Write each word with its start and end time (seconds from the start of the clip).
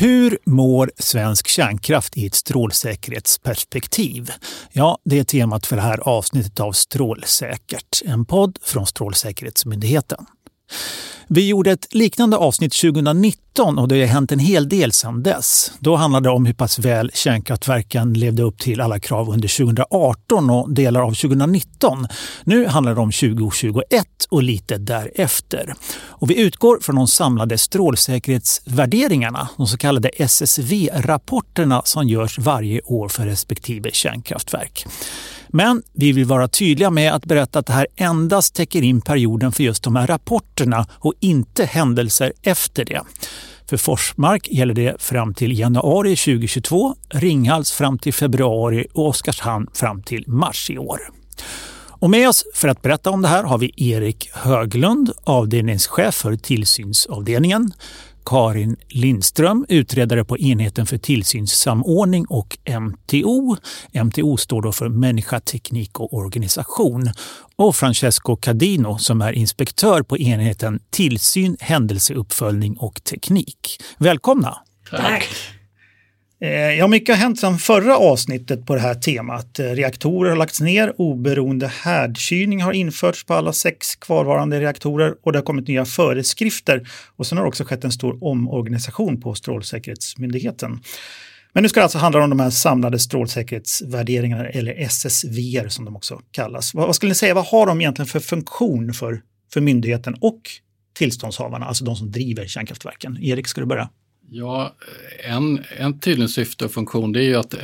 Hur 0.00 0.38
mår 0.46 0.90
svensk 0.98 1.48
kärnkraft 1.48 2.16
i 2.16 2.26
ett 2.26 2.34
strålsäkerhetsperspektiv? 2.34 4.30
Ja, 4.72 4.98
det 5.04 5.18
är 5.18 5.24
temat 5.24 5.66
för 5.66 5.76
det 5.76 5.82
här 5.82 5.98
avsnittet 5.98 6.60
av 6.60 6.72
Strålsäkert, 6.72 8.02
en 8.04 8.24
podd 8.24 8.58
från 8.62 8.86
Strålsäkerhetsmyndigheten. 8.86 10.26
Vi 11.32 11.48
gjorde 11.48 11.70
ett 11.70 11.94
liknande 11.94 12.36
avsnitt 12.36 12.72
2019 12.72 13.78
och 13.78 13.88
det 13.88 14.00
har 14.00 14.06
hänt 14.06 14.32
en 14.32 14.38
hel 14.38 14.68
del 14.68 14.92
sedan 14.92 15.22
dess. 15.22 15.72
Då 15.78 15.96
handlade 15.96 16.28
det 16.28 16.32
om 16.32 16.46
hur 16.46 16.54
pass 16.54 16.78
väl 16.78 17.10
kärnkraftverken 17.14 18.12
levde 18.12 18.42
upp 18.42 18.58
till 18.58 18.80
alla 18.80 18.98
krav 18.98 19.30
under 19.30 19.58
2018 19.58 20.50
och 20.50 20.70
delar 20.70 21.00
av 21.00 21.14
2019. 21.14 22.06
Nu 22.44 22.66
handlar 22.66 22.94
det 22.94 23.00
om 23.00 23.10
2021 23.10 24.06
och 24.30 24.42
lite 24.42 24.76
därefter. 24.78 25.74
Och 25.92 26.30
vi 26.30 26.40
utgår 26.40 26.78
från 26.82 26.96
de 26.96 27.08
samlade 27.08 27.58
strålsäkerhetsvärderingarna, 27.58 29.48
de 29.56 29.66
så 29.66 29.76
kallade 29.76 30.08
SSV-rapporterna 30.08 31.82
som 31.84 32.08
görs 32.08 32.38
varje 32.38 32.80
år 32.80 33.08
för 33.08 33.24
respektive 33.26 33.90
kärnkraftverk. 33.92 34.86
Men 35.52 35.82
vi 35.92 36.12
vill 36.12 36.24
vara 36.24 36.48
tydliga 36.48 36.90
med 36.90 37.14
att 37.14 37.24
berätta 37.24 37.58
att 37.58 37.66
det 37.66 37.72
här 37.72 37.86
endast 37.96 38.54
täcker 38.54 38.82
in 38.82 39.00
perioden 39.00 39.52
för 39.52 39.62
just 39.62 39.82
de 39.82 39.96
här 39.96 40.06
rapporterna 40.06 40.86
och 40.92 41.14
inte 41.20 41.64
händelser 41.64 42.32
efter 42.42 42.84
det. 42.84 43.02
För 43.70 43.76
Forsmark 43.76 44.48
gäller 44.48 44.74
det 44.74 45.02
fram 45.02 45.34
till 45.34 45.58
januari 45.58 46.16
2022, 46.16 46.94
Ringhals 47.08 47.72
fram 47.72 47.98
till 47.98 48.14
februari 48.14 48.86
och 48.92 49.08
Oskarshamn 49.08 49.66
fram 49.74 50.02
till 50.02 50.24
mars 50.26 50.70
i 50.70 50.78
år. 50.78 51.00
Och 52.00 52.10
med 52.10 52.28
oss 52.28 52.44
för 52.54 52.68
att 52.68 52.82
berätta 52.82 53.10
om 53.10 53.22
det 53.22 53.28
här 53.28 53.44
har 53.44 53.58
vi 53.58 53.72
Erik 53.76 54.30
Höglund, 54.32 55.10
avdelningschef 55.24 56.14
för 56.14 56.36
tillsynsavdelningen. 56.36 57.72
Karin 58.30 58.76
Lindström, 58.88 59.66
utredare 59.68 60.24
på 60.24 60.38
enheten 60.38 60.86
för 60.86 60.98
tillsynssamordning 60.98 62.26
och 62.28 62.58
MTO. 62.80 63.56
MTO 64.04 64.36
står 64.36 64.62
då 64.62 64.72
för 64.72 64.88
människa, 64.88 65.40
teknik 65.40 66.00
och 66.00 66.14
organisation. 66.14 67.10
Och 67.56 67.76
Francesco 67.76 68.36
Cadino 68.36 68.98
som 68.98 69.22
är 69.22 69.32
inspektör 69.32 70.02
på 70.02 70.18
enheten 70.18 70.80
tillsyn, 70.90 71.56
händelseuppföljning 71.60 72.76
och 72.76 73.04
teknik. 73.04 73.82
Välkomna! 73.98 74.56
Tack! 74.90 75.28
Eh, 76.42 76.50
ja, 76.50 76.86
mycket 76.86 77.14
har 77.14 77.22
hänt 77.22 77.40
sedan 77.40 77.58
förra 77.58 77.96
avsnittet 77.96 78.66
på 78.66 78.74
det 78.74 78.80
här 78.80 78.94
temat. 78.94 79.58
Eh, 79.58 79.64
reaktorer 79.64 80.30
har 80.30 80.36
lagts 80.36 80.60
ner, 80.60 80.94
oberoende 80.96 81.66
härdkylning 81.66 82.62
har 82.62 82.72
införts 82.72 83.24
på 83.24 83.34
alla 83.34 83.52
sex 83.52 83.96
kvarvarande 83.96 84.60
reaktorer 84.60 85.14
och 85.22 85.32
det 85.32 85.38
har 85.38 85.44
kommit 85.44 85.68
nya 85.68 85.84
föreskrifter. 85.84 86.88
Och 87.16 87.26
sen 87.26 87.38
har 87.38 87.44
det 87.44 87.48
också 87.48 87.64
skett 87.64 87.84
en 87.84 87.92
stor 87.92 88.24
omorganisation 88.24 89.20
på 89.20 89.34
Strålsäkerhetsmyndigheten. 89.34 90.80
Men 91.52 91.62
nu 91.62 91.68
ska 91.68 91.80
det 91.80 91.84
alltså 91.84 91.98
handla 91.98 92.24
om 92.24 92.30
de 92.30 92.40
här 92.40 92.50
samlade 92.50 92.98
strålsäkerhetsvärderingarna, 92.98 94.48
eller 94.48 94.74
SSVR 94.88 95.68
som 95.68 95.84
de 95.84 95.96
också 95.96 96.20
kallas. 96.30 96.74
Vad, 96.74 96.86
vad 96.86 96.96
skulle 96.96 97.10
ni 97.10 97.14
säga, 97.14 97.34
vad 97.34 97.46
har 97.46 97.66
de 97.66 97.80
egentligen 97.80 98.06
för 98.06 98.20
funktion 98.20 98.92
för, 98.92 99.20
för 99.52 99.60
myndigheten 99.60 100.16
och 100.20 100.40
tillståndshavarna, 100.94 101.66
alltså 101.66 101.84
de 101.84 101.96
som 101.96 102.10
driver 102.10 102.46
kärnkraftverken? 102.46 103.18
Erik, 103.22 103.46
ska 103.46 103.60
du 103.60 103.66
börja? 103.66 103.88
Ja, 104.32 104.74
en, 105.24 105.64
en 105.78 106.00
tydlig 106.00 106.30
syfte 106.30 106.64
och 106.64 106.72
funktion 106.72 107.12
det 107.12 107.20
är 107.20 107.24
ju 107.24 107.36
att 107.36 107.54
eh, 107.54 107.60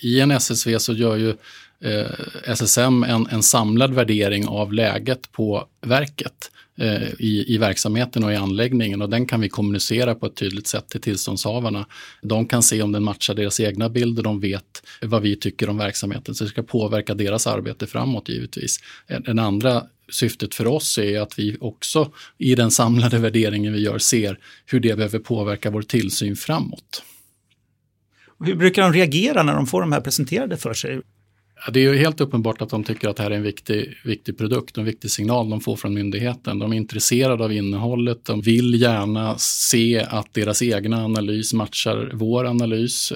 i 0.00 0.20
en 0.20 0.30
SSV 0.30 0.78
så 0.78 0.92
gör 0.92 1.16
ju 1.16 1.28
eh, 1.80 2.10
SSM 2.44 3.04
en, 3.04 3.26
en 3.26 3.42
samlad 3.42 3.94
värdering 3.94 4.48
av 4.48 4.72
läget 4.72 5.32
på 5.32 5.68
verket 5.80 6.50
eh, 6.78 7.08
i, 7.18 7.54
i 7.54 7.58
verksamheten 7.58 8.24
och 8.24 8.32
i 8.32 8.36
anläggningen 8.36 9.02
och 9.02 9.10
den 9.10 9.26
kan 9.26 9.40
vi 9.40 9.48
kommunicera 9.48 10.14
på 10.14 10.26
ett 10.26 10.36
tydligt 10.36 10.66
sätt 10.66 10.88
till 10.88 11.00
tillståndshavarna. 11.00 11.86
De 12.22 12.46
kan 12.46 12.62
se 12.62 12.82
om 12.82 12.92
den 12.92 13.04
matchar 13.04 13.34
deras 13.34 13.60
egna 13.60 13.88
bilder, 13.88 14.22
de 14.22 14.40
vet 14.40 14.82
vad 15.02 15.22
vi 15.22 15.36
tycker 15.36 15.68
om 15.68 15.78
verksamheten 15.78 16.34
så 16.34 16.44
det 16.44 16.50
ska 16.50 16.62
påverka 16.62 17.14
deras 17.14 17.46
arbete 17.46 17.86
framåt 17.86 18.28
givetvis. 18.28 18.80
Den 19.24 19.38
andra 19.38 19.82
syftet 20.08 20.54
för 20.54 20.66
oss 20.66 20.98
är 20.98 21.20
att 21.20 21.38
vi 21.38 21.56
också 21.60 22.12
i 22.38 22.54
den 22.54 22.70
samlade 22.70 23.18
värderingen 23.18 23.72
vi 23.72 23.80
gör 23.80 23.98
ser 23.98 24.38
hur 24.66 24.80
det 24.80 24.96
behöver 24.96 25.18
påverka 25.18 25.70
vår 25.70 25.82
tillsyn 25.82 26.36
framåt. 26.36 27.02
Hur 28.44 28.54
brukar 28.54 28.82
de 28.82 28.92
reagera 28.92 29.42
när 29.42 29.54
de 29.54 29.66
får 29.66 29.80
de 29.80 29.92
här 29.92 30.00
presenterade 30.00 30.56
för 30.56 30.74
sig? 30.74 31.00
Ja, 31.66 31.72
det 31.72 31.80
är 31.80 31.92
ju 31.92 31.98
helt 31.98 32.20
uppenbart 32.20 32.62
att 32.62 32.68
de 32.68 32.84
tycker 32.84 33.08
att 33.08 33.16
det 33.16 33.22
här 33.22 33.30
är 33.30 33.36
en 33.36 33.42
viktig, 33.42 33.96
viktig 34.04 34.38
produkt, 34.38 34.76
en 34.76 34.84
viktig 34.84 35.10
signal 35.10 35.50
de 35.50 35.60
får 35.60 35.76
från 35.76 35.94
myndigheten. 35.94 36.58
De 36.58 36.72
är 36.72 36.76
intresserade 36.76 37.44
av 37.44 37.52
innehållet, 37.52 38.24
de 38.24 38.40
vill 38.40 38.80
gärna 38.80 39.38
se 39.38 40.00
att 40.08 40.34
deras 40.34 40.62
egna 40.62 41.04
analys 41.04 41.52
matchar 41.52 42.10
vår 42.14 42.44
analys. 42.44 43.12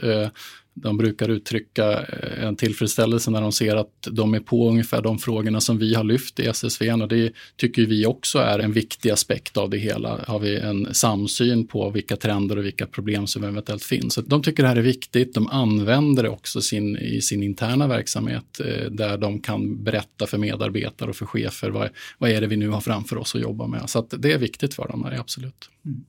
De 0.83 0.99
brukar 0.99 1.29
uttrycka 1.29 1.93
eh, 1.93 2.45
en 2.45 2.57
tillfredsställelse 2.57 3.31
när 3.31 3.41
de 3.41 3.53
ser 3.53 3.77
att 3.77 4.09
de 4.11 4.35
är 4.35 4.41
på 4.41 4.69
ungefär 4.69 5.03
de 5.03 5.19
frågorna 5.19 5.61
som 5.61 5.79
vi 5.79 5.95
har 5.95 6.05
lyft 6.05 6.41
i 6.41 6.47
SSV 6.47 6.93
och 6.93 7.09
det 7.09 7.33
tycker 7.57 7.87
vi 7.87 8.07
också 8.07 8.39
är 8.39 8.59
en 8.59 8.73
viktig 8.73 9.11
aspekt 9.11 9.57
av 9.57 9.71
det 9.71 9.79
hela. 9.79 10.25
Har 10.27 10.39
vi 10.39 10.57
en 10.57 10.95
samsyn 10.95 11.67
på 11.67 11.91
vilka 11.91 12.17
trender 12.17 12.59
och 12.59 12.65
vilka 12.65 12.87
problem 12.87 13.27
som 13.27 13.45
eventuellt 13.45 13.85
finns. 13.85 14.15
Så 14.15 14.21
de 14.21 14.43
tycker 14.43 14.63
det 14.63 14.69
här 14.69 14.77
är 14.77 14.83
viktigt. 14.83 15.35
De 15.35 15.47
använder 15.47 16.23
det 16.23 16.29
också 16.29 16.61
sin, 16.61 16.97
i 16.97 17.21
sin 17.21 17.43
interna 17.43 17.87
verksamhet 17.87 18.61
eh, 18.61 18.91
där 18.91 19.19
de 19.19 19.41
kan 19.41 19.85
berätta 19.85 20.27
för 20.27 20.39
medarbetare 20.39 21.11
och 21.11 21.17
för 21.17 21.27
chefer 21.27 21.71
vad, 21.71 21.89
vad 22.19 22.31
är 22.31 22.41
det 22.41 22.47
vi 22.47 22.57
nu 22.57 22.69
har 22.69 22.81
framför 22.81 23.17
oss 23.17 23.35
att 23.35 23.41
jobba 23.41 23.67
med. 23.67 23.91
Så 23.91 24.07
det 24.11 24.33
är 24.33 24.39
viktigt 24.39 24.75
för 24.75 24.89
dem, 24.89 25.09
absolut. 25.19 25.71
Mm. 25.85 26.05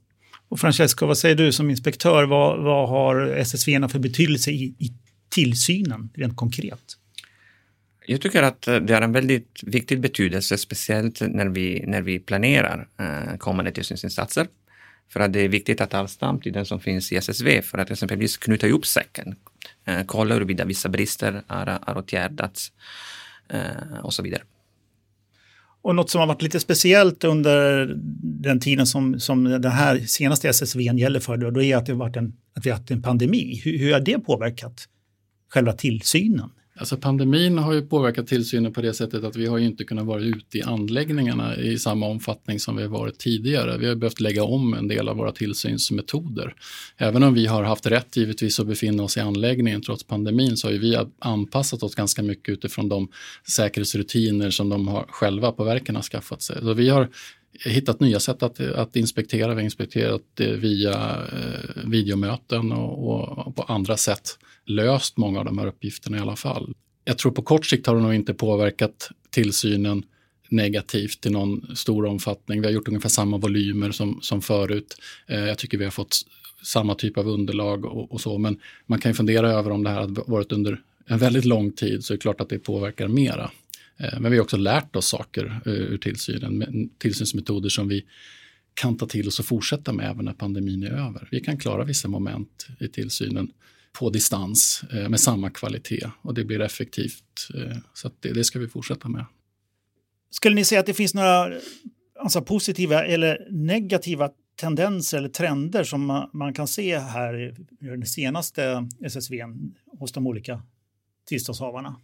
Och 0.50 0.60
Francesco, 0.60 1.06
vad 1.06 1.18
säger 1.18 1.36
du 1.36 1.52
som 1.52 1.70
inspektör? 1.70 2.24
Vad, 2.24 2.64
vad 2.64 2.90
har 2.90 3.22
SSV 3.22 3.88
för 3.90 4.00
betydelse 4.00 4.52
i, 4.52 4.64
i 4.80 4.94
tillsynen 5.30 6.10
rent 6.14 6.36
konkret? 6.36 6.98
Jag 8.06 8.22
tycker 8.22 8.44
att 8.44 8.68
eh, 8.68 8.76
det 8.76 8.94
har 8.94 9.02
en 9.02 9.12
väldigt 9.12 9.60
viktig 9.64 10.00
betydelse, 10.00 10.58
speciellt 10.58 11.22
när 11.22 11.46
vi, 11.46 11.84
när 11.88 12.02
vi 12.02 12.20
planerar 12.20 12.88
eh, 13.00 13.38
kommande 13.38 13.72
tillsynsinsatser. 13.72 14.48
För 15.10 15.20
att 15.20 15.34
det 15.34 15.40
är 15.40 15.48
viktigt 15.48 15.82
att 15.82 15.94
all 15.94 16.08
stamtiden 16.08 16.66
som 16.66 16.80
finns 16.80 17.12
i 17.12 17.16
SSV 17.16 17.62
för 17.62 17.78
att 17.78 17.92
exempelvis 17.92 18.38
knyta 18.38 18.68
ihop 18.68 18.86
säcken, 18.86 19.36
eh, 19.86 20.02
kolla 20.06 20.34
huruvida 20.34 20.66
vissa 20.66 20.90
brister 20.90 21.44
har, 21.48 21.80
har 21.82 21.98
åtgärdats 21.98 22.72
eh, 23.50 24.00
och 24.04 24.14
så 24.14 24.24
vidare. 24.24 24.42
Och 25.82 25.96
något 25.96 26.10
som 26.10 26.20
har 26.20 26.28
varit 26.28 26.42
lite 26.42 26.60
speciellt 26.60 27.24
under 27.24 27.94
den 28.22 28.60
tiden 28.60 28.86
som, 28.86 29.20
som 29.20 29.44
den 29.44 29.72
här 29.72 30.00
senaste 30.00 30.50
SSV 30.50 30.82
gäller 30.82 31.20
för, 31.20 31.38
då, 31.38 31.52
då 31.52 31.62
är 31.62 31.76
att, 31.76 31.86
det 31.86 31.94
varit 31.94 32.16
en, 32.16 32.34
att 32.56 32.66
vi 32.66 32.70
har 32.70 32.78
haft 32.78 32.92
en 32.92 33.02
pandemi. 33.02 33.62
Hur, 33.64 33.78
hur 33.78 33.94
har 33.94 34.00
det 34.00 34.20
påverkat 34.20 34.88
själva 35.50 35.74
tillsynen? 35.74 36.50
Alltså 36.80 36.98
pandemin 36.98 37.58
har 37.58 37.74
ju 37.74 37.82
påverkat 37.82 38.28
tillsynen 38.28 38.74
på 38.74 38.82
det 38.82 38.94
sättet 38.94 39.24
att 39.24 39.36
vi 39.36 39.46
har 39.46 39.60
inte 39.60 39.84
kunnat 39.84 40.06
vara 40.06 40.22
ute 40.22 40.58
i 40.58 40.62
anläggningarna 40.62 41.58
i 41.58 41.80
samma 41.80 42.08
omfattning 42.08 42.60
som 42.60 42.76
vi 42.76 42.84
har 42.84 42.90
varit 42.90 43.20
tidigare. 43.20 43.78
Vi 43.78 43.88
har 43.88 43.96
behövt 43.96 44.20
lägga 44.20 44.44
om 44.44 44.74
en 44.74 44.88
del 44.88 45.10
av 45.10 45.18
våra 45.18 45.32
tillsynsmetoder. 45.32 46.56
Även 46.98 47.24
om 47.24 47.34
vi 47.34 47.46
har 47.46 47.64
haft 47.64 47.86
rätt 47.86 48.18
givetvis 48.18 48.60
att 48.60 48.68
befinna 48.68 49.04
oss 49.04 49.18
i 49.18 49.20
anläggningen 49.20 49.82
trots 49.82 50.04
pandemin 50.04 50.58
så 50.58 50.68
har 50.68 50.74
vi 50.74 50.98
anpassat 51.20 51.84
oss 51.84 51.96
ganska 51.96 52.24
mycket 52.24 52.54
utifrån 52.54 52.90
de 52.90 53.08
säkerhetsrutiner 53.50 54.50
som 54.50 54.70
de 54.70 54.88
har 54.88 55.06
själva 55.10 55.52
på 55.52 55.64
verken 55.64 55.96
har 55.96 56.04
skaffat 56.04 56.42
sig. 56.42 56.58
Så 56.62 56.74
vi 56.74 56.90
har 56.90 57.10
hittat 57.66 58.00
nya 58.00 58.20
sätt 58.20 58.44
att, 58.44 58.60
att 58.60 58.96
inspektera. 58.96 59.48
Vi 59.48 59.54
har 59.54 59.62
inspekterat 59.62 60.40
eh, 60.40 60.48
via 60.48 60.94
eh, 61.34 61.84
videomöten 61.86 62.72
och, 62.72 63.48
och 63.48 63.56
på 63.56 63.64
andra 63.64 63.98
sätt 63.98 64.38
löst 64.70 65.18
många 65.18 65.40
av 65.40 65.46
de 65.46 65.58
här 65.58 65.68
uppgifterna 65.68 66.18
i 66.18 66.20
alla 66.20 66.36
fall. 66.36 66.74
Jag 67.06 67.18
tror 67.18 67.32
på 67.32 67.42
kort 67.42 67.66
sikt 67.66 67.88
har 67.88 67.96
det 67.96 68.02
nog 68.02 68.14
inte 68.14 68.34
påverkat 68.34 69.10
tillsynen 69.30 70.04
negativt 70.50 71.26
i 71.26 71.30
någon 71.30 71.76
stor 71.76 72.06
omfattning. 72.06 72.62
Vi 72.62 72.68
har 72.68 72.74
gjort 72.74 72.88
ungefär 72.88 73.10
samma 73.10 73.38
volymer 73.38 73.92
som, 73.92 74.20
som 74.22 74.42
förut. 74.42 74.96
Eh, 75.28 75.40
jag 75.40 75.58
tycker 75.58 75.78
vi 75.78 75.84
har 75.84 75.92
fått 75.92 76.18
samma 76.64 76.96
typ 76.96 77.18
av 77.18 77.28
underlag 77.28 77.86
och, 77.86 78.12
och, 78.12 78.22
så, 78.22 78.38
men 78.38 78.60
man 78.86 79.00
kan 79.00 79.12
ju 79.12 79.16
fundera 79.16 79.52
över 79.52 79.72
om 79.72 79.84
det 79.84 79.90
här 79.90 80.00
har 80.00 80.32
varit 80.32 80.52
under 80.52 80.82
en 81.06 81.18
väldigt 81.18 81.46
lång 81.46 81.72
tid 81.72 82.04
så 82.04 82.14
är 82.14 82.18
det 82.18 82.22
klart 82.22 82.42
att 82.42 82.50
det 82.50 82.60
påverkar 82.60 83.08
mera. 83.08 83.52
Eh, 83.98 84.20
men 84.20 84.32
vi 84.32 84.38
har 84.38 84.44
också 84.44 84.58
lärt 84.58 84.96
oss 84.96 85.08
saker 85.08 85.62
eh, 85.66 85.72
ur 85.72 85.98
tillsynen, 85.98 86.90
tillsynsmetoder 86.98 87.70
som 87.70 87.88
vi 87.88 88.06
kan 88.74 88.98
ta 88.98 89.06
till 89.06 89.28
oss 89.28 89.40
och 89.40 89.46
fortsätta 89.46 89.94
med 89.94 90.10
även 90.12 90.26
när 90.26 90.34
pandemin 90.34 90.84
är 90.84 90.92
över. 90.92 91.28
Vi 91.32 91.40
kan 91.40 91.58
klara 91.58 91.84
vissa 91.84 92.08
moment 92.08 92.68
i 92.80 92.88
tillsynen 92.88 93.52
på 93.92 94.10
distans 94.10 94.84
eh, 94.94 95.10
med 95.10 95.20
samma 95.20 95.50
kvalitet 95.50 96.12
och 96.22 96.34
det 96.34 96.46
blir 96.46 96.62
effektivt. 96.62 97.50
Eh, 97.56 97.78
så 97.94 98.12
det, 98.20 98.34
det, 98.34 98.44
ska 98.44 98.60
vi 98.60 98.68
fortsätta 98.68 99.10
med. 99.10 99.26
Skulle 100.30 100.56
ni 100.56 100.66
säga 100.66 100.80
att 100.80 100.86
det 100.86 100.94
finns 100.94 101.14
några 101.14 101.54
alltså, 102.20 102.42
positiva 102.42 103.06
eller 103.06 103.48
negativa 103.52 104.30
tendenser 104.56 105.18
eller 105.18 105.30
trender 105.30 105.84
som 105.84 106.06
man, 106.06 106.30
man 106.34 106.54
kan 106.54 106.68
se 106.68 106.98
här 106.98 107.56
i 107.82 107.86
den 107.86 108.06
senaste 108.06 108.88
SSV 109.06 109.44
hos 110.00 110.12
de 110.12 110.28
olika 110.28 110.64
tillståndshavarna? 111.26 111.96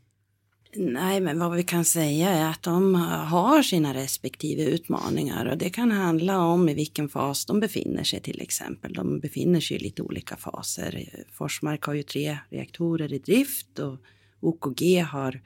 Nej, 0.77 1.22
men 1.22 1.39
vad 1.39 1.51
vi 1.51 1.63
kan 1.63 1.86
säga 1.86 2.30
är 2.30 2.50
att 2.50 2.63
de 2.63 2.95
har 2.95 3.63
sina 3.63 3.94
respektive 3.94 4.63
utmaningar 4.63 5.45
och 5.45 5.57
det 5.57 5.69
kan 5.69 5.92
handla 5.92 6.39
om 6.39 6.69
i 6.69 6.74
vilken 6.74 7.10
fas 7.10 7.45
de 7.45 7.60
befinner 7.60 8.04
sig 8.04 8.19
till 8.19 8.42
exempel. 8.42 8.94
De 8.94 9.19
befinner 9.19 9.60
sig 9.60 9.77
i 9.77 9.80
lite 9.80 10.01
olika 10.01 10.36
faser. 10.36 11.10
Forsmark 11.31 11.83
har 11.83 11.94
ju 11.94 12.04
tre 12.04 12.38
reaktorer 12.50 13.13
i 13.13 13.19
drift 13.19 13.80
och 13.80 13.98
OKG 14.39 15.01
har 15.01 15.42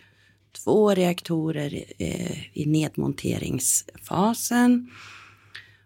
två 0.63 0.93
reaktorer 0.93 1.83
eh, 1.97 2.57
i 2.57 2.65
nedmonteringsfasen. 2.65 4.91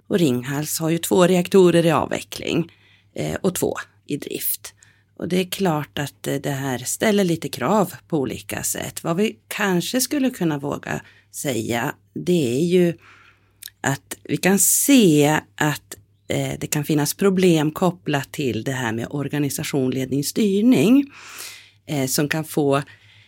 Och 0.08 0.20
Ringhals 0.20 0.80
har 0.80 0.90
ju 0.90 0.98
två 0.98 1.28
reaktorer 1.28 1.86
i 1.86 1.92
avveckling 1.92 2.72
eh, 3.14 3.36
och 3.42 3.56
två 3.56 3.76
i 4.06 4.18
drift. 4.18 4.74
Och 5.18 5.28
det 5.28 5.40
är 5.40 5.46
klart 5.46 6.00
att 6.00 6.24
det 6.24 6.52
här 6.52 6.78
ställer 6.78 7.24
lite 7.24 7.50
krav 7.50 7.94
på 8.08 8.18
olika 8.18 8.64
sätt. 8.64 9.04
Vad 9.04 9.18
vi 9.18 9.38
kanske 9.48 10.02
skulle 10.02 10.30
kunna 10.30 10.58
våga 10.58 11.02
säga, 11.32 11.96
det 12.14 12.56
är 12.56 12.66
ju 12.66 12.94
att 13.82 14.18
vi 14.24 14.38
kan 14.38 14.60
se 14.60 15.40
att 15.56 15.98
eh, 16.28 16.54
det 16.60 16.68
kan 16.68 16.84
finnas 16.84 17.14
problem 17.14 17.72
kopplat 17.72 18.32
till 18.32 18.64
det 18.64 18.72
här 18.72 18.92
med 18.92 19.08
organisation, 19.10 19.92
ledning, 19.92 20.24
styrning 20.24 21.12
eh, 21.86 22.08
som 22.08 22.30
kan 22.30 22.44
få 22.44 22.82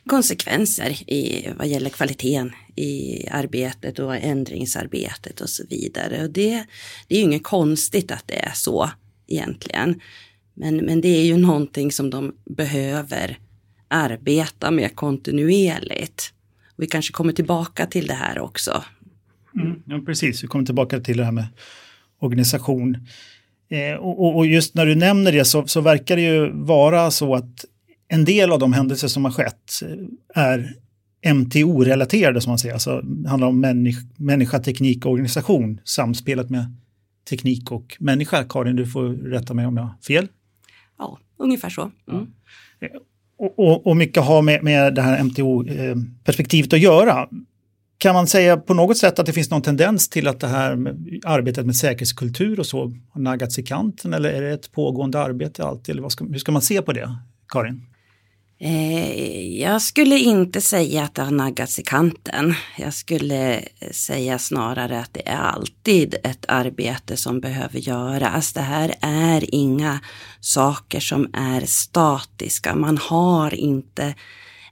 konsekvenser 0.09 1.11
i 1.11 1.49
vad 1.57 1.67
gäller 1.67 1.89
kvaliteten 1.89 2.51
i 2.75 3.27
arbetet 3.31 3.99
och 3.99 4.15
ändringsarbetet 4.15 5.41
och 5.41 5.49
så 5.49 5.63
vidare. 5.69 6.23
Och 6.23 6.29
det, 6.29 6.65
det 7.07 7.15
är 7.15 7.19
ju 7.19 7.23
inget 7.25 7.43
konstigt 7.43 8.11
att 8.11 8.27
det 8.27 8.39
är 8.39 8.51
så 8.53 8.91
egentligen. 9.27 10.01
Men, 10.55 10.77
men 10.77 11.01
det 11.01 11.07
är 11.07 11.25
ju 11.25 11.37
någonting 11.37 11.91
som 11.91 12.09
de 12.09 12.35
behöver 12.45 13.37
arbeta 13.87 14.71
med 14.71 14.95
kontinuerligt. 14.95 16.33
Vi 16.77 16.87
kanske 16.87 17.13
kommer 17.13 17.33
tillbaka 17.33 17.85
till 17.85 18.07
det 18.07 18.13
här 18.13 18.39
också. 18.39 18.83
Mm, 19.55 19.81
ja, 19.85 20.01
precis, 20.05 20.43
vi 20.43 20.47
kommer 20.47 20.65
tillbaka 20.65 20.99
till 20.99 21.17
det 21.17 21.23
här 21.23 21.31
med 21.31 21.47
organisation. 22.19 22.97
Eh, 23.69 23.95
och, 23.95 24.35
och, 24.35 24.45
just 24.45 24.75
när 24.75 24.85
du 24.85 24.95
nämner 24.95 25.31
det 25.31 25.45
så, 25.45 25.67
så, 25.67 25.81
verkar 25.81 26.15
det 26.15 26.21
ju 26.21 26.51
vara 26.51 27.11
så 27.11 27.35
att 27.35 27.65
en 28.07 28.25
del 28.25 28.51
av 28.51 28.59
de 28.59 28.73
händelser 28.73 29.07
som 29.07 29.25
har 29.25 29.31
skett 29.31 29.71
är 30.35 30.75
MTO-relaterade 31.33 32.41
som 32.41 32.49
man 32.51 32.57
säger, 32.57 32.73
alltså 32.73 33.01
det 33.01 33.29
handlar 33.29 33.47
om 33.47 33.59
människa, 33.59 34.01
människa, 34.15 34.59
teknik 34.59 35.05
och 35.05 35.11
organisation, 35.11 35.79
samspelet 35.83 36.49
med 36.49 36.75
teknik 37.29 37.71
och 37.71 37.97
människa. 37.99 38.43
Karin, 38.43 38.75
du 38.75 38.87
får 38.87 39.09
rätta 39.09 39.53
mig 39.53 39.65
om 39.65 39.77
jag 39.77 39.83
har 39.83 39.93
fel. 40.07 40.27
Ja, 40.97 41.19
ungefär 41.37 41.69
så. 41.69 41.91
Mm. 42.11 42.27
Och, 43.37 43.59
och, 43.59 43.87
och, 43.87 43.97
mycket 43.97 44.23
har 44.23 44.41
med, 44.41 44.63
med 44.63 44.95
det 44.95 45.01
här 45.01 45.23
MTO-perspektivet 45.23 46.73
att 46.73 46.79
göra. 46.79 47.29
Kan 47.97 48.13
man 48.13 48.27
säga 48.27 48.57
på 48.57 48.73
något 48.73 48.97
sätt 48.97 49.19
att 49.19 49.25
det 49.25 49.33
finns 49.33 49.49
någon 49.49 49.61
tendens 49.61 50.09
till 50.09 50.27
att 50.27 50.39
det 50.39 50.47
här 50.47 50.75
med 50.75 51.21
arbetet 51.25 51.65
med 51.65 51.75
säkerhetskultur 51.75 52.59
och 52.59 52.65
så 52.65 52.93
har 53.09 53.21
naggats 53.21 53.59
i 53.59 53.63
kanten 53.63 54.13
eller 54.13 54.29
är 54.29 54.41
det 54.41 54.51
ett 54.51 54.71
pågående 54.71 55.19
arbete 55.19 55.65
alltid? 55.65 55.95
Eller 55.95 56.09
ska, 56.09 56.25
hur 56.25 56.37
ska 56.37 56.51
man 56.51 56.61
se 56.61 56.81
på 56.81 56.93
det, 56.93 57.15
Karin? 57.47 57.94
Eh, 58.65 59.59
jag 59.59 59.81
skulle 59.81 60.19
inte 60.19 60.61
säga 60.61 61.03
att 61.03 61.15
det 61.15 61.21
har 61.21 61.31
naggats 61.31 61.79
i 61.79 61.83
kanten. 61.83 62.53
Jag 62.77 62.93
skulle 62.93 63.63
säga 63.91 64.39
snarare 64.39 64.99
att 64.99 65.13
det 65.13 65.29
är 65.29 65.37
alltid 65.37 66.15
ett 66.23 66.45
arbete 66.47 67.17
som 67.17 67.39
behöver 67.39 67.79
göras. 67.79 68.53
Det 68.53 68.61
här 68.61 68.95
är 69.01 69.55
inga 69.55 69.99
saker 70.39 70.99
som 70.99 71.29
är 71.33 71.61
statiska. 71.61 72.75
Man 72.75 72.97
har 72.97 73.55
inte 73.55 74.15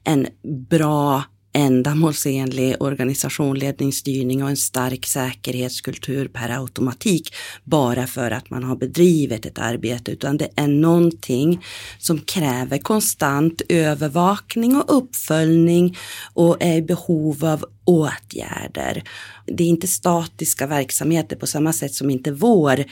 en 0.03 0.27
bra 0.69 1.23
ändamålsenlig 1.53 2.75
organisation, 2.79 3.59
ledning, 3.59 3.94
styrning 3.94 4.44
och 4.44 4.50
en 4.50 4.57
stark 4.57 5.05
säkerhetskultur 5.05 6.27
per 6.27 6.50
automatik 6.50 7.35
bara 7.63 8.07
för 8.07 8.31
att 8.31 8.50
man 8.50 8.63
har 8.63 8.75
bedrivit 8.75 9.45
ett 9.45 9.59
arbete, 9.59 10.11
utan 10.11 10.38
det 10.38 10.50
är 10.55 10.67
någonting 10.67 11.65
som 12.00 12.19
kräver 12.19 12.77
konstant 12.77 13.61
övervakning 13.69 14.75
och 14.75 14.97
uppföljning 14.97 15.97
och 16.33 16.57
är 16.59 16.77
i 16.77 16.81
behov 16.81 17.45
av 17.45 17.65
åtgärder. 17.85 19.03
Det 19.45 19.63
är 19.63 19.67
inte 19.67 19.88
statiska 19.88 20.67
verksamheter 20.67 21.35
på 21.35 21.47
samma 21.47 21.73
sätt 21.73 21.94
som 21.94 22.09
inte 22.09 22.31
vår 22.31 22.83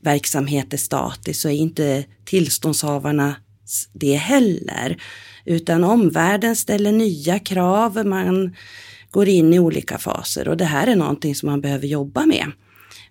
verksamhet 0.00 0.72
är 0.72 0.76
statisk 0.76 1.40
så 1.40 1.48
är 1.48 1.52
inte 1.52 2.04
tillståndshavarna 2.24 3.34
det 3.92 4.16
heller. 4.16 4.96
Utan 5.44 5.84
omvärlden 5.84 6.56
ställer 6.56 6.92
nya 6.92 7.38
krav, 7.38 8.06
man 8.06 8.56
går 9.10 9.28
in 9.28 9.54
i 9.54 9.58
olika 9.58 9.98
faser 9.98 10.48
och 10.48 10.56
det 10.56 10.64
här 10.64 10.86
är 10.86 10.96
någonting 10.96 11.34
som 11.34 11.50
man 11.50 11.60
behöver 11.60 11.86
jobba 11.86 12.26
med. 12.26 12.46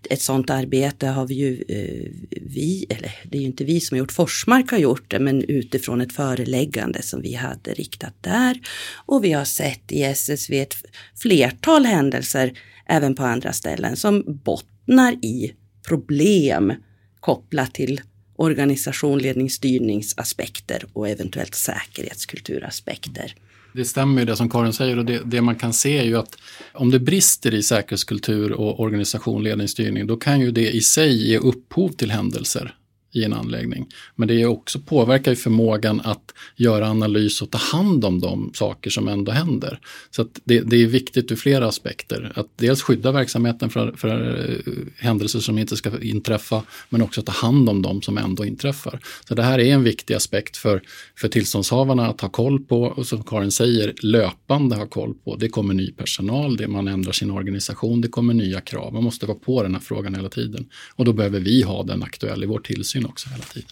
Ett 0.10 0.22
sådant 0.22 0.50
arbete 0.50 1.08
har 1.08 1.28
vi 1.28 1.34
ju, 1.34 1.64
eh, 1.68 2.12
vi, 2.42 2.86
eller 2.90 3.12
det 3.24 3.38
är 3.38 3.42
ju 3.42 3.48
inte 3.48 3.64
vi 3.64 3.80
som 3.80 3.96
har 3.96 4.00
gjort, 4.00 4.12
Forsmark 4.12 4.72
har 4.72 4.78
gjort 4.78 5.12
det, 5.12 5.20
men 5.20 5.44
utifrån 5.44 6.02
ett 6.02 6.14
föreläggande 6.14 7.02
som 7.02 7.22
vi 7.22 7.34
hade 7.34 7.74
riktat 7.74 8.14
där. 8.22 8.60
Och 9.06 9.24
vi 9.24 9.32
har 9.32 9.46
sett 9.46 9.92
i 9.92 10.04
SSV 10.04 10.62
ett 10.62 10.76
flertal 11.22 11.86
händelser, 11.86 12.54
även 12.86 13.16
på 13.16 13.24
andra 13.24 13.54
ställen, 13.54 13.96
som 13.96 14.24
bottnar 14.28 15.14
i 15.14 15.54
problem 15.88 16.74
kopplat 17.20 17.74
till 17.74 18.02
organisation, 18.42 19.20
ledning, 19.20 19.50
styrningsaspekter 19.50 20.86
och 20.94 21.10
eventuellt 21.10 21.56
säkerhetskulturaspekter. 21.56 23.36
Det 23.74 23.86
stämmer 23.86 24.22
ju 24.22 24.26
det 24.26 24.36
som 24.36 24.50
Karin 24.50 24.74
säger 24.74 24.98
och 24.98 25.06
det, 25.06 25.22
det, 25.26 25.42
man 25.42 25.56
kan 25.56 25.74
se 25.74 25.98
är 25.98 26.04
ju 26.04 26.18
att 26.18 26.38
om 26.74 26.92
det 26.92 27.00
brister 27.00 27.54
i 27.54 27.64
säkerhetskultur 27.64 28.52
och 28.52 28.80
organisation, 28.80 29.44
ledning, 29.44 29.68
styrning, 29.68 30.08
då 30.08 30.18
kan 30.18 30.40
ju 30.40 30.52
det 30.52 30.72
i 30.72 30.82
sig 30.82 31.30
ge 31.30 31.38
upphov 31.38 31.90
till 31.90 32.12
händelser 32.12 32.76
i 33.12 33.24
en 33.24 33.34
anläggning. 33.34 33.88
Men 34.16 34.28
det 34.28 34.42
är 34.42 34.46
också 34.46 34.80
påverkar 34.80 35.32
ju 35.32 35.36
förmågan 35.36 36.02
att 36.02 36.34
göra 36.56 36.90
analys 36.90 37.42
och 37.42 37.52
ta 37.52 37.58
hand 37.58 38.06
om 38.06 38.20
de 38.20 38.52
saker 38.54 38.90
som 38.90 39.08
ändå 39.08 39.32
händer. 39.32 39.80
Så 40.12 40.28
det, 40.44 40.60
det, 40.60 40.76
är 40.76 40.88
viktigt 40.88 41.32
ur 41.32 41.36
flera 41.36 41.68
aspekter. 41.68 42.32
Att 42.36 42.48
dels 42.56 42.82
skydda 42.82 43.12
verksamheten 43.12 43.70
för, 43.70 43.92
för 43.98 44.50
eh, 44.50 44.74
händelser 44.98 45.40
som 45.40 45.58
inte 45.58 45.78
ska 45.78 46.02
inträffa, 46.02 46.64
men 46.90 47.02
också 47.02 47.22
ta 47.22 47.32
hand 47.32 47.70
om 47.70 47.82
de 47.82 48.02
som 48.02 48.18
ändå 48.18 48.46
inträffar. 48.46 49.00
Så 49.28 49.36
det 49.36 49.44
här 49.44 49.60
är 49.60 49.74
en 49.74 49.84
viktig 49.84 50.14
aspekt 50.14 50.58
för, 50.58 50.82
för 51.18 51.28
tillståndshavarna 51.28 52.08
att 52.08 52.22
ha 52.22 52.30
koll 52.30 52.60
på 52.60 52.84
och 52.84 53.08
som 53.08 53.24
Karin 53.24 53.52
säger, 53.52 53.94
löpande 54.02 54.76
ha 54.76 54.88
koll 54.88 55.14
på. 55.14 55.36
Det 55.36 55.50
kommer 55.50 55.74
ny 55.74 55.92
personal, 55.92 56.58
det 56.58 56.68
man 56.68 56.88
ändrar 56.88 57.12
sin 57.12 57.32
organisation, 57.32 58.02
det 58.02 58.08
kommer 58.08 58.34
nya 58.34 58.62
krav. 58.62 58.94
Man 58.94 59.04
måste 59.04 59.26
vara 59.26 59.38
på 59.38 59.64
den 59.64 59.74
här 59.74 59.82
frågan 59.82 60.16
hela 60.16 60.30
tiden. 60.30 60.66
Och 60.96 61.06
då 61.06 61.14
behöver 61.14 61.40
vi 61.40 61.62
ha 61.62 61.84
den 61.84 62.04
aktuell 62.04 62.44
i 62.44 62.46
vår 62.46 62.60
tillsyn 62.60 63.01
tillsyn 63.02 63.12
också 63.12 63.30
hela 63.30 63.44
tiden. 63.44 63.70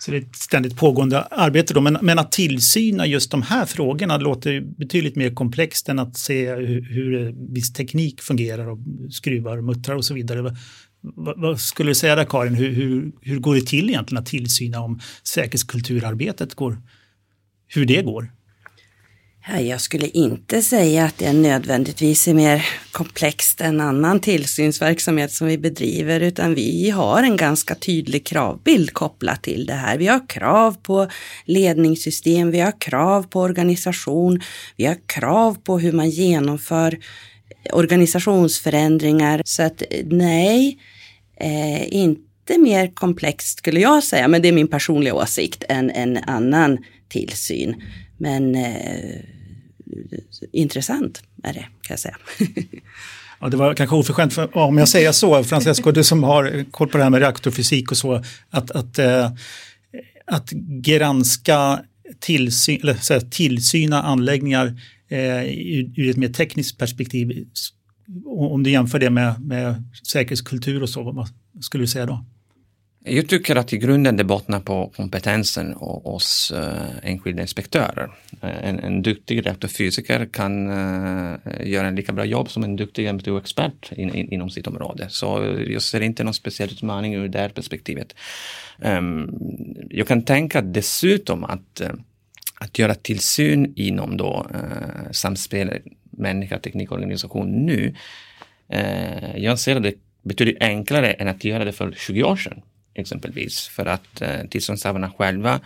Så 0.00 0.10
det 0.10 0.16
är 0.16 0.20
ett 0.20 0.36
ständigt 0.36 0.76
pågående 0.76 1.22
arbete 1.22 1.74
då, 1.74 1.80
men, 1.80 1.98
men 2.02 2.18
att 2.18 2.32
tillsyna 2.32 3.06
just 3.06 3.30
de 3.30 3.42
här 3.42 3.66
frågorna 3.66 4.18
låter 4.18 4.60
betydligt 4.60 5.16
mer 5.16 5.34
komplext 5.34 5.88
än 5.88 5.98
att 5.98 6.16
se 6.16 6.54
hur, 6.54 6.82
hur 6.82 7.34
viss 7.54 7.72
teknik 7.72 8.20
fungerar 8.20 8.68
och 8.68 8.78
skruvar, 9.10 9.60
muttrar 9.60 9.96
och 9.96 10.04
så 10.04 10.14
vidare. 10.14 10.56
Vad, 11.00 11.40
vad 11.40 11.60
skulle 11.60 11.90
du 11.90 11.94
säga 11.94 12.16
där 12.16 12.24
Karin, 12.24 12.54
hur, 12.54 12.72
hur, 12.72 13.12
hur 13.20 13.38
går 13.38 13.54
det 13.54 13.66
till 13.66 13.90
egentligen 13.90 14.22
att 14.22 14.28
tillsyna 14.28 14.80
om 14.80 15.00
säkerhetskulturarbetet 15.22 16.54
går, 16.54 16.78
hur 17.66 17.86
det 17.86 18.02
går? 18.02 18.32
Jag 19.46 19.80
skulle 19.80 20.08
inte 20.08 20.62
säga 20.62 21.04
att 21.04 21.18
det 21.18 21.32
nödvändigtvis 21.32 22.28
är 22.28 22.34
mer 22.34 22.66
komplext 22.92 23.60
än 23.60 23.80
annan 23.80 24.20
tillsynsverksamhet 24.20 25.32
som 25.32 25.46
vi 25.46 25.58
bedriver, 25.58 26.20
utan 26.20 26.54
vi 26.54 26.90
har 26.90 27.22
en 27.22 27.36
ganska 27.36 27.74
tydlig 27.74 28.26
kravbild 28.26 28.92
kopplat 28.92 29.42
till 29.42 29.66
det 29.66 29.74
här. 29.74 29.98
Vi 29.98 30.06
har 30.06 30.28
krav 30.28 30.76
på 30.82 31.08
ledningssystem, 31.44 32.50
vi 32.50 32.60
har 32.60 32.80
krav 32.80 33.22
på 33.22 33.40
organisation, 33.40 34.40
vi 34.76 34.86
har 34.86 34.96
krav 35.06 35.54
på 35.64 35.78
hur 35.78 35.92
man 35.92 36.10
genomför 36.10 36.98
organisationsförändringar. 37.72 39.42
Så 39.44 39.62
att 39.62 39.82
nej, 40.04 40.78
eh, 41.40 41.94
inte 41.94 42.58
mer 42.58 42.94
komplext 42.94 43.58
skulle 43.58 43.80
jag 43.80 44.04
säga, 44.04 44.28
men 44.28 44.42
det 44.42 44.48
är 44.48 44.52
min 44.52 44.68
personliga 44.68 45.14
åsikt 45.14 45.64
än 45.68 45.90
en 45.90 46.16
annan 46.16 46.78
tillsyn. 47.08 47.82
Men 48.18 48.54
eh, 48.54 49.20
intressant 50.52 51.22
är 51.42 51.52
det, 51.52 51.60
kan 51.60 51.90
jag 51.90 51.98
säga. 51.98 52.16
Ja, 53.40 53.48
det 53.48 53.56
var 53.56 53.74
kanske 53.74 53.96
oförskämt 53.96 54.32
för, 54.32 54.56
om 54.56 54.78
jag 54.78 54.88
säger 54.88 55.12
så, 55.12 55.44
Francesco, 55.44 55.90
du 55.90 56.04
som 56.04 56.22
har 56.22 56.64
koll 56.70 56.88
på 56.88 56.98
det 56.98 57.04
här 57.04 57.10
med 57.10 57.20
reaktorfysik 57.20 57.90
och 57.90 57.96
så, 57.96 58.24
att, 58.50 58.70
att, 58.70 58.98
eh, 58.98 59.32
att 60.26 60.50
granska 60.82 61.80
tillsyn, 62.20 62.80
eller, 62.82 62.94
så 62.94 63.12
här, 63.12 63.20
tillsyna 63.20 64.02
anläggningar 64.02 64.80
eh, 65.08 65.44
ur 65.96 66.10
ett 66.10 66.16
mer 66.16 66.28
tekniskt 66.28 66.78
perspektiv. 66.78 67.46
Om 68.26 68.62
du 68.62 68.70
jämför 68.70 68.98
det 68.98 69.10
med, 69.10 69.40
med 69.40 69.84
säkerhetskultur 70.06 70.82
och 70.82 70.90
så, 70.90 71.12
vad 71.12 71.28
skulle 71.60 71.82
du 71.82 71.88
säga 71.88 72.06
då? 72.06 72.24
Jag 73.04 73.28
tycker 73.28 73.56
att 73.56 73.72
i 73.72 73.78
grunden 73.78 74.16
det 74.16 74.24
bottnar 74.24 74.60
på 74.60 74.92
kompetensen 74.96 75.72
hos 75.72 76.50
eh, 76.50 77.10
enskilda 77.10 77.42
inspektörer. 77.42 78.10
Eh, 78.42 78.68
en, 78.68 78.78
en 78.78 79.02
duktig 79.02 79.46
reaktorfysiker 79.46 80.28
kan 80.32 80.68
uh, 80.68 81.36
göra 81.64 81.88
en 81.88 81.94
lika 81.94 82.12
bra 82.12 82.24
jobb 82.24 82.50
som 82.50 82.64
en 82.64 82.76
duktig 82.76 83.14
MTO-expert 83.14 83.92
in, 83.92 84.14
in, 84.14 84.32
inom 84.32 84.50
sitt 84.50 84.66
område. 84.66 85.06
Så 85.10 85.56
jag 85.68 85.82
ser 85.82 86.00
inte 86.00 86.24
någon 86.24 86.34
speciell 86.34 86.70
utmaning 86.72 87.14
ur 87.14 87.28
det 87.28 87.38
här 87.38 87.48
perspektivet. 87.48 88.14
Um, 88.78 89.38
jag 89.90 90.08
kan 90.08 90.22
tänka 90.22 90.62
dessutom 90.62 91.44
att, 91.44 91.80
att 92.60 92.78
göra 92.78 92.94
tillsyn 92.94 93.72
inom 93.76 94.16
då, 94.16 94.46
samspel 95.10 95.78
människa, 96.10 96.58
teknik 96.58 96.90
och 96.90 96.96
organisation 96.96 97.66
nu. 97.66 97.94
jag 99.36 99.58
ser 99.58 99.76
att 99.76 99.82
det 99.82 99.94
betydligt 100.22 100.62
enklare 100.62 101.12
än 101.12 101.28
att 101.28 101.44
göra 101.44 101.64
det 101.64 101.72
för 101.72 101.94
20 101.98 102.22
år 102.22 102.36
sedan 102.36 102.62
exempelvis 102.98 103.68
för 103.68 103.86
att 103.86 104.22
eh, 104.22 104.46
tillståndshavarna 104.50 105.10
själva 105.10 105.60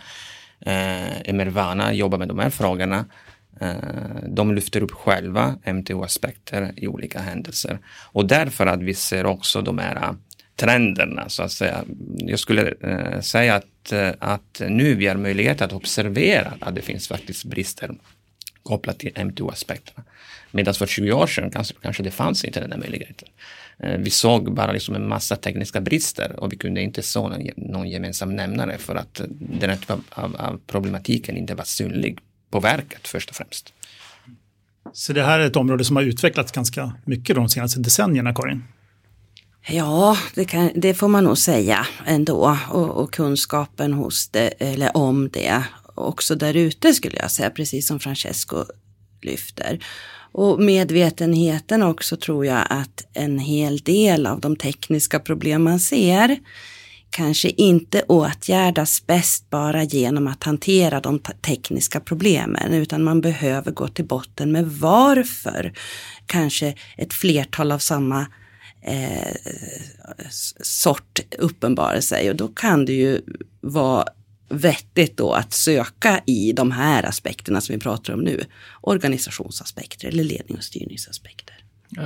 eh, 0.65 1.29
är 1.29 1.33
mer 1.33 1.45
vana, 1.45 1.93
jobbar 1.93 2.17
med 2.17 2.27
de 2.27 2.39
här 2.39 2.49
frågorna. 2.49 3.05
Eh, 3.61 3.75
de 4.27 4.55
lyfter 4.55 4.83
upp 4.83 4.91
själva 4.91 5.55
MTO-aspekter 5.65 6.71
i 6.75 6.87
olika 6.87 7.19
händelser 7.19 7.79
och 8.11 8.27
därför 8.27 8.65
att 8.65 8.81
vi 8.81 8.93
ser 8.93 9.25
också 9.25 9.61
de 9.61 9.77
här 9.77 9.95
eh, 9.95 10.11
trenderna 10.55 11.29
så 11.29 11.43
att 11.43 11.51
säga. 11.51 11.83
Jag 12.17 12.39
skulle 12.39 12.73
eh, 12.81 13.19
säga 13.21 13.55
att, 13.55 13.91
eh, 13.91 14.09
att 14.19 14.61
nu 14.67 14.95
vi 14.95 15.07
har 15.07 15.15
möjlighet 15.15 15.61
att 15.61 15.73
observera 15.73 16.53
att 16.59 16.75
det 16.75 16.81
finns 16.81 17.07
faktiskt 17.07 17.45
brister 17.45 17.91
kopplat 18.63 18.99
till 18.99 19.11
MTO-aspekterna. 19.25 20.03
Medan 20.51 20.73
för 20.73 20.87
20 20.87 21.11
år 21.11 21.27
sedan 21.27 21.51
kanske, 21.51 21.73
kanske 21.81 22.03
det 22.03 22.11
fanns 22.11 22.45
inte 22.45 22.59
den 22.59 22.69
där 22.69 22.77
möjligheten. 22.77 23.27
Eh, 23.79 23.97
vi 23.97 24.09
såg 24.09 24.53
bara 24.53 24.71
liksom 24.71 24.95
en 24.95 25.07
massa 25.07 25.35
tekniska 25.35 25.81
brister 25.81 26.39
och 26.39 26.53
vi 26.53 26.57
kunde 26.57 26.81
inte 26.81 27.01
se 27.01 27.19
någon, 27.19 27.41
någon 27.57 27.89
gemensam 27.89 28.35
nämnare 28.35 28.77
för 28.77 28.95
att 28.95 29.21
den 29.29 29.69
här 29.69 29.77
typen 29.77 30.03
av, 30.09 30.35
av 30.35 30.59
problematiken 30.67 31.37
inte 31.37 31.55
var 31.55 31.63
synlig 31.63 32.19
på 32.51 32.59
verket 32.59 33.07
först 33.07 33.29
och 33.29 33.35
främst. 33.35 33.73
Så 34.93 35.13
det 35.13 35.23
här 35.23 35.39
är 35.39 35.45
ett 35.45 35.55
område 35.55 35.83
som 35.83 35.95
har 35.95 36.03
utvecklats 36.03 36.51
ganska 36.51 36.93
mycket 37.05 37.35
de 37.35 37.49
senaste 37.49 37.79
decennierna, 37.79 38.33
Karin? 38.33 38.63
Ja, 39.67 40.17
det, 40.35 40.45
kan, 40.45 40.71
det 40.75 40.93
får 40.93 41.07
man 41.07 41.23
nog 41.23 41.37
säga 41.37 41.87
ändå. 42.05 42.57
Och, 42.69 42.89
och, 42.89 43.13
kunskapen 43.13 43.93
hos 43.93 44.27
det, 44.27 44.47
eller 44.47 44.97
om 44.97 45.29
det 45.29 45.63
också 45.95 46.35
där 46.35 46.53
ute 46.53 46.93
skulle 46.93 47.17
jag 47.17 47.31
säga, 47.31 47.49
precis 47.49 47.87
som 47.87 47.99
Francesco 47.99 48.65
lyfter. 49.21 49.79
Och 50.33 50.59
medvetenheten 50.61 51.83
också 51.83 52.17
tror 52.17 52.45
jag 52.45 52.67
att 52.69 53.07
en 53.13 53.39
hel 53.39 53.77
del 53.77 54.27
av 54.27 54.39
de 54.39 54.55
tekniska 54.55 55.19
problem 55.19 55.63
man 55.63 55.79
ser 55.79 56.39
kanske 57.09 57.49
inte 57.49 58.03
åtgärdas 58.07 59.07
bäst 59.07 59.49
bara 59.49 59.83
genom 59.83 60.27
att 60.27 60.43
hantera 60.43 60.99
de 60.99 61.19
tekniska 61.19 61.99
problemen, 61.99 62.73
utan 62.73 63.03
man 63.03 63.21
behöver 63.21 63.71
gå 63.71 63.87
till 63.87 64.05
botten 64.05 64.51
med 64.51 64.65
varför 64.65 65.73
kanske 66.25 66.75
ett 66.97 67.13
flertal 67.13 67.71
av 67.71 67.79
samma 67.79 68.27
eh, 68.81 69.35
sort 70.61 71.19
uppenbarar 71.37 72.01
sig. 72.01 72.29
Och 72.29 72.35
då 72.35 72.47
kan 72.47 72.85
det 72.85 72.93
ju 72.93 73.21
vara 73.61 74.05
vettigt 74.57 75.17
då 75.17 75.33
att 75.33 75.53
söka 75.53 76.21
i 76.25 76.51
de 76.51 76.71
här 76.71 77.03
aspekterna 77.05 77.61
som 77.61 77.75
vi 77.75 77.79
pratar 77.79 78.13
om 78.13 78.19
nu. 78.19 78.43
Organisationsaspekter 78.81 80.07
eller 80.07 80.23
ledning 80.23 80.57
och 80.57 80.63
styrningsaspekter. 80.63 81.55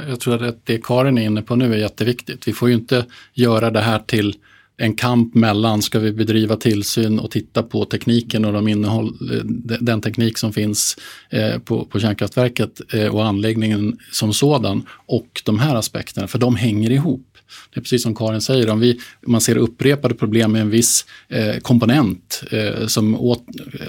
Jag 0.08 0.20
tror 0.20 0.44
att 0.44 0.66
det 0.66 0.84
Karin 0.84 1.18
är 1.18 1.26
inne 1.26 1.42
på 1.42 1.56
nu 1.56 1.74
är 1.74 1.78
jätteviktigt. 1.78 2.48
Vi 2.48 2.54
får 2.54 2.70
ju 2.70 2.76
inte 2.76 3.06
göra 3.34 3.72
det 3.72 3.82
här 3.82 4.00
till 4.00 4.36
en 4.78 4.96
kamp 4.96 5.36
mellan, 5.36 5.82
ska 5.82 6.00
vi 6.00 6.12
bedriva 6.12 6.56
tillsyn 6.56 7.20
och 7.20 7.32
titta 7.32 7.64
på 7.64 7.86
tekniken 7.86 8.46
och 8.46 8.54
de 8.54 8.68
innehåll, 8.68 9.18
den 9.80 10.02
teknik 10.02 10.38
som 10.38 10.54
finns 10.54 10.98
eh, 11.30 11.60
på, 11.60 11.86
på 11.86 12.00
kärnkraftverket 12.00 12.94
eh, 12.94 13.16
och 13.16 13.26
anläggningen 13.26 13.98
som 14.12 14.34
sådan 14.34 14.86
och 14.90 15.42
de 15.46 15.60
här 15.60 15.76
aspekterna, 15.76 16.28
för 16.28 16.40
de 16.40 16.56
hänger 16.56 16.90
ihop. 16.92 17.27
Det 17.74 17.80
är 17.80 17.82
precis 17.82 18.04
som 18.04 18.16
Karin 18.16 18.42
säger, 18.42 18.70
om 18.70 18.80
vi, 18.80 19.00
man 19.28 19.42
ser 19.42 19.58
upprepade 19.58 20.16
problem 20.16 20.52
med 20.52 20.62
en 20.62 20.70
viss 20.70 21.06
eh, 21.28 21.58
komponent, 21.58 22.44
eh, 22.52 22.88
som 22.88 23.16
å, 23.16 23.38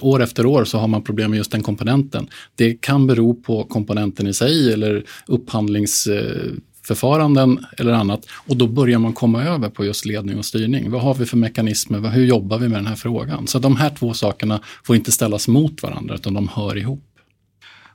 år 0.00 0.22
efter 0.22 0.46
år 0.46 0.64
så 0.64 0.78
har 0.78 0.88
man 0.88 1.02
problem 1.02 1.30
med 1.30 1.36
just 1.36 1.52
den 1.52 1.62
komponenten. 1.62 2.28
Det 2.54 2.74
kan 2.74 3.06
bero 3.06 3.34
på 3.34 3.64
komponenten 3.64 4.26
i 4.26 4.34
sig 4.34 4.72
eller 4.72 5.04
upphandlingsförfaranden 5.26 7.58
eh, 7.58 7.64
eller 7.78 7.92
annat. 7.92 8.26
Och 8.30 8.56
då 8.56 8.66
börjar 8.66 8.98
man 8.98 9.12
komma 9.12 9.44
över 9.44 9.68
på 9.68 9.84
just 9.84 10.04
ledning 10.04 10.38
och 10.38 10.44
styrning. 10.44 10.90
Vad 10.90 11.02
har 11.02 11.14
vi 11.14 11.26
för 11.26 11.36
mekanismer? 11.36 12.10
Hur 12.10 12.24
jobbar 12.24 12.58
vi 12.58 12.68
med 12.68 12.78
den 12.78 12.86
här 12.86 12.96
frågan? 12.96 13.46
Så 13.46 13.58
de 13.58 13.76
här 13.76 13.90
två 13.90 14.14
sakerna 14.14 14.60
får 14.84 14.96
inte 14.96 15.12
ställas 15.12 15.48
mot 15.48 15.82
varandra 15.82 16.14
utan 16.14 16.34
de 16.34 16.48
hör 16.48 16.78
ihop. 16.78 17.04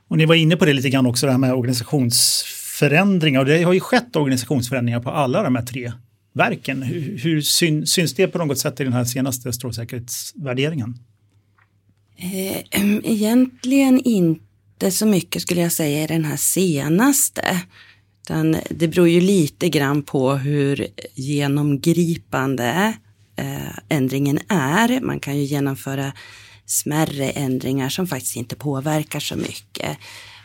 Och 0.08 0.18
ni 0.18 0.26
var 0.26 0.34
inne 0.34 0.56
på 0.56 0.64
det 0.64 0.72
lite 0.72 0.90
grann 0.90 1.06
också, 1.06 1.26
det 1.26 1.32
här 1.32 1.38
med 1.38 1.54
organisations 1.54 2.44
förändringar 2.74 3.40
och 3.40 3.46
det 3.46 3.62
har 3.62 3.72
ju 3.72 3.80
skett 3.80 4.16
organisationsförändringar 4.16 5.00
på 5.00 5.10
alla 5.10 5.42
de 5.42 5.56
här 5.56 5.62
tre 5.62 5.92
verken. 6.32 6.82
Hur, 6.82 7.18
hur 7.18 7.40
syn, 7.40 7.86
syns 7.86 8.14
det 8.14 8.28
på 8.28 8.38
något 8.38 8.58
sätt 8.58 8.80
i 8.80 8.84
den 8.84 8.92
här 8.92 9.04
senaste 9.04 9.52
strålsäkerhetsvärderingen? 9.52 10.98
Eh, 12.16 12.82
egentligen 13.04 14.00
inte 14.00 14.90
så 14.90 15.06
mycket 15.06 15.42
skulle 15.42 15.60
jag 15.60 15.72
säga 15.72 16.04
i 16.04 16.06
den 16.06 16.24
här 16.24 16.36
senaste. 16.36 17.60
Utan 18.22 18.56
det 18.70 18.88
beror 18.88 19.08
ju 19.08 19.20
lite 19.20 19.68
grann 19.68 20.02
på 20.02 20.34
hur 20.34 20.86
genomgripande 21.14 22.94
eh, 23.36 23.78
ändringen 23.88 24.38
är. 24.48 25.00
Man 25.00 25.20
kan 25.20 25.36
ju 25.38 25.44
genomföra 25.44 26.12
smärre 26.66 27.30
ändringar 27.30 27.88
som 27.88 28.06
faktiskt 28.06 28.36
inte 28.36 28.56
påverkar 28.56 29.20
så 29.20 29.36
mycket 29.36 29.98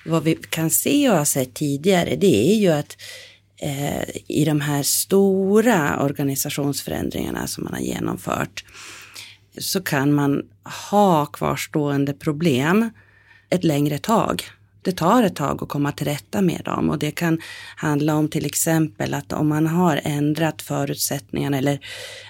vad 0.09 0.23
vi 0.23 0.35
kan 0.35 0.69
se 0.69 1.09
och 1.09 1.17
har 1.17 1.25
sett 1.25 1.53
tidigare, 1.53 2.15
det 2.15 2.51
är 2.51 2.55
ju 2.55 2.69
att 2.69 2.97
eh, 3.57 4.09
i 4.27 4.45
de 4.45 4.61
här 4.61 4.83
stora 4.83 6.03
organisationsförändringarna 6.03 7.47
som 7.47 7.63
man 7.63 7.73
har 7.73 7.81
genomfört 7.81 8.65
så 9.57 9.81
kan 9.81 10.13
man 10.13 10.43
ha 10.89 11.25
kvarstående 11.25 12.13
problem 12.13 12.89
ett 13.49 13.63
längre 13.63 13.97
tag. 13.97 14.43
Det 14.81 14.91
tar 14.91 15.23
ett 15.23 15.35
tag 15.35 15.63
att 15.63 15.69
komma 15.69 15.91
till 15.91 16.07
rätta 16.07 16.41
med 16.41 16.61
dem 16.65 16.89
och 16.89 16.99
det 16.99 17.11
kan 17.11 17.41
handla 17.75 18.15
om 18.15 18.27
till 18.29 18.45
exempel 18.45 19.13
att 19.13 19.33
om 19.33 19.47
man 19.47 19.67
har 19.67 20.01
ändrat 20.03 20.61
förutsättningarna 20.61 21.57
eller 21.57 21.79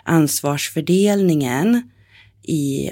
ansvarsfördelningen 0.04 1.92
i 2.44 2.92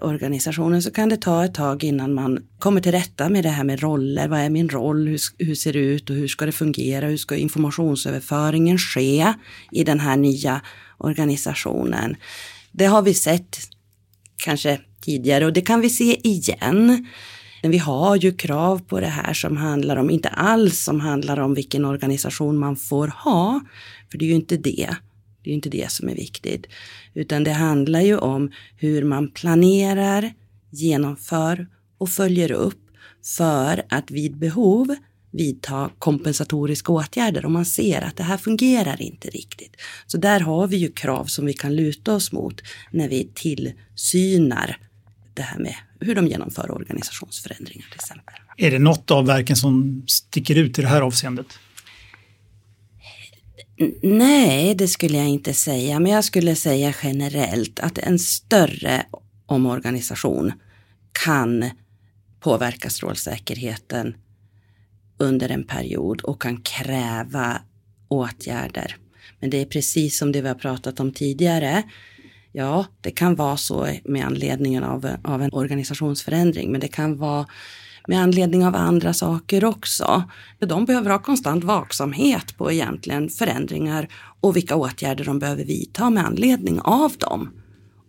organisationen 0.00 0.82
så 0.82 0.90
kan 0.90 1.08
det 1.08 1.16
ta 1.16 1.44
ett 1.44 1.54
tag 1.54 1.84
innan 1.84 2.14
man 2.14 2.38
kommer 2.58 2.80
till 2.80 2.92
rätta 2.92 3.28
med 3.28 3.44
det 3.44 3.50
här 3.50 3.64
med 3.64 3.80
roller. 3.80 4.28
Vad 4.28 4.40
är 4.40 4.50
min 4.50 4.68
roll? 4.68 5.08
Hur, 5.08 5.20
hur 5.38 5.54
ser 5.54 5.72
det 5.72 5.78
ut 5.78 6.10
och 6.10 6.16
hur 6.16 6.28
ska 6.28 6.46
det 6.46 6.52
fungera? 6.52 7.06
Hur 7.06 7.16
ska 7.16 7.36
informationsöverföringen 7.36 8.78
ske 8.78 9.34
i 9.72 9.84
den 9.84 10.00
här 10.00 10.16
nya 10.16 10.60
organisationen? 10.98 12.16
Det 12.72 12.86
har 12.86 13.02
vi 13.02 13.14
sett 13.14 13.58
kanske 14.36 14.80
tidigare 15.00 15.46
och 15.46 15.52
det 15.52 15.60
kan 15.60 15.80
vi 15.80 15.90
se 15.90 16.28
igen. 16.28 17.06
Men 17.62 17.70
vi 17.70 17.78
har 17.78 18.16
ju 18.16 18.32
krav 18.32 18.78
på 18.78 19.00
det 19.00 19.06
här 19.06 19.32
som 19.32 19.56
handlar 19.56 19.96
om, 19.96 20.10
inte 20.10 20.28
alls 20.28 20.80
som 20.80 21.00
handlar 21.00 21.40
om 21.40 21.54
vilken 21.54 21.84
organisation 21.84 22.58
man 22.58 22.76
får 22.76 23.08
ha, 23.08 23.60
för 24.10 24.18
det 24.18 24.24
är 24.24 24.28
ju 24.28 24.34
inte 24.34 24.56
det. 24.56 24.96
Det 25.46 25.50
är 25.50 25.54
inte 25.54 25.68
det 25.68 25.92
som 25.92 26.08
är 26.08 26.14
viktigt, 26.14 26.66
utan 27.14 27.44
det 27.44 27.52
handlar 27.52 28.00
ju 28.00 28.16
om 28.16 28.50
hur 28.76 29.04
man 29.04 29.30
planerar, 29.30 30.34
genomför 30.70 31.68
och 31.98 32.08
följer 32.08 32.52
upp 32.52 32.80
för 33.36 33.82
att 33.88 34.10
vid 34.10 34.36
behov 34.36 34.96
vidta 35.30 35.90
kompensatoriska 35.98 36.92
åtgärder 36.92 37.46
om 37.46 37.52
man 37.52 37.64
ser 37.64 38.02
att 38.02 38.16
det 38.16 38.22
här 38.22 38.36
fungerar 38.36 39.02
inte 39.02 39.28
riktigt. 39.28 39.76
Så 40.06 40.18
där 40.18 40.40
har 40.40 40.66
vi 40.66 40.76
ju 40.76 40.92
krav 40.92 41.24
som 41.24 41.46
vi 41.46 41.52
kan 41.52 41.76
luta 41.76 42.14
oss 42.14 42.32
mot 42.32 42.62
när 42.90 43.08
vi 43.08 43.30
tillsynar 43.34 44.78
det 45.34 45.42
här 45.42 45.58
med 45.58 45.74
hur 46.00 46.14
de 46.14 46.26
genomför 46.26 46.70
organisationsförändringar 46.70 47.86
till 47.86 48.00
exempel. 48.00 48.34
Är 48.56 48.70
det 48.70 48.78
något 48.78 49.10
av 49.10 49.26
verken 49.26 49.56
som 49.56 50.04
sticker 50.06 50.54
ut 50.54 50.78
i 50.78 50.82
det 50.82 50.88
här 50.88 51.02
avseendet? 51.02 51.58
Nej, 54.02 54.74
det 54.74 54.88
skulle 54.88 55.16
jag 55.16 55.28
inte 55.28 55.54
säga, 55.54 56.00
men 56.00 56.12
jag 56.12 56.24
skulle 56.24 56.56
säga 56.56 56.94
generellt 57.02 57.80
att 57.80 57.98
en 57.98 58.18
större 58.18 59.06
omorganisation 59.46 60.52
kan 61.24 61.70
påverka 62.40 62.90
strålsäkerheten 62.90 64.16
under 65.18 65.48
en 65.48 65.64
period 65.64 66.20
och 66.20 66.42
kan 66.42 66.62
kräva 66.62 67.60
åtgärder. 68.08 68.96
Men 69.40 69.50
det 69.50 69.60
är 69.60 69.66
precis 69.66 70.18
som 70.18 70.32
det 70.32 70.40
vi 70.40 70.48
har 70.48 70.54
pratat 70.54 71.00
om 71.00 71.12
tidigare. 71.12 71.82
Ja, 72.52 72.86
det 73.00 73.10
kan 73.10 73.34
vara 73.34 73.56
så 73.56 73.88
med 74.04 74.26
anledningen 74.26 74.84
av, 74.84 75.16
av 75.24 75.42
en 75.42 75.52
organisationsförändring, 75.52 76.72
men 76.72 76.80
det 76.80 76.88
kan 76.88 77.16
vara 77.18 77.46
med 78.06 78.22
anledning 78.22 78.66
av 78.66 78.76
andra 78.76 79.12
saker 79.12 79.64
också. 79.64 80.24
De 80.58 80.84
behöver 80.84 81.10
ha 81.10 81.18
konstant 81.18 81.64
vaksamhet 81.64 82.56
på 82.56 82.72
egentligen 82.72 83.28
förändringar 83.28 84.08
och 84.40 84.56
vilka 84.56 84.76
åtgärder 84.76 85.24
de 85.24 85.38
behöver 85.38 85.64
vidta 85.64 86.10
med 86.10 86.26
anledning 86.26 86.80
av 86.80 87.12
dem. 87.18 87.50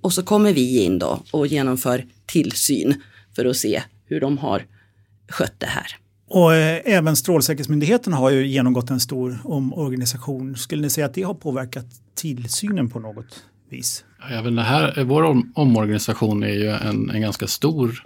Och 0.02 0.14
så 0.14 0.24
kommer 0.24 0.54
vi 0.54 0.84
in 0.84 1.00
då 1.00 1.20
och 1.32 1.48
genomför 1.48 2.06
tillsyn 2.26 3.02
för 3.36 3.46
att 3.46 3.58
se 3.58 3.82
hur 4.06 4.22
de 4.22 4.38
har 4.38 4.66
skött 5.30 5.56
det 5.58 5.66
här. 5.66 5.96
Och 6.30 6.54
eh, 6.54 6.82
även 6.86 7.16
Strålsäkerhetsmyndigheten 7.16 8.14
har 8.14 8.30
ju 8.30 8.48
genomgått 8.48 8.90
en 8.90 9.00
stor 9.00 9.40
omorganisation. 9.44 10.56
Skulle 10.56 10.82
ni 10.82 10.90
säga 10.90 11.06
att 11.06 11.14
det 11.14 11.24
har 11.24 11.34
påverkat 11.34 11.86
tillsynen 12.16 12.90
på 12.90 13.00
något 13.00 13.44
vis? 13.70 14.06
Även 14.32 14.56
det 14.56 14.62
här, 14.62 15.04
vår 15.04 15.24
om, 15.24 15.52
omorganisation 15.56 16.44
är 16.44 16.54
ju 16.54 16.70
en, 16.70 17.10
en 17.10 17.22
ganska 17.22 17.48
stor 17.48 18.04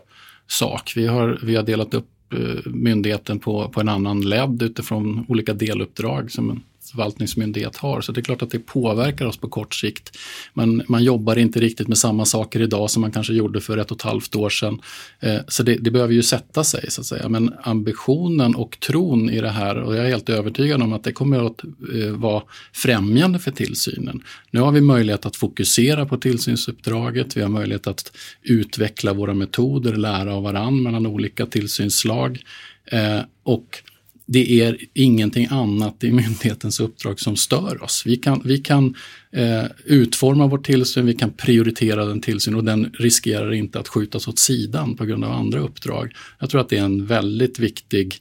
sak. 0.51 0.93
Vi 0.95 1.07
har, 1.07 1.39
vi 1.43 1.55
har 1.55 1.63
delat 1.63 1.93
upp 1.93 2.33
eh, 2.33 2.71
myndigheten 2.71 3.39
på, 3.39 3.69
på 3.69 3.81
en 3.81 3.89
annan 3.89 4.21
ledd 4.21 4.61
utifrån 4.61 5.25
olika 5.27 5.53
deluppdrag 5.53 6.31
som 6.31 6.49
en 6.49 6.63
förvaltningsmyndighet 6.91 7.77
har. 7.77 8.01
Så 8.01 8.11
det 8.11 8.19
är 8.19 8.23
klart 8.23 8.41
att 8.41 8.51
det 8.51 8.59
påverkar 8.59 9.25
oss 9.25 9.37
på 9.37 9.49
kort 9.49 9.75
sikt. 9.75 10.17
Men 10.53 10.83
man 10.87 11.03
jobbar 11.03 11.37
inte 11.37 11.59
riktigt 11.59 11.87
med 11.87 11.97
samma 11.97 12.25
saker 12.25 12.61
idag 12.61 12.89
som 12.89 13.01
man 13.01 13.11
kanske 13.11 13.33
gjorde 13.33 13.61
för 13.61 13.77
ett 13.77 13.91
och 13.91 13.97
ett 13.97 14.03
halvt 14.03 14.35
år 14.35 14.49
sedan. 14.49 14.81
Eh, 15.19 15.37
så 15.47 15.63
det, 15.63 15.75
det 15.75 15.91
behöver 15.91 16.13
ju 16.13 16.23
sätta 16.23 16.63
sig 16.63 16.91
så 16.91 17.01
att 17.01 17.07
säga. 17.07 17.29
Men 17.29 17.53
ambitionen 17.63 18.55
och 18.55 18.79
tron 18.79 19.29
i 19.29 19.41
det 19.41 19.49
här 19.49 19.75
och 19.75 19.95
jag 19.95 20.05
är 20.05 20.09
helt 20.09 20.29
övertygad 20.29 20.81
om 20.81 20.93
att 20.93 21.03
det 21.03 21.11
kommer 21.11 21.45
att 21.45 21.63
eh, 21.63 22.11
vara 22.11 22.43
främjande 22.73 23.39
för 23.39 23.51
tillsynen. 23.51 24.23
Nu 24.51 24.59
har 24.59 24.71
vi 24.71 24.81
möjlighet 24.81 25.25
att 25.25 25.35
fokusera 25.35 26.05
på 26.05 26.17
tillsynsuppdraget. 26.17 27.37
Vi 27.37 27.41
har 27.41 27.49
möjlighet 27.49 27.87
att 27.87 28.11
utveckla 28.41 29.13
våra 29.13 29.33
metoder, 29.33 29.93
lära 29.93 30.35
av 30.35 30.43
varann 30.43 30.83
mellan 30.83 31.05
olika 31.05 31.45
tillsynsslag. 31.45 32.39
Eh, 32.85 33.19
och 33.43 33.83
det 34.33 34.61
är 34.61 34.77
ingenting 34.93 35.47
annat 35.49 36.03
i 36.03 36.11
myndighetens 36.11 36.79
uppdrag 36.79 37.19
som 37.19 37.35
stör 37.35 37.83
oss. 37.83 38.03
Vi 38.05 38.17
kan, 38.17 38.41
vi 38.45 38.57
kan 38.57 38.95
eh, 39.31 39.63
utforma 39.85 40.47
vår 40.47 40.57
tillsyn, 40.57 41.05
vi 41.05 41.13
kan 41.13 41.31
prioritera 41.31 42.05
den 42.05 42.21
tillsyn 42.21 42.55
och 42.55 42.63
den 42.63 42.93
riskerar 42.93 43.53
inte 43.53 43.79
att 43.79 43.87
skjutas 43.87 44.27
åt 44.27 44.39
sidan 44.39 44.95
på 44.95 45.05
grund 45.05 45.23
av 45.23 45.31
andra 45.31 45.59
uppdrag. 45.59 46.13
Jag 46.39 46.49
tror 46.49 46.61
att 46.61 46.69
det 46.69 46.77
är 46.77 46.83
en 46.83 47.05
väldigt 47.05 47.59
viktig 47.59 48.15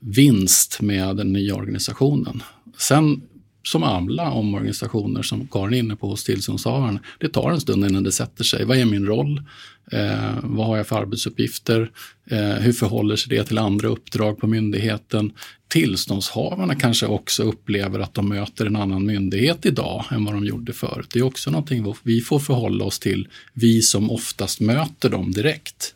vinst 0.00 0.80
med 0.80 1.16
den 1.16 1.32
nya 1.32 1.54
organisationen. 1.54 2.42
Sen 2.76 3.20
som 3.62 3.82
alla 3.82 4.30
omorganisationer 4.30 5.22
som 5.22 5.48
Karin 5.48 5.74
är 5.74 5.78
inne 5.78 5.96
på 5.96 6.08
hos 6.08 6.24
tillsynshavaren, 6.24 6.98
det 7.18 7.28
tar 7.28 7.50
en 7.50 7.60
stund 7.60 7.84
innan 7.84 8.02
det 8.02 8.12
sätter 8.12 8.44
sig. 8.44 8.64
Vad 8.64 8.76
är 8.76 8.84
min 8.84 9.06
roll? 9.06 9.42
Eh, 9.92 10.34
vad 10.42 10.66
har 10.66 10.76
jag 10.76 10.86
för 10.86 10.96
arbetsuppgifter? 10.96 11.90
Eh, 12.30 12.38
hur 12.38 12.72
förhåller 12.72 13.16
sig 13.16 13.36
det 13.36 13.44
till 13.44 13.58
andra 13.58 13.88
uppdrag 13.88 14.38
på 14.38 14.46
myndigheten? 14.46 15.32
Tillståndshavarna 15.68 16.74
kanske 16.74 17.06
också 17.06 17.42
upplever 17.42 18.00
att 18.00 18.14
de 18.14 18.28
möter 18.28 18.66
en 18.66 18.76
annan 18.76 19.06
myndighet 19.06 19.66
idag 19.66 20.04
än 20.10 20.24
vad 20.24 20.34
de 20.34 20.44
gjorde 20.44 20.72
förut. 20.72 21.10
Det 21.12 21.18
är 21.18 21.22
också 21.22 21.50
någonting 21.50 21.94
vi 22.02 22.20
får 22.20 22.38
förhålla 22.38 22.84
oss 22.84 22.98
till, 22.98 23.28
vi 23.52 23.82
som 23.82 24.10
oftast 24.10 24.60
möter 24.60 25.10
dem 25.10 25.32
direkt. 25.32 25.94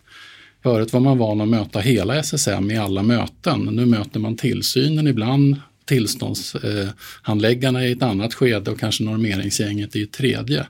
Förut 0.62 0.92
var 0.92 1.00
man 1.00 1.18
van 1.18 1.40
att 1.40 1.48
möta 1.48 1.80
hela 1.80 2.16
SSM 2.16 2.70
i 2.70 2.76
alla 2.76 3.02
möten. 3.02 3.60
Nu 3.60 3.86
möter 3.86 4.20
man 4.20 4.36
tillsynen 4.36 5.06
ibland 5.06 5.56
tillståndshandläggarna 5.84 7.86
i 7.86 7.92
ett 7.92 8.02
annat 8.02 8.34
skede 8.34 8.70
och 8.70 8.80
kanske 8.80 9.04
normeringsgänget 9.04 9.96
i 9.96 10.02
ett 10.02 10.12
tredje. 10.12 10.66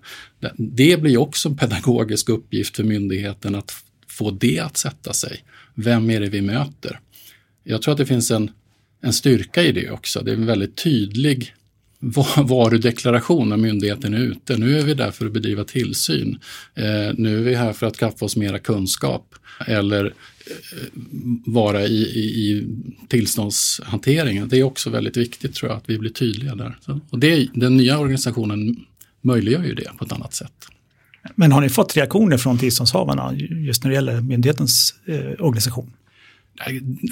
Det 0.57 1.00
blir 1.00 1.19
också 1.19 1.49
en 1.49 1.57
pedagogisk 1.57 2.28
uppgift 2.28 2.76
för 2.76 2.85
myndigheten 2.85 3.54
att 3.54 3.73
få 4.09 4.31
det 4.31 4.59
att 4.59 4.76
sätta 4.76 5.12
sig. 5.12 5.45
Vem 5.75 6.11
är 6.11 6.21
det 6.21 6.28
vi 6.28 6.40
möter? 6.40 7.00
Jag 7.64 7.83
tror 7.83 7.92
att 7.92 7.99
det 7.99 8.07
finns 8.07 8.31
en, 8.31 8.50
en 9.00 9.12
styrka 9.12 9.62
i 9.62 9.73
det 9.73 9.90
också. 9.90 10.23
Det 10.23 10.31
är 10.31 10.37
en 10.37 10.47
väldigt 10.47 10.76
tydlig 10.76 11.54
varudeklaration 12.37 13.49
när 13.49 13.56
myndigheten 13.56 14.14
är 14.14 14.18
ute. 14.18 14.56
Nu 14.56 14.78
är 14.78 14.85
vi 14.85 14.94
där 14.94 15.11
för 15.11 15.26
att 15.26 15.32
bedriva 15.32 15.64
tillsyn. 15.64 16.38
Eh, 16.75 16.85
nu 17.14 17.38
är 17.38 17.42
vi 17.42 17.54
här 17.54 17.73
för 17.73 17.87
att 17.87 17.97
skaffa 17.97 18.25
oss 18.25 18.37
mera 18.37 18.59
kunskap 18.59 19.35
eller 19.66 20.04
eh, 20.04 20.12
vara 21.47 21.82
i, 21.82 22.02
i, 22.02 22.21
i 22.21 22.66
tillståndshanteringen. 23.09 24.49
Det 24.49 24.59
är 24.59 24.62
också 24.62 24.90
väldigt 24.90 25.16
viktigt 25.16 25.54
tror 25.54 25.71
jag 25.71 25.78
att 25.78 25.90
vi 25.90 25.99
blir 25.99 26.11
tydliga 26.11 26.55
där. 26.55 26.79
Och 27.11 27.18
det, 27.18 27.48
den 27.55 27.76
nya 27.76 27.98
organisationen 27.98 28.76
möjliggör 29.20 29.64
ju 29.64 29.74
det 29.74 29.90
på 29.98 30.05
ett 30.05 30.12
annat 30.12 30.35
sätt. 30.35 30.53
Men 31.35 31.53
har 31.53 31.61
ni 31.61 31.68
fått 31.68 31.96
reaktioner 31.96 32.37
från 32.37 32.59
tillståndshavarna 32.59 33.35
just 33.37 33.85
när 33.85 33.90
det 33.90 33.94
gäller 33.94 34.20
myndighetens 34.20 34.94
eh, 35.07 35.44
organisation? 35.44 35.92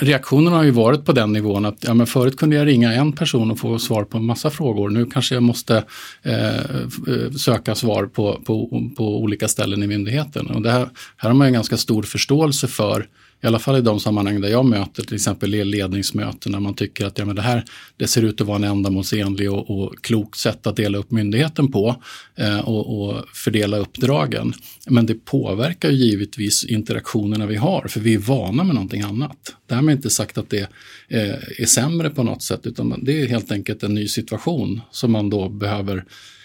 Reaktionerna 0.00 0.56
har 0.56 0.64
ju 0.64 0.70
varit 0.70 1.04
på 1.04 1.12
den 1.12 1.32
nivån 1.32 1.64
att 1.64 1.84
ja, 1.84 1.94
men 1.94 2.06
förut 2.06 2.36
kunde 2.36 2.56
jag 2.56 2.66
ringa 2.66 2.92
en 2.92 3.12
person 3.12 3.50
och 3.50 3.58
få 3.58 3.78
svar 3.78 4.04
på 4.04 4.18
en 4.18 4.24
massa 4.24 4.50
frågor. 4.50 4.90
Nu 4.90 5.06
kanske 5.06 5.34
jag 5.34 5.42
måste 5.42 5.84
eh, 6.22 6.56
eh, 6.56 7.30
söka 7.36 7.74
svar 7.74 8.06
på, 8.06 8.40
på, 8.44 8.90
på 8.96 9.18
olika 9.22 9.48
ställen 9.48 9.82
i 9.82 9.86
myndigheten. 9.86 10.46
Och 10.46 10.62
det 10.62 10.70
här, 10.70 10.88
här 11.16 11.30
har 11.30 11.34
man 11.34 11.46
en 11.46 11.52
ganska 11.52 11.76
stor 11.76 12.02
förståelse 12.02 12.68
för 12.68 13.06
i 13.42 13.46
alla 13.46 13.58
fall 13.58 13.76
i 13.76 13.80
de 13.80 14.00
sammanhang 14.00 14.40
där 14.40 14.48
jag 14.48 14.64
möter 14.64 15.02
till 15.02 15.14
exempel 15.14 15.50
ledningsmöten 15.50 16.52
när 16.52 16.60
man 16.60 16.74
tycker 16.74 17.06
att 17.06 17.18
ja, 17.18 17.24
men 17.24 17.36
det 17.36 17.42
här 17.42 17.64
det 17.96 18.06
ser 18.06 18.22
ut 18.22 18.40
att 18.40 18.46
vara 18.46 18.56
en 18.56 18.64
ändamålsenlig 18.64 19.52
och, 19.52 19.70
och 19.70 19.94
klokt 20.02 20.38
sätt 20.38 20.66
att 20.66 20.76
dela 20.76 20.98
upp 20.98 21.10
myndigheten 21.10 21.72
på 21.72 22.02
eh, 22.36 22.58
och, 22.58 23.00
och, 23.00 23.24
fördela 23.34 23.76
uppdragen. 23.76 24.52
Men 24.86 25.06
det 25.06 25.14
påverkar 25.14 25.90
ju 25.90 25.96
givetvis 25.96 26.64
interaktionerna 26.64 27.46
vi 27.46 27.56
har 27.56 27.88
för 27.88 28.00
vi 28.00 28.14
är 28.14 28.18
vana 28.18 28.64
med 28.64 28.74
någonting 28.74 29.02
annat. 29.02 29.54
Därmed 29.66 29.96
inte 29.96 30.10
sagt 30.10 30.38
att 30.38 30.50
det 30.50 30.70
eh, 31.08 31.34
är 31.58 31.66
sämre 31.66 32.10
på 32.10 32.22
något 32.22 32.42
sätt 32.42 32.66
utan 32.66 33.04
det 33.04 33.22
är 33.22 33.28
helt 33.28 33.52
enkelt 33.52 33.82
en 33.82 33.94
ny 33.94 34.08
situation 34.08 34.80
som 34.90 35.12
man 35.12 35.30
då 35.30 35.48
behöver 35.48 36.04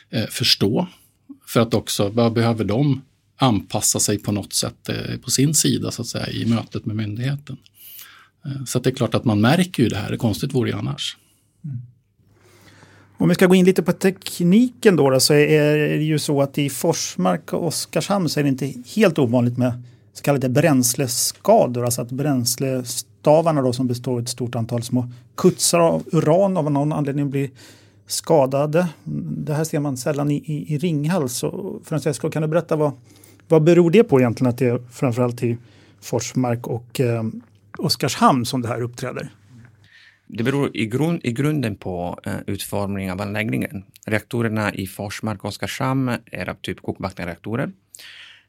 eh, 0.09 0.25
förstå 0.25 0.87
för 1.47 1.59
att 1.59 1.73
också, 1.73 2.09
vad 2.09 2.33
behöver 2.33 2.63
de 2.63 3.01
anpassa 3.37 3.99
sig 3.99 4.17
på 4.17 4.31
något 4.31 4.53
sätt 4.53 4.89
eh, 4.89 5.17
på 5.23 5.31
sin 5.31 5.53
sida 5.53 5.91
så 5.91 6.01
att 6.01 6.07
säga 6.07 6.29
i 6.29 6.45
mötet 6.45 6.85
med 6.85 6.95
myndigheten. 6.95 7.57
Eh, 8.45 8.63
så 8.65 8.79
det 8.79 8.89
är 8.89 8.95
klart 8.95 9.15
att 9.15 9.25
man 9.25 9.41
märker 9.41 9.83
ju 9.83 9.89
det 9.89 9.97
här, 9.97 10.11
det 10.11 10.17
konstigt 10.17 10.53
vore 10.53 10.71
det 10.71 10.77
annars. 10.77 11.17
Mm. 11.63 11.77
Om 13.17 13.29
vi 13.29 13.35
ska 13.35 13.45
gå 13.45 13.55
in 13.55 13.65
lite 13.65 13.83
på 13.83 13.91
tekniken 13.91 14.95
då, 14.95 15.09
då, 15.09 15.19
så 15.19 15.33
är 15.33 15.77
det 15.77 16.03
ju 16.03 16.19
så 16.19 16.41
att 16.41 16.57
i 16.57 16.69
Forsmark 16.69 17.53
och 17.53 17.67
Oskarshamn 17.67 18.29
så 18.29 18.39
är 18.39 18.43
det 18.43 18.49
inte 18.49 18.73
helt 18.95 19.19
ovanligt 19.19 19.57
med 19.57 19.83
så 20.13 20.23
kallade 20.23 20.49
bränsleskador. 20.49 21.85
Alltså 21.85 22.01
att 22.01 22.11
bränslestavarna 22.11 23.61
då 23.61 23.73
som 23.73 23.87
består 23.87 24.13
av 24.13 24.19
ett 24.19 24.29
stort 24.29 24.55
antal 24.55 24.83
små 24.83 25.11
kutsar 25.35 25.79
av 25.79 26.03
uran 26.11 26.57
av 26.57 26.71
någon 26.71 26.93
anledning 26.93 27.29
blir 27.29 27.49
skadade. 28.07 28.87
Det 29.45 29.53
här 29.53 29.63
ser 29.63 29.79
man 29.79 29.97
sällan 29.97 30.31
i, 30.31 30.35
i, 30.35 30.73
i 30.73 30.77
Ringhals. 30.77 31.43
Francesco, 31.83 32.29
kan 32.29 32.41
du 32.41 32.47
berätta 32.47 32.75
vad, 32.75 32.91
vad 33.47 33.63
beror 33.63 33.91
det 33.91 34.03
på 34.03 34.19
egentligen 34.19 34.49
att 34.49 34.57
det 34.57 34.65
är 34.67 34.79
framförallt 34.91 35.43
i 35.43 35.57
Forsmark 36.01 36.67
och 36.67 36.99
eh, 36.99 37.23
Oskarshamn 37.77 38.45
som 38.45 38.61
det 38.61 38.67
här 38.67 38.81
uppträder? 38.81 39.29
Det 40.27 40.43
beror 40.43 40.77
i, 40.77 40.85
grund, 40.85 41.19
i 41.23 41.31
grunden 41.31 41.75
på 41.75 42.19
eh, 42.25 42.33
utformningen 42.47 43.11
av 43.11 43.21
anläggningen. 43.21 43.83
Reaktorerna 44.05 44.73
i 44.73 44.87
Forsmark 44.87 45.43
och 45.43 45.49
Oskarshamn 45.49 46.11
är 46.31 46.49
av 46.49 46.53
typ 46.53 46.81
kokvattenreaktorer, 46.81 47.71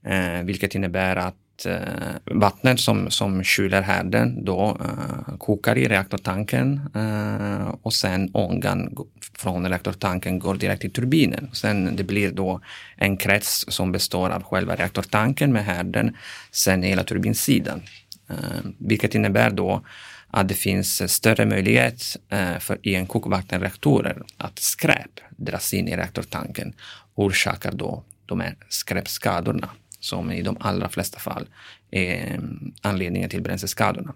eh, 0.02 0.42
vilket 0.44 0.74
innebär 0.74 1.16
att 1.16 1.36
eh, 1.66 1.80
vattnet 2.24 2.80
som, 2.80 3.10
som 3.10 3.44
kyler 3.44 3.82
härden 3.82 4.44
då 4.44 4.78
eh, 4.80 5.36
kokar 5.38 5.78
i 5.78 5.88
reaktortanken 5.88 6.80
eh, 6.94 7.74
och 7.82 7.92
sen 7.92 8.30
ångan 8.32 8.96
från 9.38 9.68
reaktortanken 9.68 10.38
går 10.38 10.54
direkt 10.54 10.80
till 10.80 10.92
turbinen. 10.92 11.50
Sen 11.52 11.96
det 11.96 12.04
blir 12.04 12.32
då 12.32 12.60
en 12.96 13.16
krets 13.16 13.64
som 13.68 13.92
består 13.92 14.30
av 14.30 14.42
själva 14.42 14.76
reaktortanken 14.76 15.52
med 15.52 15.64
härden, 15.64 16.16
sen 16.50 16.82
hela 16.82 17.04
turbinsidan. 17.04 17.82
Eh, 18.28 18.70
vilket 18.78 19.14
innebär 19.14 19.50
då 19.50 19.82
att 20.30 20.48
det 20.48 20.54
finns 20.54 21.12
större 21.12 21.46
möjlighet 21.46 22.02
eh, 22.28 22.58
för 22.58 22.78
i 22.82 22.94
en 22.94 23.06
kokvattenreaktorer 23.06 24.22
att 24.36 24.58
skräp 24.58 25.20
dras 25.36 25.74
in 25.74 25.88
i 25.88 25.96
reaktortanken 25.96 26.72
och 27.14 27.24
orsakar 27.24 27.72
då 27.72 28.02
de 28.26 28.40
här 28.40 28.56
skräpskadorna 28.68 29.68
som 30.06 30.32
i 30.32 30.42
de 30.42 30.56
allra 30.60 30.88
flesta 30.88 31.18
fall 31.18 31.46
är 31.90 32.32
eh, 32.32 32.40
anledningen 32.82 33.30
till 33.30 33.42
bränsleskadorna. 33.42 34.14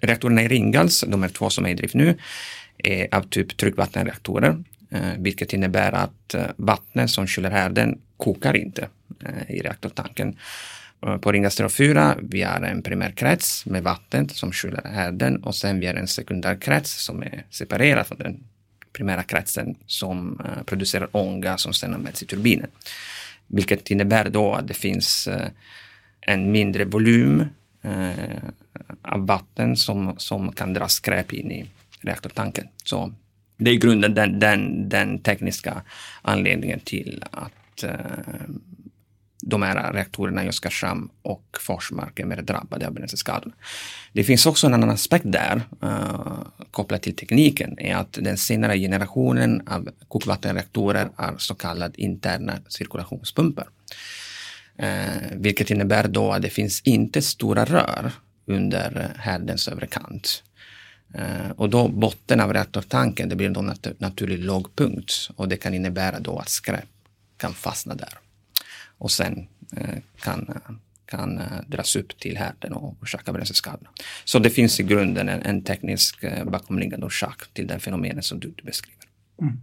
Reaktorerna 0.00 0.42
i 0.42 0.48
Ringhals, 0.48 1.04
de 1.08 1.22
är 1.22 1.28
två 1.28 1.50
som 1.50 1.66
är 1.66 1.70
i 1.70 1.74
drift 1.74 1.94
nu, 1.94 2.18
är 2.78 3.14
av 3.14 3.22
typ 3.22 3.56
tryckvattenreaktorer, 3.56 4.64
eh, 4.90 5.12
vilket 5.18 5.52
innebär 5.52 5.92
att 5.92 6.34
eh, 6.34 6.46
vattnet 6.56 7.10
som 7.10 7.26
kyler 7.26 7.50
härden 7.50 8.00
kokar 8.16 8.56
inte 8.56 8.88
i 9.48 9.60
reaktortanken. 9.60 10.36
På 11.20 11.32
Ringhals 11.32 11.56
3 11.56 11.66
och 11.66 11.72
4, 11.72 12.16
vi 12.22 12.42
har 12.42 12.60
en 12.60 12.82
primärkrets 12.82 13.66
med 13.66 13.82
vatten 13.82 14.28
som 14.28 14.52
kyler 14.52 14.82
härden 14.84 15.36
och 15.36 15.54
sen 15.54 15.80
vi 15.80 15.86
har 15.86 15.94
en 15.94 16.08
sekundärkrets 16.08 17.04
som 17.04 17.22
är 17.22 17.44
separerad 17.50 18.06
från 18.06 18.18
den 18.18 18.44
primära 18.92 19.22
kretsen 19.22 19.76
som 19.86 20.42
producerar 20.66 21.08
ånga 21.12 21.58
som 21.58 21.72
sedan 21.72 21.94
används 21.94 22.22
i 22.22 22.26
turbinen. 22.26 22.70
Vilket 23.46 23.90
innebär 23.90 24.28
då 24.28 24.54
att 24.54 24.68
det 24.68 24.74
finns 24.74 25.26
eh, 25.28 25.48
en 26.20 26.52
mindre 26.52 26.84
volym 26.84 27.44
eh, 27.82 28.10
av 29.02 29.26
vatten 29.26 29.76
som, 29.76 30.14
som 30.16 30.52
kan 30.52 30.74
dra 30.74 30.88
skräp 30.88 31.32
in 31.32 31.52
i 31.52 31.66
reaktortanken. 32.00 32.68
Så 32.84 33.12
det 33.56 33.70
är 33.70 33.74
i 33.74 33.78
grunden 33.78 34.14
den, 34.14 34.38
den, 34.38 34.88
den 34.88 35.18
tekniska 35.18 35.82
anledningen 36.22 36.80
till 36.80 37.24
att 37.30 37.82
eh, 37.82 37.90
de 39.46 39.62
här 39.62 39.92
reaktorerna 39.92 40.44
i 40.44 40.48
Oskarshamn 40.48 41.08
och 41.22 41.44
Forsmark 41.60 42.20
är 42.20 42.24
mer 42.24 42.42
drabbade 42.42 42.86
av 42.86 42.94
bränsleskador. 42.94 43.52
Det 44.12 44.24
finns 44.24 44.46
också 44.46 44.66
en 44.66 44.74
annan 44.74 44.90
aspekt 44.90 45.24
där, 45.28 45.62
uh, 45.82 46.38
kopplat 46.70 47.02
till 47.02 47.16
tekniken, 47.16 47.78
är 47.78 47.96
att 47.96 48.12
den 48.12 48.36
senare 48.36 48.78
generationen 48.78 49.68
av 49.68 49.88
kokvattenreaktorer 50.08 51.08
är 51.16 51.34
så 51.38 51.54
kallade 51.54 52.00
interna 52.00 52.58
cirkulationspumpar. 52.68 53.68
Uh, 54.82 55.32
vilket 55.32 55.70
innebär 55.70 56.08
då 56.08 56.32
att 56.32 56.42
det 56.42 56.50
finns 56.50 56.80
inte 56.80 57.22
stora 57.22 57.64
rör 57.64 58.12
under 58.46 59.12
härdens 59.18 59.68
övre 59.68 59.86
kant. 59.86 60.42
Uh, 61.14 61.50
och 61.56 61.70
då 61.70 61.88
botten 61.88 62.40
av 62.40 62.52
reaktortanken, 62.52 63.28
det 63.28 63.36
blir 63.36 63.50
då 63.50 63.60
nat 63.62 63.86
naturlig 63.98 64.38
lågpunkt 64.38 65.12
och 65.36 65.48
det 65.48 65.56
kan 65.56 65.74
innebära 65.74 66.20
då 66.20 66.38
att 66.38 66.48
skräp 66.48 66.88
kan 67.36 67.54
fastna 67.54 67.94
där 67.94 68.23
och 69.04 69.12
sen 69.12 69.46
eh, 69.76 69.98
kan, 70.22 70.60
kan 71.06 71.38
eh, 71.38 71.44
dras 71.66 71.96
upp 71.96 72.18
till 72.18 72.36
härden 72.36 72.72
och 72.72 72.96
orsaka 73.02 73.32
bränsleskador. 73.32 73.88
Så 74.24 74.38
det 74.38 74.50
finns 74.50 74.80
i 74.80 74.82
grunden 74.82 75.28
en, 75.28 75.42
en 75.42 75.62
teknisk 75.62 76.22
eh, 76.22 76.44
bakomliggande 76.44 77.06
orsak 77.06 77.42
till 77.52 77.66
den 77.66 77.80
fenomenen 77.80 78.22
som 78.22 78.40
du, 78.40 78.54
du 78.56 78.62
beskriver. 78.62 79.04
Mm. 79.42 79.60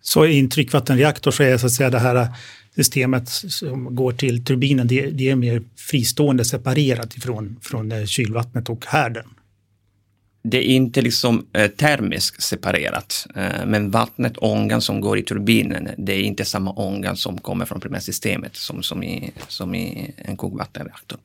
Så 0.00 0.26
i 0.26 0.38
en 0.38 0.50
tryckvattenreaktor 0.50 1.30
så 1.30 1.42
är 1.42 1.58
så 1.58 1.66
att 1.66 1.72
säga 1.72 1.90
det 1.90 1.98
här 1.98 2.28
systemet 2.74 3.28
som 3.28 3.94
går 3.94 4.12
till 4.12 4.44
turbinen, 4.44 4.86
det, 4.86 5.10
det 5.10 5.30
är 5.30 5.36
mer 5.36 5.62
fristående, 5.76 6.44
separerat 6.44 7.16
ifrån 7.16 7.56
från 7.62 8.06
kylvattnet 8.06 8.68
och 8.68 8.86
härden? 8.86 9.26
Det 10.42 10.58
är 10.58 10.74
inte 10.74 11.02
liksom 11.02 11.46
eh, 11.52 11.70
termiskt 11.70 12.42
separerat, 12.42 13.26
eh, 13.34 13.66
men 13.66 13.90
vattnet, 13.90 14.32
ångan 14.36 14.80
som 14.80 15.00
går 15.00 15.18
i 15.18 15.22
turbinen, 15.22 15.88
det 15.98 16.12
är 16.12 16.22
inte 16.22 16.44
samma 16.44 16.72
ånga 16.72 17.16
som 17.16 17.38
kommer 17.38 17.64
från 17.64 17.80
primärsystemet 17.80 18.56
som, 18.56 18.82
som, 18.82 19.02
i, 19.02 19.32
som 19.48 19.74
i 19.74 20.14
en 20.16 20.36
kokvattenreaktor. 20.36 21.18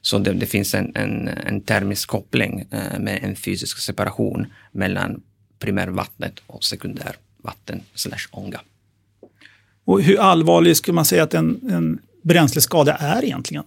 Så 0.00 0.18
det, 0.18 0.32
det 0.32 0.46
finns 0.46 0.74
en, 0.74 0.92
en, 0.94 1.28
en, 1.28 1.60
termisk 1.60 2.08
koppling 2.08 2.64
eh, 2.70 2.98
med 2.98 3.20
en 3.22 3.36
fysisk 3.36 3.78
separation 3.78 4.46
mellan 4.72 5.22
primärvattnet 5.58 6.42
och 6.46 6.64
sekundärvatten 6.64 7.82
slash 7.94 8.28
ånga. 8.30 8.60
Och 9.84 10.02
hur 10.02 10.20
allvarlig 10.20 10.76
skulle 10.76 10.94
man 10.94 11.04
säga 11.04 11.22
att 11.22 11.34
en, 11.34 11.60
en 11.70 11.98
bränsleskada 12.22 12.94
är 12.94 13.24
egentligen? 13.24 13.64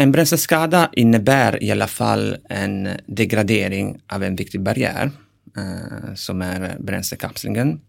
En 0.00 0.12
bränsleskada 0.12 0.90
innebär 0.92 1.62
i 1.62 1.70
alla 1.70 1.86
fall 1.86 2.36
en 2.48 2.88
degradering 3.06 4.00
av 4.06 4.22
en 4.24 4.36
viktig 4.36 4.60
barriär 4.60 5.10
eh, 5.56 6.14
som 6.14 6.42
är 6.42 6.76
bränslekapslingen. 6.78 7.80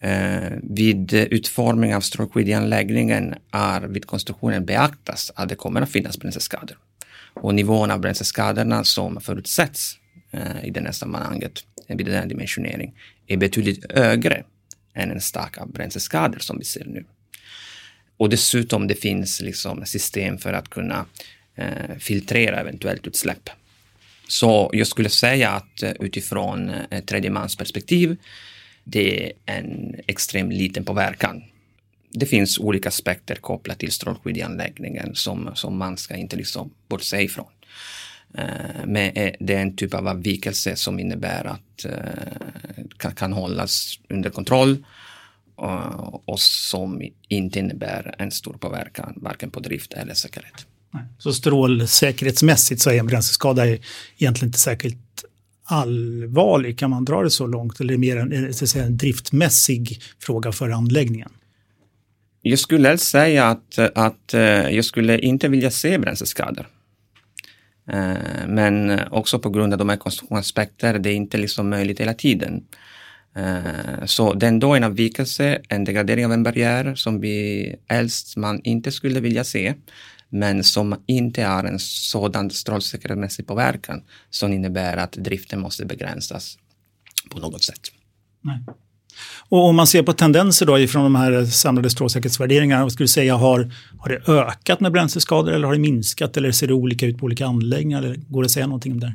Eh, 0.00 0.52
vid 0.62 1.14
utformning 1.14 1.94
av 1.94 2.00
strålskyddsanläggningen 2.00 3.34
är 3.50 3.80
vid 3.80 4.06
konstruktionen 4.06 4.64
beaktas 4.64 5.32
att 5.34 5.48
det 5.48 5.54
kommer 5.54 5.82
att 5.82 5.90
finnas 5.90 6.18
bränsleskador. 6.18 6.78
Och 7.34 7.54
nivån 7.54 7.90
av 7.90 8.00
bränsleskadorna 8.00 8.84
som 8.84 9.20
förutsätts 9.20 9.96
eh, 10.30 10.64
i 10.64 10.70
det 10.70 10.80
här 10.80 10.92
sammanhanget 10.92 11.52
vid 11.88 12.06
den 12.06 12.14
här 12.14 12.26
dimensioneringen 12.26 12.94
är 13.26 13.36
betydligt 13.36 13.92
högre 13.92 14.44
än 14.94 15.10
en 15.10 15.20
stack 15.20 15.58
av 15.58 15.72
bränsleskador 15.72 16.38
som 16.38 16.58
vi 16.58 16.64
ser 16.64 16.84
nu. 16.84 17.04
Och 18.16 18.28
dessutom 18.28 18.88
det 18.88 18.94
finns 18.94 19.40
liksom 19.40 19.86
system 19.86 20.38
för 20.38 20.52
att 20.52 20.70
kunna 20.70 21.06
eh, 21.54 21.96
filtrera 21.98 22.60
eventuellt 22.60 23.06
utsläpp. 23.06 23.50
Så 24.28 24.70
jag 24.72 24.86
skulle 24.86 25.08
säga 25.08 25.50
att 25.50 25.82
eh, 25.82 25.92
utifrån 26.00 26.70
eh, 26.70 26.80
ett 26.90 27.06
tredjemansperspektiv, 27.06 28.16
det 28.84 29.26
är 29.26 29.32
en 29.46 29.96
extremt 30.06 30.52
liten 30.52 30.84
påverkan. 30.84 31.42
Det 32.10 32.26
finns 32.26 32.58
olika 32.58 32.88
aspekter 32.88 33.34
kopplat 33.34 33.78
till 33.78 33.92
strålskydd 33.92 34.36
i 34.36 34.42
anläggningen 34.42 35.14
som, 35.14 35.50
som 35.54 35.78
man 35.78 35.96
ska 35.96 36.16
inte 36.16 36.36
liksom 36.36 36.70
bortse 36.88 37.22
ifrån. 37.22 37.46
Eh, 38.38 38.86
men 38.86 39.10
eh, 39.10 39.32
det 39.40 39.54
är 39.54 39.62
en 39.62 39.76
typ 39.76 39.94
av 39.94 40.08
avvikelse 40.08 40.76
som 40.76 41.00
innebär 41.00 41.44
att 41.44 41.86
kan, 42.96 43.14
kan 43.14 43.32
hållas 43.32 44.00
under 44.08 44.30
kontroll 44.30 44.84
och 46.26 46.40
som 46.40 47.02
inte 47.28 47.58
innebär 47.58 48.14
en 48.18 48.30
stor 48.30 48.52
påverkan 48.52 49.14
varken 49.16 49.50
på 49.50 49.60
drift 49.60 49.92
eller 49.92 50.14
säkerhet. 50.14 50.66
Så 51.18 51.32
strålsäkerhetsmässigt 51.32 52.80
så 52.82 52.90
är 52.90 52.98
en 52.98 53.06
bränsleskada 53.06 53.66
egentligen 53.66 54.48
inte 54.48 54.58
särskilt 54.58 55.24
allvarlig. 55.64 56.78
Kan 56.78 56.90
man 56.90 57.04
dra 57.04 57.22
det 57.22 57.30
så 57.30 57.46
långt 57.46 57.80
eller 57.80 57.94
är 57.94 57.96
det 57.96 58.00
mer 58.00 58.16
en, 58.16 58.54
så 58.54 58.66
säga, 58.66 58.84
en 58.84 58.96
driftmässig 58.96 60.02
fråga 60.18 60.52
för 60.52 60.70
anläggningen? 60.70 61.30
Jag 62.42 62.58
skulle 62.58 62.98
säga 62.98 63.46
att, 63.46 63.78
att 63.78 64.34
eh, 64.34 64.40
jag 64.40 64.84
skulle 64.84 65.18
inte 65.18 65.48
vilja 65.48 65.70
se 65.70 65.98
bränsleskador. 65.98 66.66
Eh, 67.88 68.46
men 68.48 69.00
också 69.10 69.38
på 69.38 69.50
grund 69.50 69.72
av 69.72 69.78
de 69.78 69.88
här 69.88 69.96
konstruktionsaspekterna, 69.96 70.98
det 70.98 71.10
är 71.10 71.14
inte 71.14 71.38
liksom 71.38 71.70
möjligt 71.70 72.00
hela 72.00 72.14
tiden. 72.14 72.64
Eh, 73.36 74.04
så 74.04 74.34
det 74.34 74.46
är 74.46 74.48
ändå 74.48 74.74
en 74.74 74.84
avvikelse, 74.84 75.60
en 75.68 75.84
degradering 75.84 76.26
av 76.26 76.32
en 76.32 76.42
barriär 76.42 76.94
som 76.94 77.20
vi 77.20 77.76
helst 77.88 78.36
man 78.36 78.60
inte 78.64 78.92
skulle 78.92 79.20
vilja 79.20 79.44
se, 79.44 79.74
men 80.28 80.64
som 80.64 80.96
inte 81.06 81.42
har 81.42 81.64
en 81.64 81.78
sådan 81.78 82.50
strålsäkerhetsmässig 82.50 83.46
påverkan 83.46 84.02
som 84.30 84.52
innebär 84.52 84.96
att 84.96 85.12
driften 85.12 85.60
måste 85.60 85.86
begränsas 85.86 86.58
på 87.30 87.38
något 87.38 87.62
sätt. 87.62 87.80
Nej. 88.40 88.58
Och 89.48 89.64
om 89.64 89.76
man 89.76 89.86
ser 89.86 90.02
på 90.02 90.12
tendenser 90.12 90.66
då 90.66 90.78
ifrån 90.78 91.04
de 91.04 91.14
här 91.14 91.44
samlade 91.44 91.90
strålsäkerhetsvärderingarna, 91.90 92.82
vad 92.82 92.92
skulle 92.92 93.04
du 93.04 93.08
säga, 93.08 93.36
har, 93.36 93.70
har 93.98 94.08
det 94.08 94.28
ökat 94.28 94.80
med 94.80 94.92
bränsleskador 94.92 95.52
eller 95.52 95.66
har 95.66 95.74
det 95.74 95.80
minskat 95.80 96.36
eller 96.36 96.52
ser 96.52 96.66
det 96.66 96.74
olika 96.74 97.06
ut 97.06 97.18
på 97.18 97.24
olika 97.24 97.46
anläggningar? 97.46 98.02
Eller 98.02 98.16
går 98.16 98.42
det 98.42 98.46
att 98.46 98.50
säga 98.50 98.66
någonting 98.66 98.92
om 98.92 99.00
det? 99.00 99.14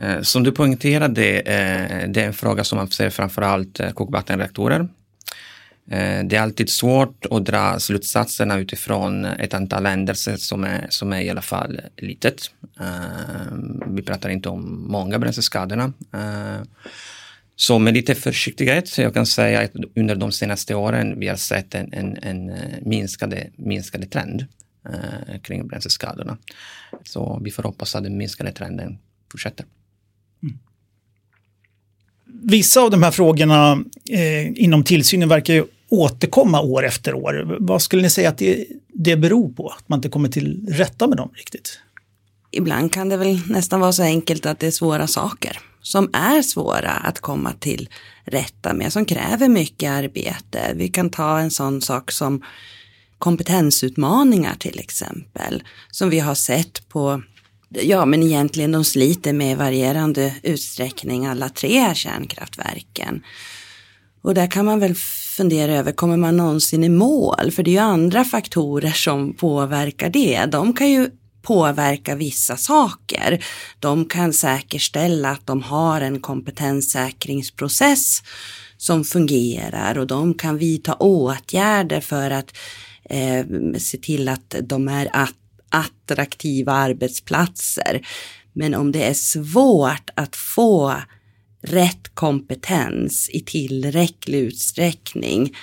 Eh, 0.00 0.22
som 0.22 0.42
du 0.42 0.52
poängterade, 0.52 1.40
eh, 1.40 2.08
det 2.08 2.22
är 2.22 2.26
en 2.26 2.34
fråga 2.34 2.64
som 2.64 2.76
man 2.76 2.90
ser 2.90 3.10
framförallt 3.10 3.80
eh, 3.80 3.90
kokvattenreaktorer. 3.90 4.88
Det 6.24 6.36
är 6.36 6.40
alltid 6.40 6.70
svårt 6.70 7.26
att 7.30 7.44
dra 7.44 7.78
slutsatserna 7.80 8.58
utifrån 8.58 9.24
ett 9.24 9.54
antal 9.54 9.86
händelser 9.86 10.36
som 10.36 10.64
är, 10.64 10.86
som 10.88 11.12
är 11.12 11.20
i 11.20 11.30
alla 11.30 11.42
fall 11.42 11.80
litet. 11.96 12.50
Vi 13.86 14.02
pratar 14.02 14.28
inte 14.28 14.48
om 14.48 14.86
många 14.88 15.18
bränsleskadorna. 15.18 15.92
Så 17.56 17.78
med 17.78 17.94
lite 17.94 18.14
försiktighet, 18.14 18.98
jag 18.98 19.14
kan 19.14 19.26
säga 19.26 19.60
att 19.60 19.72
under 19.96 20.14
de 20.14 20.32
senaste 20.32 20.74
åren 20.74 21.20
vi 21.20 21.28
har 21.28 21.36
sett 21.36 21.74
en, 21.74 21.92
en, 21.92 22.16
en 22.22 22.52
minskade, 22.82 23.50
minskade 23.56 24.06
trend 24.06 24.46
kring 25.42 25.66
bränsleskadorna. 25.66 26.38
Så 27.04 27.40
vi 27.44 27.50
får 27.50 27.62
hoppas 27.62 27.94
att 27.94 28.02
den 28.02 28.16
minskade 28.16 28.52
trenden 28.52 28.98
fortsätter. 29.32 29.66
Vissa 32.42 32.80
av 32.80 32.90
de 32.90 33.02
här 33.02 33.10
frågorna 33.10 33.84
eh, 34.10 34.62
inom 34.62 34.84
tillsynen 34.84 35.28
verkar 35.28 35.54
ju 35.54 35.64
återkomma 35.88 36.60
år 36.60 36.86
efter 36.86 37.14
år. 37.14 37.56
Vad 37.60 37.82
skulle 37.82 38.02
ni 38.02 38.10
säga 38.10 38.28
att 38.28 38.38
det, 38.38 38.66
det 38.94 39.16
beror 39.16 39.48
på? 39.48 39.68
Att 39.68 39.88
man 39.88 39.98
inte 39.98 40.08
kommer 40.08 40.28
till 40.28 40.66
rätta 40.68 41.06
med 41.06 41.16
dem 41.16 41.30
riktigt? 41.34 41.80
Ibland 42.50 42.92
kan 42.92 43.08
det 43.08 43.16
väl 43.16 43.40
nästan 43.46 43.80
vara 43.80 43.92
så 43.92 44.02
enkelt 44.02 44.46
att 44.46 44.58
det 44.58 44.66
är 44.66 44.70
svåra 44.70 45.06
saker 45.06 45.58
som 45.82 46.10
är 46.12 46.42
svåra 46.42 46.90
att 46.90 47.20
komma 47.20 47.52
till 47.52 47.88
rätta 48.24 48.74
med, 48.74 48.92
som 48.92 49.04
kräver 49.04 49.48
mycket 49.48 49.90
arbete. 49.90 50.72
Vi 50.74 50.88
kan 50.88 51.10
ta 51.10 51.38
en 51.38 51.50
sån 51.50 51.80
sak 51.80 52.10
som 52.10 52.42
kompetensutmaningar 53.18 54.54
till 54.54 54.78
exempel, 54.78 55.62
som 55.90 56.10
vi 56.10 56.20
har 56.20 56.34
sett 56.34 56.88
på 56.88 57.22
Ja, 57.70 58.04
men 58.04 58.22
egentligen 58.22 58.72
de 58.72 58.84
sliter 58.84 59.32
med 59.32 59.58
varierande 59.58 60.34
utsträckning 60.42 61.26
alla 61.26 61.48
tre 61.48 61.94
kärnkraftverken. 61.94 63.22
Och 64.22 64.34
där 64.34 64.46
kan 64.46 64.64
man 64.64 64.80
väl 64.80 64.94
fundera 65.36 65.72
över, 65.72 65.92
kommer 65.92 66.16
man 66.16 66.36
någonsin 66.36 66.84
i 66.84 66.88
mål? 66.88 67.50
För 67.50 67.62
det 67.62 67.70
är 67.70 67.72
ju 67.72 67.78
andra 67.78 68.24
faktorer 68.24 68.90
som 68.90 69.34
påverkar 69.34 70.10
det. 70.10 70.46
De 70.46 70.72
kan 70.72 70.90
ju 70.90 71.10
påverka 71.42 72.14
vissa 72.14 72.56
saker. 72.56 73.44
De 73.80 74.04
kan 74.04 74.32
säkerställa 74.32 75.30
att 75.30 75.46
de 75.46 75.62
har 75.62 76.00
en 76.00 76.20
kompetenssäkringsprocess 76.20 78.22
som 78.76 79.04
fungerar 79.04 79.98
och 79.98 80.06
de 80.06 80.34
kan 80.34 80.58
vidta 80.58 80.94
åtgärder 80.94 82.00
för 82.00 82.30
att 82.30 82.56
eh, 83.10 83.44
se 83.78 83.98
till 83.98 84.28
att 84.28 84.54
de 84.62 84.88
är 84.88 85.08
att 85.12 85.34
attraktiva 85.68 86.72
arbetsplatser. 86.72 88.06
Men 88.52 88.74
om 88.74 88.92
det 88.92 89.04
är 89.04 89.14
svårt 89.14 90.10
att 90.14 90.36
få 90.36 90.94
rätt 91.62 92.14
kompetens 92.14 93.30
i 93.32 93.40
tillräcklig 93.40 94.38
utsträckning, 94.38 95.56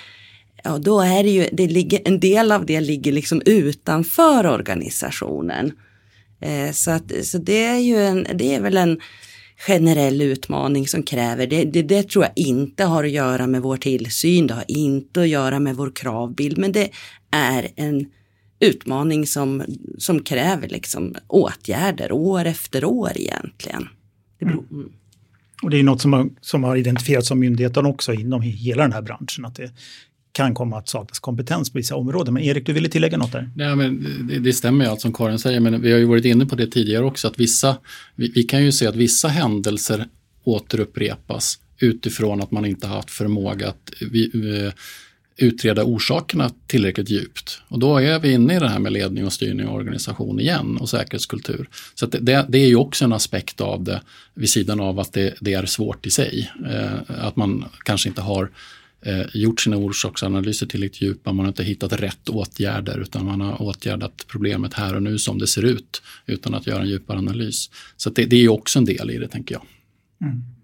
ja 0.64 0.78
då 0.78 1.00
är 1.00 1.22
det 1.22 1.30
ju, 1.30 1.48
det 1.52 1.68
ligger, 1.68 2.00
en 2.04 2.20
del 2.20 2.52
av 2.52 2.66
det 2.66 2.80
ligger 2.80 3.12
liksom 3.12 3.42
utanför 3.46 4.46
organisationen. 4.46 5.72
Eh, 6.40 6.72
så, 6.72 6.90
att, 6.90 7.12
så 7.22 7.38
det 7.38 7.64
är 7.64 7.78
ju 7.78 7.96
en, 7.96 8.26
det 8.34 8.54
är 8.54 8.60
väl 8.60 8.76
en 8.76 9.00
generell 9.58 10.22
utmaning 10.22 10.88
som 10.88 11.02
kräver, 11.02 11.46
det, 11.46 11.64
det, 11.64 11.82
det 11.82 12.08
tror 12.08 12.24
jag 12.24 12.32
inte 12.36 12.84
har 12.84 13.04
att 13.04 13.10
göra 13.10 13.46
med 13.46 13.62
vår 13.62 13.76
tillsyn, 13.76 14.46
det 14.46 14.54
har 14.54 14.64
inte 14.68 15.20
att 15.20 15.28
göra 15.28 15.58
med 15.58 15.76
vår 15.76 15.92
kravbild, 15.94 16.58
men 16.58 16.72
det 16.72 16.90
är 17.30 17.68
en 17.76 18.06
utmaning 18.60 19.26
som, 19.26 19.62
som 19.98 20.22
kräver 20.22 20.68
liksom 20.68 21.14
åtgärder 21.26 22.12
år 22.12 22.44
efter 22.44 22.84
år 22.84 23.12
egentligen. 23.14 23.88
Det 24.38 24.44
beror, 24.44 24.64
mm. 24.70 24.80
mm. 24.80 24.92
Och 25.62 25.70
det 25.70 25.78
är 25.78 25.82
något 25.82 26.00
som 26.00 26.12
har, 26.12 26.28
som 26.40 26.64
har 26.64 26.76
identifierats 26.76 27.30
av 27.30 27.36
myndigheten 27.36 27.86
också 27.86 28.12
inom 28.12 28.42
hela 28.42 28.82
den 28.82 28.92
här 28.92 29.02
branschen, 29.02 29.44
att 29.44 29.54
det 29.54 29.70
kan 30.32 30.54
komma 30.54 30.78
att 30.78 30.88
saknas 30.88 31.18
kompetens 31.18 31.70
på 31.70 31.78
vissa 31.78 31.96
områden. 31.96 32.34
Men 32.34 32.42
Erik, 32.42 32.66
du 32.66 32.72
ville 32.72 32.88
tillägga 32.88 33.18
något 33.18 33.32
där? 33.32 33.50
Ja, 33.56 33.74
men 33.74 34.06
det, 34.28 34.38
det 34.38 34.52
stämmer 34.52 34.84
ju 34.84 34.90
allt 34.90 35.00
som 35.00 35.12
Karin 35.12 35.38
säger, 35.38 35.60
men 35.60 35.82
vi 35.82 35.92
har 35.92 35.98
ju 35.98 36.04
varit 36.04 36.24
inne 36.24 36.46
på 36.46 36.56
det 36.56 36.66
tidigare 36.66 37.04
också, 37.04 37.28
att 37.28 37.40
vissa, 37.40 37.76
vi, 38.14 38.32
vi 38.34 38.42
kan 38.42 38.64
ju 38.64 38.72
se 38.72 38.86
att 38.86 38.96
vissa 38.96 39.28
händelser 39.28 40.06
återupprepas 40.44 41.58
utifrån 41.78 42.42
att 42.42 42.50
man 42.50 42.66
inte 42.66 42.86
haft 42.86 43.10
förmåga 43.10 43.68
att 43.68 43.92
vi, 44.00 44.30
vi, 44.34 44.72
utreda 45.36 45.84
orsakerna 45.84 46.50
tillräckligt 46.66 47.10
djupt. 47.10 47.60
Och 47.68 47.78
då 47.78 47.98
är 47.98 48.18
vi 48.18 48.32
inne 48.32 48.56
i 48.56 48.58
det 48.58 48.68
här 48.68 48.78
med 48.78 48.92
ledning 48.92 49.24
och 49.26 49.32
styrning 49.32 49.68
och 49.68 49.74
organisation 49.74 50.40
igen 50.40 50.76
och 50.76 50.88
säkerhetskultur. 50.88 51.68
Så 51.94 52.06
det, 52.06 52.46
det, 52.48 52.58
är 52.58 52.66
ju 52.66 52.76
också 52.76 53.04
en 53.04 53.12
aspekt 53.12 53.60
av 53.60 53.84
det 53.84 54.00
vid 54.34 54.50
sidan 54.50 54.80
av 54.80 55.00
att 55.00 55.12
det, 55.12 55.34
det 55.40 55.54
är 55.54 55.66
svårt 55.66 56.06
i 56.06 56.10
sig. 56.10 56.50
Eh, 56.70 57.26
att 57.26 57.36
man 57.36 57.64
kanske 57.84 58.08
inte 58.08 58.20
har 58.20 58.50
eh, 59.02 59.26
gjort 59.34 59.60
sina 59.60 59.76
orsaksanalyser 59.76 60.66
tillräckligt 60.66 61.02
djupa, 61.02 61.32
man 61.32 61.44
har 61.44 61.50
inte 61.50 61.64
hittat 61.64 61.92
rätt 61.92 62.28
åtgärder 62.28 62.98
utan 62.98 63.24
man 63.24 63.40
har 63.40 63.62
åtgärdat 63.62 64.24
problemet 64.28 64.74
här 64.74 64.94
och 64.94 65.02
nu 65.02 65.18
som 65.18 65.38
det 65.38 65.46
ser 65.46 65.64
ut 65.64 66.02
utan 66.26 66.54
att 66.54 66.66
göra 66.66 66.82
en 66.82 66.88
djupare 66.88 67.18
analys. 67.18 67.70
Så 67.96 68.10
det, 68.10 68.24
det 68.24 68.36
är 68.36 68.48
också 68.48 68.78
en 68.78 68.84
del 68.84 69.10
i 69.10 69.18
det 69.18 69.28
tänker 69.28 69.54
jag. 69.54 69.62
Mm. 70.28 70.55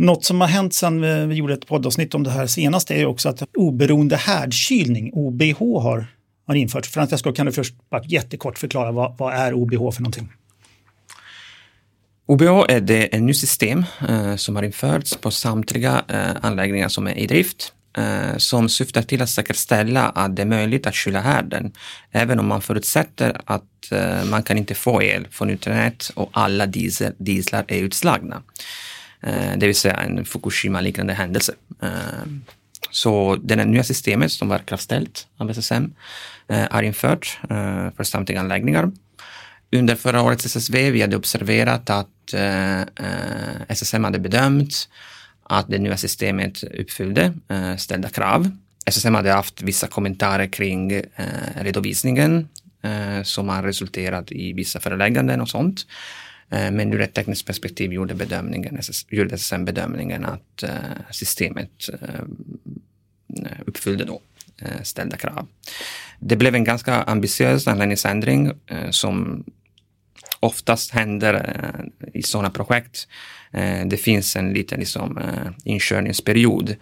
Något 0.00 0.24
som 0.24 0.40
har 0.40 0.48
hänt 0.48 0.74
sedan 0.74 1.28
vi 1.28 1.34
gjorde 1.34 1.54
ett 1.54 1.66
poddavsnitt 1.66 2.14
om 2.14 2.22
det 2.22 2.30
här 2.30 2.46
senast 2.46 2.90
är 2.90 3.06
också 3.06 3.28
att 3.28 3.42
oberoende 3.56 4.16
härdkylning, 4.16 5.10
OBH, 5.12 5.82
har, 5.82 6.06
har 6.46 6.54
införts. 6.54 6.88
Francesco, 6.88 7.32
kan 7.32 7.46
du 7.46 7.52
först 7.52 7.74
bara 7.90 8.04
jättekort 8.04 8.58
förklara 8.58 8.92
vad, 8.92 9.16
vad 9.18 9.34
är 9.34 9.54
OBH 9.54 9.94
för 9.94 10.02
någonting? 10.02 10.32
OBH 12.26 12.64
är 12.68 12.80
det 12.80 13.14
ett 13.14 13.22
nytt 13.22 13.36
system 13.36 13.84
eh, 14.08 14.36
som 14.36 14.56
har 14.56 14.62
införts 14.62 15.16
på 15.16 15.30
samtliga 15.30 16.04
eh, 16.08 16.36
anläggningar 16.40 16.88
som 16.88 17.06
är 17.06 17.18
i 17.18 17.26
drift 17.26 17.72
eh, 17.96 18.36
som 18.36 18.68
syftar 18.68 19.02
till 19.02 19.22
att 19.22 19.30
säkerställa 19.30 20.08
att 20.08 20.36
det 20.36 20.42
är 20.42 20.46
möjligt 20.46 20.86
att 20.86 20.94
kyla 20.94 21.20
härden 21.20 21.72
även 22.10 22.38
om 22.38 22.46
man 22.46 22.62
förutsätter 22.62 23.40
att 23.44 23.92
eh, 23.92 24.24
man 24.24 24.42
kan 24.42 24.58
inte 24.58 24.74
få 24.74 25.02
el 25.02 25.26
från 25.30 25.50
internet 25.50 26.10
och 26.14 26.30
alla 26.32 26.66
diesel, 26.66 27.12
dieslar 27.18 27.64
är 27.68 27.78
utslagna. 27.78 28.42
Eh, 29.22 29.56
det 29.56 29.66
vill 29.66 29.74
säga 29.74 29.94
en 29.94 30.24
Fukushima-liknande 30.24 31.12
händelse. 31.12 31.54
Eh, 31.82 31.90
så 32.90 33.36
det 33.42 33.64
nya 33.64 33.84
systemet 33.84 34.32
som 34.32 34.48
var 34.48 34.58
kraftställt 34.58 35.26
av 35.36 35.50
SSM 35.50 35.84
har 36.48 36.82
eh, 36.82 36.86
införts 36.86 37.38
infört 37.42 37.96
för 37.96 38.04
samtliga 38.04 38.40
anläggningar. 38.40 38.90
Under 39.72 39.94
förra 39.94 40.22
årets 40.22 40.46
SSV 40.46 40.90
vi 40.90 41.00
hade 41.00 41.16
observerat 41.16 41.90
att 41.90 42.34
SSM 43.68 44.04
hade 44.04 44.18
bedömt 44.18 44.88
att 45.42 45.68
det 45.68 45.78
nya 45.78 45.96
systemet 45.96 46.64
uppfyllde 46.64 47.32
ställda 47.78 48.08
krav. 48.08 48.50
SSM 48.86 49.14
hade 49.14 49.32
haft 49.32 49.62
vissa 49.62 49.86
kommentarer 49.86 50.46
kring 50.46 51.02
redovisningen 51.54 52.48
som 53.22 53.48
har 53.48 53.62
resulterat 53.62 54.32
i 54.32 54.52
vissa 54.52 54.80
förelägganden 54.80 55.40
och 55.40 55.48
sånt. 55.48 55.86
Eh, 56.50 56.70
men 56.70 56.94
ur 56.94 57.00
ett 57.00 57.14
tekniskt 57.14 57.46
perspektiv 57.46 57.92
gjorde, 57.92 58.14
bedömningen, 58.14 58.78
gjorde 59.08 59.38
sen 59.38 59.64
bedömningen 59.64 60.24
att 60.24 60.62
eh, 60.62 60.70
systemet 61.10 61.88
eh, 62.02 62.24
uppfyllde 63.66 64.04
då 64.04 64.20
ställda 64.82 65.16
krav. 65.16 65.48
Det 66.18 66.36
blev 66.36 66.54
en 66.54 66.64
ganska 66.64 66.94
ambitiös 66.94 67.68
anläggningsändring 67.68 68.52
som 68.90 69.44
oftast 70.40 70.90
händer 70.90 71.62
i 72.14 72.22
sådana 72.22 72.50
projekt. 72.50 73.08
Det 73.86 74.00
finns 74.00 74.36
en 74.36 74.52
liten 74.52 74.80
liksom, 74.80 75.18
inkörningsperiod 75.64 76.76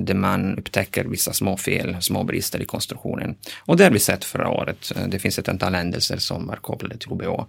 där 0.00 0.14
man 0.14 0.58
upptäcker 0.58 1.04
vissa 1.04 1.32
små 1.32 1.56
fel, 1.56 1.96
små 2.00 2.24
brister 2.24 2.62
i 2.62 2.64
konstruktionen. 2.64 3.34
Och 3.58 3.76
det 3.76 3.84
har 3.84 3.90
vi 3.90 3.98
sett 3.98 4.24
förra 4.24 4.48
året. 4.48 4.92
Det 5.08 5.18
finns 5.18 5.38
ett 5.38 5.48
antal 5.48 5.74
händelser 5.74 6.16
som 6.16 6.50
är 6.50 6.56
kopplade 6.56 6.96
till 6.96 7.08
OBH 7.08 7.44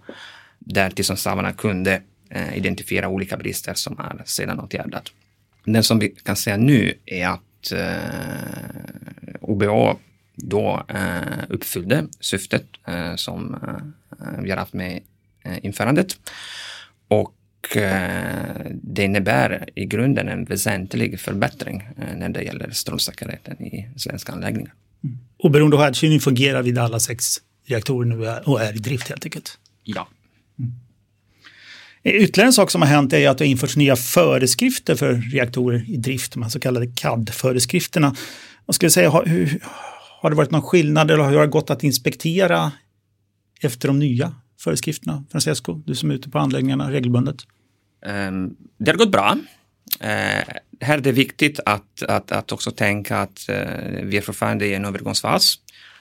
där 0.64 0.90
tillståndshavarna 0.90 1.52
kunde 1.52 2.02
eh, 2.30 2.56
identifiera 2.56 3.08
olika 3.08 3.36
brister 3.36 3.74
som 3.74 3.98
är 3.98 4.22
sedan 4.24 4.60
åtgärdat. 4.60 5.12
Den 5.64 5.84
som 5.84 5.98
vi 5.98 6.08
kan 6.08 6.36
säga 6.36 6.56
nu 6.56 6.94
är 7.06 7.28
att 7.28 7.72
eh, 7.72 9.34
OBA 9.40 9.96
då 10.36 10.82
eh, 10.88 11.44
uppfyllde 11.48 12.06
syftet 12.20 12.64
eh, 12.86 13.14
som 13.14 13.54
eh, 13.54 14.42
vi 14.42 14.50
har 14.50 14.56
haft 14.56 14.72
med 14.72 15.02
eh, 15.44 15.64
införandet. 15.64 16.18
Och 17.08 17.76
eh, 17.76 18.56
det 18.82 19.04
innebär 19.04 19.68
i 19.74 19.86
grunden 19.86 20.28
en 20.28 20.44
väsentlig 20.44 21.20
förbättring 21.20 21.88
när 22.16 22.28
det 22.28 22.42
gäller 22.42 22.70
strålsäkerheten 22.70 23.62
i 23.62 23.88
svenska 23.96 24.32
anläggningar. 24.32 24.72
Mm. 25.04 25.18
Oberoende 25.36 25.78
härdkylning 25.78 26.20
fungerar 26.20 26.62
vid 26.62 26.78
alla 26.78 27.00
sex 27.00 27.36
reaktorer 27.66 28.08
nu 28.08 28.28
och 28.28 28.62
är 28.62 28.76
i 28.76 28.78
drift 28.78 29.08
helt 29.08 29.24
enkelt? 29.24 29.58
Ja. 29.82 30.08
Ytterligare 32.04 32.46
en 32.48 32.52
sak 32.52 32.70
som 32.70 32.82
har 32.82 32.88
hänt 32.88 33.12
är 33.12 33.28
att 33.28 33.38
det 33.38 33.44
har 33.44 33.50
införts 33.50 33.76
nya 33.76 33.96
föreskrifter 33.96 34.94
för 34.94 35.14
reaktorer 35.14 35.90
i 35.90 35.96
drift, 35.96 36.32
de 36.32 36.42
här 36.42 36.50
så 36.50 36.60
kallade 36.60 36.86
CAD-föreskrifterna. 36.86 38.16
Vad 38.66 38.74
ska 38.74 38.84
jag 38.84 38.92
säga, 38.92 39.10
har, 39.10 39.26
hur, 39.26 39.60
har 40.20 40.30
det 40.30 40.36
varit 40.36 40.50
någon 40.50 40.62
skillnad 40.62 41.10
eller 41.10 41.24
har 41.24 41.40
det 41.40 41.46
gått 41.46 41.70
att 41.70 41.84
inspektera 41.84 42.72
efter 43.60 43.88
de 43.88 43.98
nya 43.98 44.34
föreskrifterna? 44.60 45.24
Francesco, 45.30 45.82
du 45.86 45.94
som 45.94 46.10
är 46.10 46.14
ute 46.14 46.30
på 46.30 46.38
anläggningarna 46.38 46.90
regelbundet. 46.90 47.36
Um, 48.06 48.56
det 48.78 48.90
har 48.90 48.98
gått 48.98 49.12
bra. 49.12 49.38
Eh, 50.00 50.44
här 50.80 50.98
är 50.98 51.00
det 51.00 51.12
viktigt 51.12 51.60
att, 51.66 52.02
att, 52.02 52.32
att 52.32 52.52
också 52.52 52.70
tänka 52.70 53.18
att 53.18 53.48
eh, 53.48 53.56
vi 54.02 54.16
är 54.16 54.20
fortfarande 54.20 54.66
i 54.66 54.74
en 54.74 54.84
övergångsfas. 54.84 55.54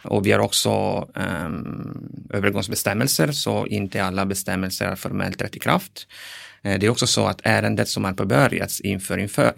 Och 0.04 0.26
vi 0.26 0.32
har 0.32 0.40
också 0.40 0.72
um, 1.16 2.28
övergångsbestämmelser, 2.30 3.32
så 3.32 3.68
inte 3.68 4.04
alla 4.04 4.26
bestämmelser 4.26 4.86
är 4.86 4.96
formellt 4.96 5.42
rätt 5.42 5.56
i 5.56 5.60
kraft. 5.60 6.08
Eh, 6.64 6.80
det 6.80 6.86
är 6.86 6.90
också 6.90 7.08
så 7.08 7.26
att 7.26 7.42
ärendet 7.44 7.90
som 7.90 8.04
har 8.04 8.14
påbörjats 8.14 8.82
inför, 8.82 9.18
inför, 9.18 9.54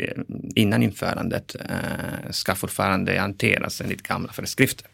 innan 0.56 0.84
införandet 0.84 1.56
uh, 1.56 2.32
ska 2.32 2.56
fortfarande 2.56 3.20
hanteras 3.20 3.82
enligt 3.82 4.02
gamla 4.04 4.34
föreskrifter. 4.34 4.88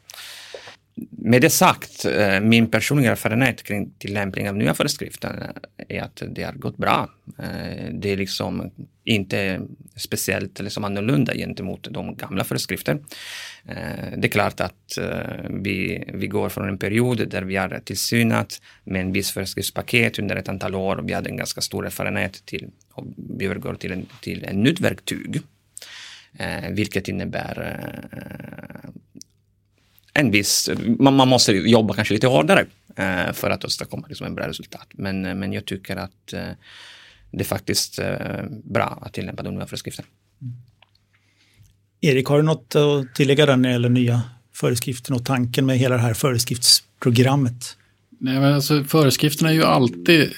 Med 1.09 1.41
det 1.41 1.49
sagt, 1.49 2.05
eh, 2.05 2.39
min 2.39 2.71
personliga 2.71 3.11
erfarenhet 3.11 3.63
kring 3.63 3.91
tillämpning 3.99 4.49
av 4.49 4.55
nya 4.55 4.73
föreskrifter 4.73 5.51
eh, 5.77 5.97
är 5.97 6.01
att 6.01 6.23
det 6.29 6.43
har 6.43 6.53
gått 6.53 6.77
bra. 6.77 7.09
Eh, 7.39 7.93
det 7.93 8.09
är 8.11 8.17
liksom 8.17 8.71
inte 9.03 9.61
speciellt 9.95 10.59
liksom 10.59 10.83
annorlunda 10.83 11.33
gentemot 11.33 11.87
de 11.91 12.15
gamla 12.15 12.43
föreskrifter. 12.43 12.99
Det 14.17 14.27
är 14.27 14.31
klart 14.31 14.59
att 14.59 14.97
vi, 15.49 16.03
vi 16.13 16.27
går 16.27 16.49
från 16.49 16.69
en 16.69 16.77
period 16.77 17.29
där 17.29 17.41
vi 17.41 17.55
har 17.55 17.81
tillsynat 17.85 18.61
med 18.83 19.01
en 19.01 19.11
viss 19.11 19.31
föreskriftspaket 19.31 20.19
under 20.19 20.35
ett 20.35 20.49
antal 20.49 20.75
år 20.75 20.95
och 20.95 21.09
vi 21.09 21.13
hade 21.13 21.29
en 21.29 21.37
ganska 21.37 21.61
stor 21.61 21.85
erfarenhet 21.85 22.45
till 22.45 22.69
och 22.93 23.05
vi 23.37 23.45
övergår 23.45 23.75
till 23.75 23.91
en, 23.91 24.05
till 24.21 24.43
ett 24.43 24.55
nytt 24.55 24.79
verktyg. 24.79 25.41
vilket 26.69 27.07
innebär 27.07 27.81
en 30.13 30.31
viss, 30.31 30.69
man, 30.99 31.15
man 31.15 31.27
måste 31.27 31.51
jobba 31.51 31.93
kanske 31.93 32.13
lite 32.13 32.27
hårdare 32.27 32.65
eh, 32.95 33.33
för 33.33 33.49
att 33.49 33.65
åstadkomma 33.65 34.07
liksom 34.07 34.27
en 34.27 34.35
bra 34.35 34.47
resultat. 34.47 34.87
Men, 34.93 35.25
eh, 35.25 35.35
men 35.35 35.53
jag 35.53 35.65
tycker 35.65 35.95
att 35.95 36.33
eh, 36.33 36.49
det 37.31 37.39
är 37.39 37.43
faktiskt 37.43 37.99
eh, 37.99 38.43
bra 38.63 38.99
att 39.01 39.13
tillämpa 39.13 39.43
de 39.43 39.55
nya 39.55 39.67
föreskrifterna. 39.67 40.07
Mm. 40.41 40.53
Erik, 42.01 42.27
har 42.27 42.37
du 42.37 42.43
något 42.43 42.75
att 42.75 43.15
tillägga 43.15 43.45
där 43.45 43.57
när 43.57 43.69
det 43.69 43.73
gäller 43.73 43.89
nya 43.89 44.21
föreskrifter 44.53 45.13
och 45.13 45.25
tanken 45.25 45.65
med 45.65 45.77
hela 45.77 45.95
det 45.95 46.01
här 46.01 46.13
föreskriftsprogrammet? 46.13 47.77
Nej, 48.19 48.39
men 48.39 48.53
alltså, 48.53 48.83
föreskrifterna 48.83 49.49
är 49.49 49.53
ju 49.53 49.63
alltid 49.63 50.31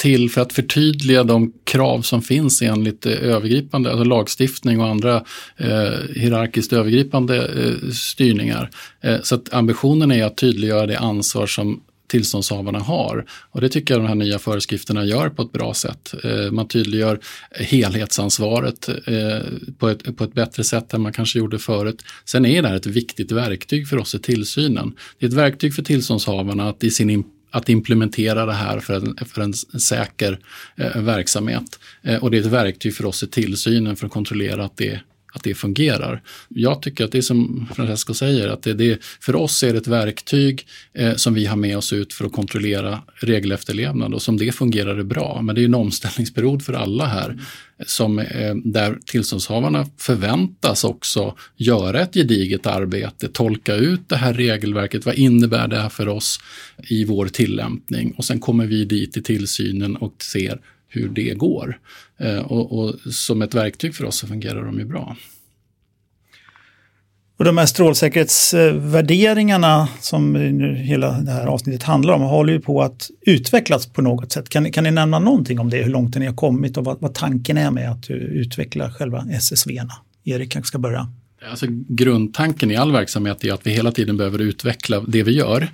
till 0.00 0.30
för 0.30 0.40
att 0.40 0.52
förtydliga 0.52 1.24
de 1.24 1.52
krav 1.64 2.02
som 2.02 2.22
finns 2.22 2.62
enligt 2.62 3.06
eh, 3.06 3.12
övergripande, 3.12 3.90
alltså 3.90 4.04
lagstiftning 4.04 4.80
och 4.80 4.88
andra 4.88 5.24
eh, 5.56 5.92
hierarkiskt 6.16 6.72
övergripande 6.72 7.36
eh, 7.36 7.90
styrningar. 7.90 8.70
Eh, 9.00 9.16
så 9.22 9.34
att 9.34 9.52
ambitionen 9.52 10.12
är 10.12 10.24
att 10.24 10.36
tydliggöra 10.36 10.86
det 10.86 10.98
ansvar 10.98 11.46
som 11.46 11.82
tillståndshavarna 12.10 12.78
har. 12.78 13.24
Och 13.50 13.60
det 13.60 13.68
tycker 13.68 13.94
jag 13.94 14.02
de 14.02 14.08
här 14.08 14.14
nya 14.14 14.38
föreskrifterna 14.38 15.04
gör 15.04 15.28
på 15.28 15.42
ett 15.42 15.52
bra 15.52 15.74
sätt. 15.74 16.14
Eh, 16.24 16.50
man 16.50 16.68
tydliggör 16.68 17.20
helhetsansvaret 17.50 18.88
eh, 18.88 19.38
på 19.78 19.88
ett, 19.88 20.16
på 20.16 20.24
ett 20.24 20.34
bättre 20.34 20.64
sätt 20.64 20.94
än 20.94 21.00
man 21.00 21.12
kanske 21.12 21.38
gjorde 21.38 21.58
förut. 21.58 22.02
Sen 22.24 22.46
är 22.46 22.62
det 22.62 22.68
här 22.68 22.76
ett 22.76 22.86
viktigt 22.86 23.32
verktyg 23.32 23.88
för 23.88 23.98
oss 23.98 24.14
i 24.14 24.18
tillsynen. 24.18 24.92
Det 25.18 25.26
är 25.26 25.28
ett 25.28 25.34
verktyg 25.36 25.74
för 25.74 25.82
tillståndshavarna 25.82 26.68
att 26.68 26.84
i 26.84 26.90
sin 26.90 27.10
att 27.50 27.68
implementera 27.68 28.46
det 28.46 28.52
här 28.52 28.80
för 28.80 28.94
en, 28.94 29.16
för 29.26 29.42
en 29.42 29.54
säker 29.80 30.38
eh, 30.76 31.02
verksamhet. 31.02 31.78
Eh, 32.02 32.22
och 32.22 32.30
det 32.30 32.36
är 32.36 32.40
ett 32.40 32.46
verktyg 32.46 32.94
för 32.94 33.06
oss 33.06 33.22
i 33.22 33.26
tillsynen 33.26 33.96
för 33.96 34.06
att 34.06 34.12
kontrollera 34.12 34.64
att 34.64 34.76
det 34.76 35.00
att 35.32 35.42
det 35.42 35.54
fungerar. 35.54 36.22
Jag 36.48 36.82
tycker 36.82 37.04
att 37.04 37.12
det 37.12 37.18
är 37.18 37.22
som 37.22 37.68
Francesco 37.74 38.14
säger, 38.14 38.48
att 38.48 38.62
det, 38.62 38.74
det, 38.74 39.04
för 39.20 39.36
oss 39.36 39.62
är 39.62 39.72
det 39.72 39.78
ett 39.78 39.86
verktyg 39.86 40.66
eh, 40.94 41.14
som 41.14 41.34
vi 41.34 41.46
har 41.46 41.56
med 41.56 41.76
oss 41.76 41.92
ut 41.92 42.12
för 42.12 42.24
att 42.24 42.32
kontrollera 42.32 43.02
regelefterlevnad 43.14 44.14
och 44.14 44.22
som 44.22 44.36
det 44.36 44.52
fungerar 44.52 44.96
det 44.96 45.04
bra. 45.04 45.40
Men 45.42 45.54
det 45.54 45.60
är 45.60 45.64
en 45.64 45.74
omställningsperiod 45.74 46.62
för 46.62 46.72
alla 46.72 47.06
här 47.06 47.38
som, 47.86 48.18
eh, 48.18 48.54
där 48.54 48.98
tillståndshavarna 49.06 49.86
förväntas 49.98 50.84
också 50.84 51.36
göra 51.56 52.00
ett 52.00 52.14
gediget 52.14 52.66
arbete, 52.66 53.28
tolka 53.28 53.74
ut 53.74 54.08
det 54.08 54.16
här 54.16 54.34
regelverket, 54.34 55.06
vad 55.06 55.14
innebär 55.14 55.68
det 55.68 55.76
här 55.76 55.88
för 55.88 56.08
oss 56.08 56.40
i 56.88 57.04
vår 57.04 57.26
tillämpning 57.26 58.14
och 58.16 58.24
sen 58.24 58.40
kommer 58.40 58.66
vi 58.66 58.84
dit 58.84 59.16
i 59.16 59.22
tillsynen 59.22 59.96
och 59.96 60.22
ser 60.22 60.60
hur 60.90 61.08
det 61.08 61.34
går. 61.34 61.78
Eh, 62.18 62.38
och, 62.38 62.78
och, 62.78 62.94
som 63.12 63.42
ett 63.42 63.54
verktyg 63.54 63.94
för 63.94 64.04
oss 64.04 64.16
så 64.16 64.26
fungerar 64.26 64.64
de 64.64 64.78
ju 64.78 64.84
bra. 64.84 65.16
Och 67.36 67.44
de 67.44 67.58
här 67.58 67.66
strålsäkerhetsvärderingarna 67.66 69.88
som 70.00 70.34
hela 70.76 71.20
det 71.20 71.30
här 71.30 71.46
avsnittet 71.46 71.82
handlar 71.82 72.14
om 72.14 72.22
håller 72.22 72.52
ju 72.52 72.60
på 72.60 72.82
att 72.82 73.10
utvecklas 73.20 73.86
på 73.86 74.02
något 74.02 74.32
sätt. 74.32 74.48
Kan, 74.48 74.72
kan 74.72 74.84
ni 74.84 74.90
nämna 74.90 75.18
någonting 75.18 75.60
om 75.60 75.70
det, 75.70 75.82
hur 75.82 75.90
långt 75.90 76.16
ni 76.16 76.26
har 76.26 76.34
kommit 76.34 76.76
och 76.76 76.84
vad, 76.84 77.00
vad 77.00 77.14
tanken 77.14 77.56
är 77.56 77.70
med 77.70 77.90
att 77.90 78.10
utveckla 78.10 78.92
själva 78.92 79.26
SSV-erna? 79.30 79.94
Erik 80.24 80.52
kanske 80.52 80.68
ska 80.68 80.78
börja. 80.78 81.08
Alltså, 81.50 81.66
grundtanken 81.88 82.70
i 82.70 82.76
all 82.76 82.92
verksamhet 82.92 83.44
är 83.44 83.52
att 83.52 83.66
vi 83.66 83.70
hela 83.70 83.92
tiden 83.92 84.16
behöver 84.16 84.38
utveckla 84.38 85.00
det 85.00 85.22
vi 85.22 85.32
gör. 85.32 85.68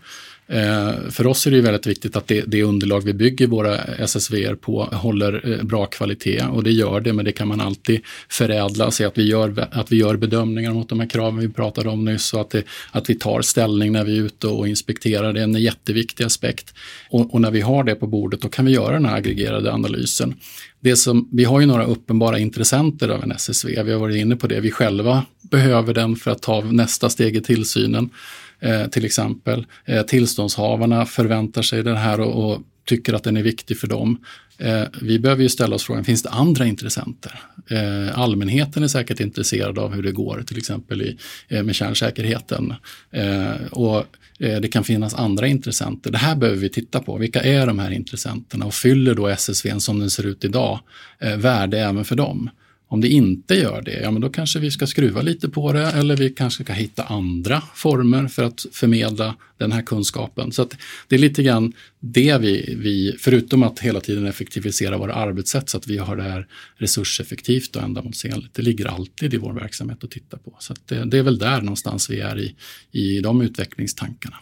Eh, 0.49 1.11
för 1.11 1.27
oss 1.27 1.47
är 1.47 1.51
det 1.51 1.61
väldigt 1.61 1.87
viktigt 1.87 2.17
att 2.17 2.27
det, 2.27 2.45
det, 2.47 2.63
underlag 2.63 3.05
vi 3.05 3.15
bygger 3.15 3.47
våra 3.47 3.77
SSV 3.77 4.55
på 4.55 4.85
håller 4.85 5.53
eh, 5.53 5.65
bra 5.65 5.87
kvalitet 5.87 6.43
och 6.43 6.63
det 6.63 6.71
gör 6.71 7.01
det, 7.01 7.13
men 7.13 7.25
det 7.25 7.33
kan 7.33 7.49
man 7.49 7.61
alltid 7.61 8.01
förädla, 8.29 8.87
och 8.87 8.95
se 8.95 9.05
att 9.05 9.19
vi 9.19 9.23
gör, 9.23 9.69
att 9.71 9.93
vi 9.93 9.97
gör 9.97 10.17
bedömningar 10.17 10.73
mot 10.73 10.89
de 10.89 11.01
här 11.01 11.09
kraven 11.09 11.41
vi 11.41 11.49
pratade 11.49 11.89
om 11.89 12.05
nyss 12.05 12.35
och 12.35 12.41
att, 12.41 12.51
det, 12.51 12.63
att 12.91 13.11
vi 13.11 13.15
tar 13.15 13.43
ställning 13.43 13.93
när 13.93 14.05
vi 14.05 14.19
är 14.19 14.23
ute 14.23 14.47
och 14.47 14.69
inspekterar. 14.69 15.33
Det 15.33 15.41
är 15.41 15.45
en 15.45 15.55
jätteviktig 15.55 16.25
aspekt. 16.25 16.75
Och, 17.11 17.35
och 17.35 17.41
när 17.41 17.51
vi 17.51 17.61
har 17.61 17.85
det 17.85 17.95
på 17.95 18.07
bordet, 18.07 18.41
då 18.41 18.49
kan 18.49 18.65
vi 18.65 18.73
göra 18.73 18.93
den 18.93 19.05
här 19.05 19.17
aggregerade 19.17 19.73
analysen. 19.73 20.35
Det 20.81 20.97
som, 20.97 21.29
vi 21.33 21.45
har 21.45 21.61
ju 21.61 21.67
några 21.67 21.85
uppenbara 21.85 22.39
intressenter 22.39 23.09
av 23.09 23.23
en 23.23 23.33
SSV, 23.33 23.83
vi 23.83 23.93
har 23.93 24.01
varit 24.01 24.17
inne 24.17 24.37
på 24.37 24.47
det. 24.47 24.61
Vi 24.61 24.71
själva 24.71 25.25
behöver 25.51 25.95
den 25.95 26.17
för 26.17 26.31
att 26.31 26.43
ta 26.43 26.61
nästa 26.61 27.09
steg 27.11 27.37
i 27.37 27.41
tillsynen 27.41 28.11
eh, 28.61 28.87
till 28.87 29.05
exempel. 29.05 29.67
Eh, 29.85 30.03
tillståndshavarna 30.03 31.07
förväntar 31.07 31.63
sig 31.63 31.83
den 31.83 31.97
här 31.97 32.21
och, 32.21 32.51
och 32.51 32.63
tycker 32.87 33.15
att 33.15 33.25
den 33.25 33.37
är 33.37 33.43
viktig 33.43 33.79
för 33.79 33.87
dem. 33.87 34.19
Eh, 34.59 34.83
vi 35.01 35.19
behöver 35.19 35.43
ju 35.43 35.49
ställa 35.49 35.75
oss 35.75 35.85
frågan, 35.85 36.05
finns 36.05 36.23
det 36.23 36.31
andra 36.31 36.67
intressenter? 36.67 37.41
Eh, 37.71 38.19
allmänheten 38.19 38.83
är 38.83 38.89
säkert 38.89 39.21
intresserad 39.21 39.79
av 39.79 39.95
hur 39.95 40.03
det 40.03 40.13
går, 40.13 40.43
till 40.47 40.59
exempel 40.59 41.03
i, 41.03 41.19
eh, 41.49 41.63
med 41.63 41.75
kärnsäkerheten. 41.75 42.75
Eh, 43.11 43.67
och 43.71 44.05
eh, 44.39 44.61
det 44.61 44.69
kan 44.69 44.85
finnas 44.85 45.15
andra 45.15 45.47
intressenter. 45.47 46.11
Det 46.11 46.19
här 46.19 46.37
behöver 46.37 46.61
vi 46.61 46.69
titta 46.69 47.01
på. 47.01 47.19
Vilka 47.19 47.41
är 47.41 47.67
de 47.67 47.79
här 47.79 47.91
intressenterna 47.91 48.67
och 48.67 48.75
fyller 48.75 49.15
då 49.15 49.29
SSV 49.29 49.79
som 49.79 49.99
den 49.99 50.11
ser 50.11 50.27
ut 50.27 50.45
idag 50.45 50.81
eh, 51.19 51.37
värde 51.37 51.81
även 51.81 52.05
för 52.05 52.17
dem? 52.17 52.51
Om 52.89 53.01
det 53.01 53.09
inte 53.09 53.55
gör 53.55 53.83
det, 53.83 54.01
ja 54.03 54.11
men 54.11 54.23
då 54.23 54.29
kanske 54.29 54.59
vi 54.59 54.71
ska 54.71 54.87
skruva 54.87 55.23
lite 55.23 55.49
på 55.49 55.73
det 55.73 55.87
eller 55.91 56.17
vi 56.17 56.31
kanske 56.31 56.65
ska 56.65 56.73
hitta 56.73 57.03
andra 57.03 57.63
former 57.75 58.29
för 58.29 58.45
att 58.45 58.67
förmedla 58.73 59.37
den 59.59 59.73
här 59.73 59.83
kunskapen. 59.83 60.53
Så 60.53 60.69
det 61.09 61.15
är 61.17 61.19
lite 61.19 61.43
grann 61.43 61.73
det 62.01 62.39
vi, 62.39 62.75
vi, 62.79 63.17
förutom 63.19 63.63
att 63.63 63.79
hela 63.79 64.01
tiden 64.01 64.27
effektivisera 64.27 64.99
våra 64.99 65.15
arbetssätt 65.15 65.71
så 65.71 65.77
att 65.77 65.87
vi 65.87 65.99
har 65.99 66.17
det 66.17 66.23
här 66.23 66.47
resurseffektivt 66.77 67.77
och 67.77 67.83
ändamålsenligt. 67.83 68.55
Det 68.55 68.63
ligger 68.63 68.87
alltid 68.87 69.35
i 69.35 69.37
vår 69.37 69.53
verksamhet 69.53 70.05
att 70.05 70.11
titta 70.11 70.37
på. 70.37 70.57
Så 70.59 70.75
det, 70.87 71.05
det, 71.05 71.19
är 71.19 71.23
väl 71.23 71.39
där 71.39 71.61
någonstans 71.61 72.11
vi 72.11 72.21
är 72.21 72.39
i, 72.39 72.55
i 72.93 73.21
de 73.21 73.41
utvecklingstankarna. 73.41 74.37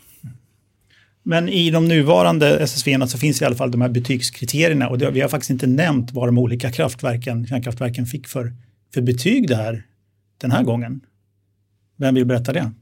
Men 1.26 1.48
i 1.48 1.70
de 1.70 1.88
nuvarande 1.88 2.58
SSV 2.58 3.06
så 3.06 3.18
finns 3.18 3.42
i 3.42 3.44
alla 3.44 3.56
fall 3.56 3.70
de 3.70 3.80
här 3.80 3.88
betygskriterierna 3.88 4.88
och 4.88 4.98
det, 4.98 5.10
vi 5.10 5.20
har 5.20 5.28
faktiskt 5.28 5.50
inte 5.50 5.66
nämnt 5.66 6.12
vad 6.12 6.28
de 6.28 6.38
olika 6.38 6.72
kraftverken, 6.72 7.46
kärnkraftverken 7.46 8.06
fick 8.06 8.28
för, 8.28 8.52
för 8.94 9.00
betyg 9.00 9.48
det 9.48 9.56
här, 9.56 9.86
den 10.38 10.50
här 10.50 10.62
gången. 10.62 11.00
Vem 11.96 12.14
vill 12.14 12.24
berätta 12.24 12.52
det? 12.52 12.72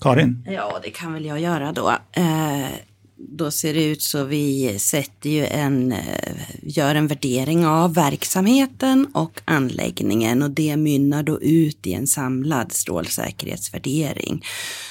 Karin? 0.00 0.46
Ja, 0.50 0.80
det 0.82 0.90
kan 0.90 1.12
väl 1.12 1.24
jag 1.24 1.40
göra 1.40 1.72
då. 1.72 1.90
Eh, 2.12 2.66
då 3.28 3.50
ser 3.50 3.74
det 3.74 3.84
ut 3.84 4.02
så 4.02 4.24
vi 4.24 4.78
sätter 4.78 5.30
ju 5.30 5.46
en, 5.46 5.92
eh, 5.92 6.36
gör 6.62 6.94
en 6.94 7.06
värdering 7.06 7.66
av 7.66 7.94
verksamheten 7.94 9.06
och 9.14 9.40
anläggningen 9.44 10.42
och 10.42 10.50
det 10.50 10.76
mynnar 10.76 11.22
då 11.22 11.40
ut 11.40 11.86
i 11.86 11.92
en 11.92 12.06
samlad 12.06 12.72
strålsäkerhetsvärdering. 12.72 14.44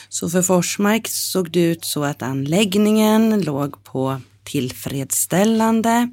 Så 0.10 0.30
för 0.30 0.42
Forsmark 0.42 1.08
såg 1.08 1.52
det 1.52 1.62
ut 1.62 1.86
så 1.86 2.04
att 2.04 2.22
anläggningen 2.22 3.42
låg 3.42 3.84
på 3.84 4.22
tillfredsställande 4.44 6.10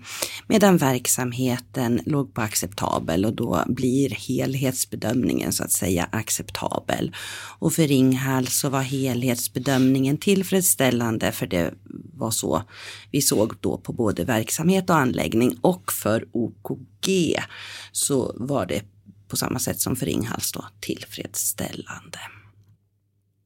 medan 0.47 0.77
verksamheten 0.77 2.01
låg 2.07 2.35
på 2.35 2.41
acceptabel 2.41 3.25
och 3.25 3.35
då 3.35 3.65
blir 3.67 4.11
helhetsbedömningen 4.11 5.53
så 5.53 5.65
att 5.65 5.73
säga 5.73 6.09
acceptabel. 6.13 7.17
Och 7.59 7.73
för 7.73 7.83
Ringhals 7.83 8.59
så 8.59 8.69
var 8.69 8.83
helhetsbedömningen 8.83 10.17
tillfredsställande 10.17 11.33
för 11.33 11.47
det 11.47 11.75
var 12.21 12.31
så 12.31 12.63
vi 13.11 13.21
såg 13.21 13.55
då 13.61 13.79
på 13.79 13.93
både 13.93 14.25
verksamhet 14.25 14.91
och 14.91 14.97
anläggning 14.97 15.57
och 15.61 15.93
för 15.93 16.25
OKG 16.33 17.37
så 17.93 18.35
var 18.37 18.67
det 18.67 18.83
på 19.29 19.37
samma 19.37 19.59
sätt 19.59 19.81
som 19.81 19.97
för 19.97 20.07
Ringhals 20.07 20.53
då 20.53 20.65
tillfredsställande. 20.81 22.19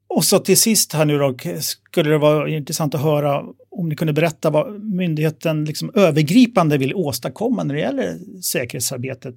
Och 0.08 0.24
så 0.24 0.38
till 0.38 0.56
sist 0.56 0.92
här 0.92 1.04
nu 1.04 1.18
då, 1.18 1.36
skulle 1.60 2.10
det 2.10 2.18
vara 2.18 2.48
intressant 2.48 2.94
att 2.94 3.00
höra 3.00 3.42
om 3.70 3.88
ni 3.88 3.96
kunde 3.96 4.12
berätta 4.12 4.50
vad 4.50 4.84
myndigheten 4.84 5.64
liksom 5.64 5.90
övergripande 5.94 6.78
vill 6.78 6.94
åstadkomma 6.94 7.64
när 7.64 7.74
det 7.74 7.80
gäller 7.80 8.18
säkerhetsarbetet 8.42 9.34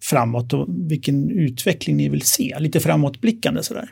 framåt 0.00 0.52
och 0.52 0.66
vilken 0.68 1.30
utveckling 1.30 1.96
ni 1.96 2.08
vill 2.08 2.22
se, 2.22 2.56
lite 2.58 2.80
framåtblickande 2.80 3.62
sådär. 3.62 3.90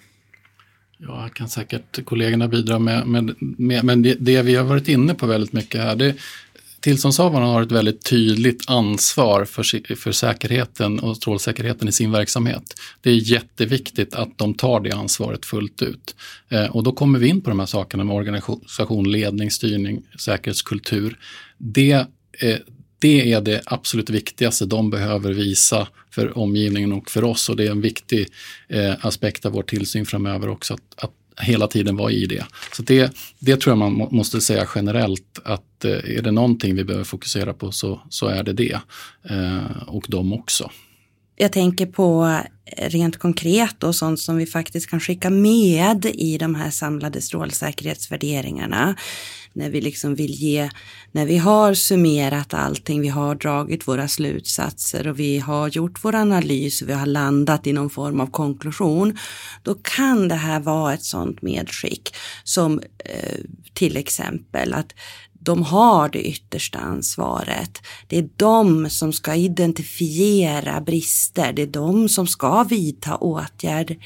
Ja, 1.06 1.28
kan 1.28 1.48
säkert 1.48 2.04
kollegorna 2.04 2.48
bidra 2.48 2.78
med, 2.78 3.06
med, 3.06 3.34
med 3.38 3.84
men 3.84 4.02
det, 4.02 4.14
det, 4.14 4.42
vi 4.42 4.54
har 4.54 4.64
varit 4.64 4.88
inne 4.88 5.14
på 5.14 5.26
väldigt 5.26 5.52
mycket 5.52 5.80
här, 5.80 5.96
det, 5.96 6.14
Tillståndshavarna 6.84 7.46
har 7.46 7.62
ett 7.62 7.72
väldigt 7.72 8.04
tydligt 8.04 8.70
ansvar 8.70 9.44
för, 9.44 9.94
för 9.96 10.12
säkerheten 10.12 10.98
och 10.98 11.16
strålsäkerheten 11.16 11.88
i 11.88 11.92
sin 11.92 12.12
verksamhet. 12.12 12.80
Det 13.00 13.10
är 13.10 13.14
jätteviktigt 13.14 14.14
att 14.14 14.38
de 14.38 14.54
tar 14.54 14.80
det 14.80 14.92
ansvaret 14.92 15.46
fullt 15.46 15.82
ut. 15.82 16.16
Eh, 16.48 16.76
och 16.76 16.82
då 16.82 16.92
kommer 16.92 17.18
vi 17.18 17.28
in 17.28 17.40
på 17.40 17.50
de 17.50 17.58
här 17.58 17.66
sakerna 17.66 18.04
med 18.04 18.16
organisation, 18.16 19.12
ledning, 19.12 19.50
styrning, 19.50 20.02
säkerhetskultur. 20.18 21.18
Det, 21.58 22.06
eh, 22.38 22.58
det 23.04 23.32
är 23.32 23.40
det 23.40 23.62
absolut 23.66 24.10
viktigaste 24.10 24.66
de 24.66 24.90
behöver 24.90 25.32
visa 25.32 25.88
för 26.10 26.38
omgivningen 26.38 26.92
och 26.92 27.10
för 27.10 27.24
oss 27.24 27.48
och 27.48 27.56
det 27.56 27.66
är 27.66 27.70
en 27.70 27.80
viktig 27.80 28.28
eh, 28.68 29.06
aspekt 29.06 29.46
av 29.46 29.52
vår 29.52 29.62
tillsyn 29.62 30.06
framöver 30.06 30.48
också 30.48 30.74
att, 30.74 31.04
att 31.04 31.10
hela 31.40 31.66
tiden 31.66 31.96
vara 31.96 32.12
i 32.12 32.26
det. 32.26 32.44
Så 32.72 32.82
det, 32.82 33.12
det 33.38 33.56
tror 33.56 33.70
jag 33.70 33.78
man 33.78 34.08
måste 34.10 34.40
säga 34.40 34.66
generellt 34.74 35.40
att 35.44 35.84
eh, 35.84 35.90
är 35.90 36.22
det 36.22 36.30
någonting 36.30 36.74
vi 36.74 36.84
behöver 36.84 37.04
fokusera 37.04 37.54
på 37.54 37.72
så, 37.72 38.00
så 38.08 38.26
är 38.26 38.42
det 38.42 38.52
det. 38.52 38.78
Eh, 39.30 39.82
och 39.86 40.04
de 40.08 40.32
också. 40.32 40.70
Jag 41.36 41.52
tänker 41.52 41.86
på 41.86 42.40
eh, 42.76 42.90
rent 42.90 43.18
konkret 43.18 43.82
och 43.84 43.94
sånt 43.94 44.20
som 44.20 44.36
vi 44.36 44.46
faktiskt 44.46 44.90
kan 44.90 45.00
skicka 45.00 45.30
med 45.30 46.06
i 46.06 46.38
de 46.38 46.54
här 46.54 46.70
samlade 46.70 47.20
strålsäkerhetsvärderingarna. 47.20 48.96
När 49.56 49.70
vi 49.70 49.80
liksom 49.80 50.14
vill 50.14 50.30
ge, 50.30 50.70
när 51.12 51.26
vi 51.26 51.38
har 51.38 51.74
summerat 51.74 52.54
allting, 52.54 53.00
vi 53.00 53.08
har 53.08 53.34
dragit 53.34 53.88
våra 53.88 54.08
slutsatser 54.08 55.08
och 55.08 55.18
vi 55.18 55.38
har 55.38 55.68
gjort 55.68 56.04
vår 56.04 56.14
analys 56.14 56.82
och 56.82 56.88
vi 56.88 56.92
har 56.92 57.06
landat 57.06 57.66
i 57.66 57.72
någon 57.72 57.90
form 57.90 58.20
av 58.20 58.26
konklusion. 58.26 59.18
Då 59.62 59.74
kan 59.74 60.28
det 60.28 60.34
här 60.34 60.60
vara 60.60 60.94
ett 60.94 61.04
sådant 61.04 61.42
medskick 61.42 62.14
som 62.44 62.80
eh, 62.98 63.38
till 63.74 63.96
exempel 63.96 64.72
att 64.72 64.94
de 65.44 65.62
har 65.62 66.08
det 66.08 66.28
yttersta 66.28 66.78
ansvaret. 66.78 67.78
Det 68.06 68.18
är 68.18 68.28
de 68.36 68.90
som 68.90 69.12
ska 69.12 69.34
identifiera 69.34 70.80
brister. 70.80 71.52
Det 71.52 71.62
är 71.62 71.66
de 71.66 72.08
som 72.08 72.26
ska 72.26 72.62
vidta 72.62 73.16
åtgärder 73.16 73.98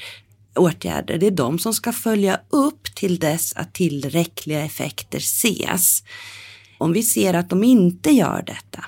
åtgärder, 0.59 1.17
det 1.17 1.27
är 1.27 1.31
de 1.31 1.59
som 1.59 1.73
ska 1.73 1.91
följa 1.91 2.39
upp 2.49 2.95
till 2.95 3.19
dess 3.19 3.53
att 3.55 3.73
tillräckliga 3.73 4.65
effekter 4.65 5.17
ses. 5.17 6.03
Om 6.77 6.93
vi 6.93 7.03
ser 7.03 7.33
att 7.33 7.49
de 7.49 7.63
inte 7.63 8.11
gör 8.11 8.43
detta, 8.47 8.85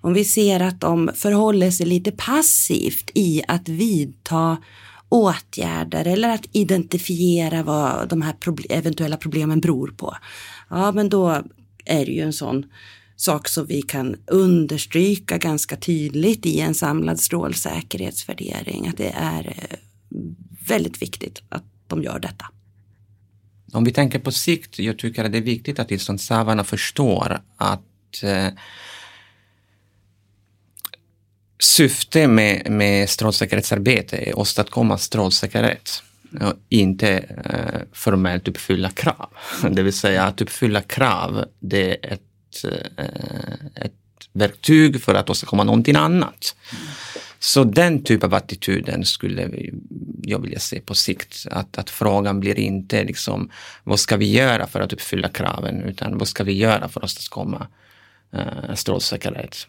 om 0.00 0.14
vi 0.14 0.24
ser 0.24 0.60
att 0.60 0.80
de 0.80 1.10
förhåller 1.14 1.70
sig 1.70 1.86
lite 1.86 2.12
passivt 2.12 3.10
i 3.14 3.42
att 3.48 3.68
vidta 3.68 4.56
åtgärder 5.08 6.04
eller 6.04 6.28
att 6.28 6.46
identifiera 6.52 7.62
vad 7.62 8.08
de 8.08 8.22
här 8.22 8.34
eventuella 8.68 9.16
problemen 9.16 9.60
beror 9.60 9.88
på. 9.88 10.16
Ja, 10.70 10.92
men 10.92 11.08
då 11.08 11.42
är 11.84 12.06
det 12.06 12.12
ju 12.12 12.22
en 12.22 12.32
sån 12.32 12.64
sak 13.16 13.48
som 13.48 13.66
vi 13.66 13.82
kan 13.82 14.16
understryka 14.26 15.38
ganska 15.38 15.76
tydligt 15.76 16.46
i 16.46 16.60
en 16.60 16.74
samlad 16.74 17.20
strålsäkerhetsvärdering. 17.20 18.88
Att 18.88 18.96
det 18.96 19.14
är 19.16 19.46
eh, 19.46 19.78
väldigt 20.66 21.02
viktigt 21.02 21.42
att 21.48 21.64
de 21.86 22.02
gör 22.02 22.18
detta. 22.18 22.46
Om 23.72 23.84
vi 23.84 23.92
tänker 23.92 24.18
på 24.18 24.32
sikt, 24.32 24.78
jag 24.78 24.98
tycker 24.98 25.24
att 25.24 25.32
det 25.32 25.38
är 25.38 25.42
viktigt 25.42 25.78
att 25.78 25.88
tillståndshavarna 25.88 26.64
förstår 26.64 27.40
att 27.56 28.22
eh, 28.22 28.48
syftet 31.58 32.30
med, 32.30 32.70
med 32.70 33.10
strålsäkerhetsarbete 33.10 34.16
är 34.16 34.30
att 34.30 34.38
åstadkomma 34.38 34.98
strålsäkerhet 34.98 36.02
och 36.40 36.54
inte 36.68 37.08
eh, 37.44 37.80
formellt 37.92 38.48
uppfylla 38.48 38.90
krav. 38.90 39.28
Det 39.70 39.82
vill 39.82 39.92
säga 39.92 40.24
att 40.24 40.40
uppfylla 40.40 40.80
krav, 40.80 41.44
det 41.60 41.90
är 41.90 42.12
ett, 42.12 42.64
eh, 42.64 43.84
ett 43.84 43.92
verktyg 44.32 45.02
för 45.02 45.14
att 45.14 45.30
åstadkomma 45.30 45.64
någonting 45.64 45.96
annat. 45.96 46.56
Så 47.42 47.64
den 47.64 48.04
typ 48.04 48.24
av 48.24 48.34
attityden 48.34 49.04
skulle 49.04 49.70
jag 50.22 50.38
vilja 50.42 50.58
se 50.58 50.80
på 50.80 50.94
sikt. 50.94 51.46
Att, 51.50 51.78
att 51.78 51.90
frågan 51.90 52.40
blir 52.40 52.58
inte 52.58 53.04
liksom, 53.04 53.50
vad 53.84 54.00
ska 54.00 54.16
vi 54.16 54.30
göra 54.30 54.66
för 54.66 54.80
att 54.80 54.92
uppfylla 54.92 55.28
kraven, 55.28 55.82
utan 55.82 56.18
vad 56.18 56.28
ska 56.28 56.44
vi 56.44 56.52
göra 56.52 56.88
för 56.88 57.00
att 57.00 57.04
åstadkomma 57.04 57.66
uh, 58.34 58.74
strålsäkerhet. 58.74 59.66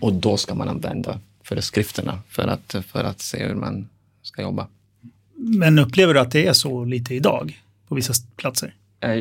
Och 0.00 0.12
då 0.12 0.36
ska 0.36 0.54
man 0.54 0.68
använda 0.68 1.20
föreskrifterna 1.42 2.20
för 2.28 2.48
att, 2.48 2.74
för 2.86 3.04
att 3.04 3.20
se 3.20 3.46
hur 3.46 3.54
man 3.54 3.88
ska 4.22 4.42
jobba. 4.42 4.68
Men 5.34 5.78
upplever 5.78 6.14
du 6.14 6.20
att 6.20 6.30
det 6.30 6.46
är 6.46 6.52
så 6.52 6.84
lite 6.84 7.14
idag 7.14 7.62
på 7.88 7.94
vissa 7.94 8.12
platser? 8.36 8.74
Eh, 9.00 9.14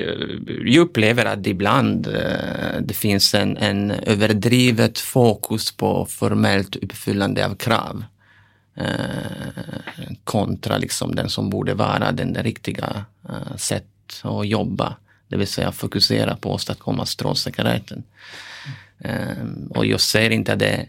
jag 0.65 0.82
upplever 0.82 1.25
att 1.25 1.47
ibland 1.47 2.07
eh, 2.07 2.82
det 2.82 2.93
finns 2.93 3.34
en, 3.34 3.57
en 3.57 3.91
överdrivet 3.91 4.99
fokus 4.99 5.71
på 5.71 6.05
formellt 6.05 6.75
uppfyllande 6.75 7.45
av 7.45 7.55
krav 7.55 8.03
eh, 8.75 8.88
kontra 10.23 10.78
liksom 10.78 11.15
den 11.15 11.30
som 11.30 11.49
borde 11.49 11.73
vara 11.73 12.11
den 12.11 12.36
riktiga 12.36 13.05
sätt 13.57 13.86
att 14.21 14.47
jobba. 14.47 14.95
Det 15.28 15.38
vill 15.38 15.47
säga 15.47 15.71
fokusera 15.71 16.36
på 16.36 16.49
att 16.49 16.55
åstadkomma 16.55 17.05
strålsäkerheten. 17.05 18.03
Och 19.69 19.86
jag 19.86 20.01
ser 20.01 20.30
inte 20.30 20.53
att 20.53 20.59
det 20.59 20.86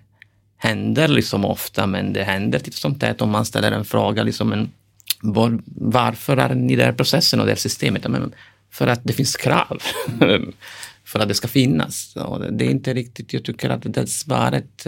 händer 0.57 1.09
liksom 1.09 1.45
ofta, 1.45 1.87
men 1.87 2.13
det 2.13 2.25
händer 2.25 2.59
titt 2.59 2.75
som 2.75 2.95
tätt 2.95 3.23
om 3.23 3.31
man 3.31 3.45
ställer 3.45 3.73
en 3.73 3.85
fråga, 3.85 4.23
liksom 4.23 4.53
en, 4.53 4.73
var, 5.21 5.59
varför 5.75 6.37
är 6.37 6.55
ni 6.55 6.73
i 6.73 6.77
den 6.77 6.87
här 6.87 6.93
processen 6.93 7.41
och 7.41 7.47
det 7.47 7.53
här 7.53 7.57
systemet? 7.57 8.09
Men 8.09 8.33
för 8.71 8.87
att 8.87 9.01
det 9.05 9.13
finns 9.13 9.37
krav 9.37 9.83
för 11.05 11.19
att 11.19 11.29
det 11.29 11.35
ska 11.35 11.49
finnas. 11.49 12.17
Och 12.17 12.53
det 12.53 12.67
är 12.67 12.71
inte 12.71 12.95
riktigt, 12.95 13.33
jag 13.33 13.45
tycker 13.45 13.71
att 13.71 13.83
det 13.83 14.07
svaret 14.07 14.87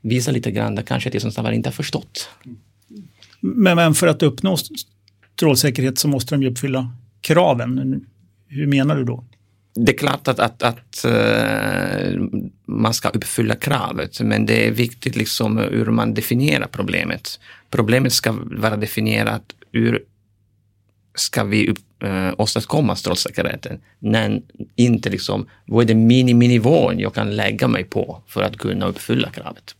visar 0.00 0.32
lite 0.32 0.50
grann 0.50 0.82
kanske 0.82 1.10
det 1.10 1.20
som 1.20 1.32
Stavar 1.32 1.52
inte 1.52 1.68
har 1.68 1.74
förstått. 1.74 2.30
Men, 3.40 3.76
men 3.76 3.94
för 3.94 4.06
att 4.06 4.22
uppnå 4.22 4.56
strålsäkerhet 5.36 5.98
så 5.98 6.08
måste 6.08 6.34
de 6.34 6.42
ju 6.42 6.50
uppfylla 6.50 6.92
kraven. 7.20 8.04
Hur 8.48 8.66
menar 8.66 8.96
du 8.96 9.04
då? 9.04 9.24
Det 9.74 9.92
är 9.92 9.98
klart 9.98 10.28
att, 10.28 10.38
att, 10.38 10.62
att 10.62 11.04
uh, 11.06 12.22
man 12.66 12.94
ska 12.94 13.08
uppfylla 13.08 13.54
kravet, 13.54 14.20
men 14.20 14.46
det 14.46 14.66
är 14.66 14.70
viktigt 14.70 15.16
liksom 15.16 15.58
hur 15.58 15.86
man 15.86 16.14
definierar 16.14 16.66
problemet. 16.66 17.40
Problemet 17.70 18.12
ska 18.12 18.36
vara 18.40 18.76
definierat 18.76 19.42
ur 19.72 20.02
ska 21.14 21.44
vi 21.44 21.68
upp, 21.68 21.78
uh, 22.04 22.32
åstadkomma 22.38 22.96
strålsäkerheten, 22.96 23.80
men 23.98 24.42
inte 24.76 25.10
liksom, 25.10 25.46
vad 25.66 25.84
är 25.84 25.88
det 25.88 25.94
miniminivån 25.94 26.98
jag 26.98 27.14
kan 27.14 27.36
lägga 27.36 27.68
mig 27.68 27.84
på 27.84 28.22
för 28.26 28.42
att 28.42 28.58
kunna 28.58 28.86
uppfylla 28.86 29.30
kravet? 29.30 29.74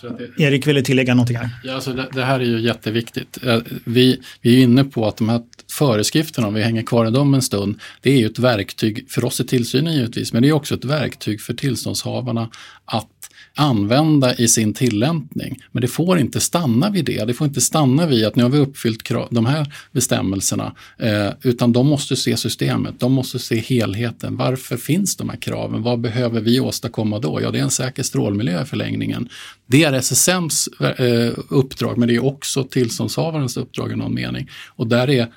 Det... 0.00 0.42
Erik 0.42 0.66
ville 0.66 0.82
tillägga 0.82 1.14
någonting 1.14 1.36
här. 1.36 1.48
Ja, 1.64 1.74
alltså 1.74 1.92
det, 1.92 2.08
det, 2.12 2.24
här 2.24 2.40
är 2.40 2.44
ju 2.44 2.60
jätteviktigt. 2.60 3.38
Eh, 3.44 3.58
vi, 3.84 4.20
vi 4.40 4.58
är 4.58 4.62
inne 4.62 4.84
på 4.84 5.08
att 5.08 5.16
de 5.16 5.28
här 5.28 5.42
föreskrifterna, 5.70 6.46
om 6.46 6.54
vi 6.54 6.62
hänger 6.62 6.82
kvar 6.82 7.06
i 7.06 7.10
dem 7.10 7.34
en 7.34 7.42
stund, 7.42 7.80
det 8.00 8.10
är 8.10 8.18
ju 8.18 8.26
ett 8.26 8.38
verktyg, 8.38 9.10
för 9.10 9.24
oss 9.24 9.40
i 9.40 9.46
tillsynen 9.46 9.94
givetvis, 9.94 10.32
men 10.32 10.42
det 10.42 10.48
är 10.48 10.52
också 10.52 10.74
ett 10.74 10.84
verktyg 10.84 11.40
för 11.40 11.54
tillståndshavarna 11.54 12.50
att 12.84 13.08
använda 13.54 14.34
i 14.34 14.48
sin 14.48 14.74
tillämpning. 14.74 15.58
Men 15.72 15.80
det 15.80 15.88
får 15.88 16.18
inte 16.18 16.40
stanna 16.40 16.90
vid 16.90 17.04
det. 17.04 17.24
Det 17.24 17.34
får 17.34 17.46
inte 17.46 17.60
stanna 17.60 18.06
vid 18.06 18.26
att 18.26 18.36
nu 18.36 18.42
har 18.42 18.50
vi 18.50 18.58
uppfyllt 18.58 19.08
de 19.30 19.46
här 19.46 19.74
bestämmelserna. 19.92 20.74
Eh, 20.98 21.28
utan 21.42 21.72
de 21.72 21.86
måste 21.86 22.16
se 22.16 22.36
systemet, 22.36 23.00
de 23.00 23.12
måste 23.12 23.38
se 23.38 23.56
helheten. 23.60 24.36
Varför 24.36 24.76
finns 24.76 25.16
de 25.16 25.28
här 25.28 25.36
kraven? 25.36 25.82
Vad 25.82 26.00
behöver 26.00 26.40
vi 26.40 26.60
åstadkomma 26.60 27.18
då? 27.18 27.42
Ja, 27.42 27.50
det 27.50 27.58
är 27.58 27.62
en 27.62 27.70
säker 27.70 28.02
strålmiljö 28.02 28.62
i 28.62 28.64
förlängningen. 28.64 29.28
Det 29.66 29.84
är 29.84 29.92
SSMs 29.92 30.68
eh, 30.68 31.32
uppdrag, 31.48 31.98
men 31.98 32.08
det 32.08 32.14
är 32.14 32.24
också 32.24 32.64
tillståndshavarens 32.64 33.56
uppdrag 33.56 33.92
i 33.92 33.96
någon 33.96 34.14
mening. 34.14 34.48
Och 34.76 34.86
där 34.86 35.10
är 35.10 35.28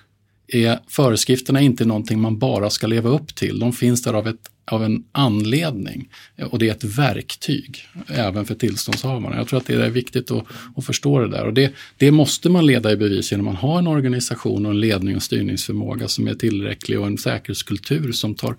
är 0.48 0.80
föreskrifterna 0.88 1.62
inte 1.62 1.86
någonting 1.86 2.20
man 2.20 2.40
bara 2.40 2.70
ska 2.70 2.88
leva 2.88 3.10
upp 3.10 3.36
till. 3.36 3.60
De 3.60 3.74
finns 3.74 4.04
där 4.04 4.14
av, 4.14 4.28
ett, 4.28 4.50
av 4.66 4.84
en 4.84 5.04
anledning 5.12 6.10
och 6.52 6.60
det 6.60 6.68
är 6.68 6.72
ett 6.72 6.84
verktyg 6.84 7.88
även 8.08 8.46
för 8.46 8.56
tillståndshavarna. 8.56 9.36
Jag 9.36 9.48
tror 9.48 9.60
att 9.60 9.66
det 9.66 9.74
är 9.74 9.90
viktigt 9.90 10.32
att, 10.32 10.46
att 10.76 10.86
förstå 10.86 11.20
det 11.20 11.28
där 11.28 11.46
och 11.46 11.54
det, 11.54 11.74
det, 11.98 12.12
måste 12.12 12.50
man 12.50 12.66
leda 12.66 12.92
i 12.92 12.98
bevis 12.98 13.32
genom 13.32 13.48
att 13.48 13.60
ha 13.60 13.80
en 13.80 13.88
organisation 13.88 14.66
och 14.66 14.72
en 14.72 14.80
ledning 14.80 15.16
och 15.16 15.24
styrningsförmåga 15.24 16.08
som 16.08 16.28
är 16.28 16.34
tillräcklig 16.34 17.00
och 17.00 17.08
en 17.08 17.18
säkerhetskultur 17.18 18.12
som 18.12 18.36
tar 18.36 18.56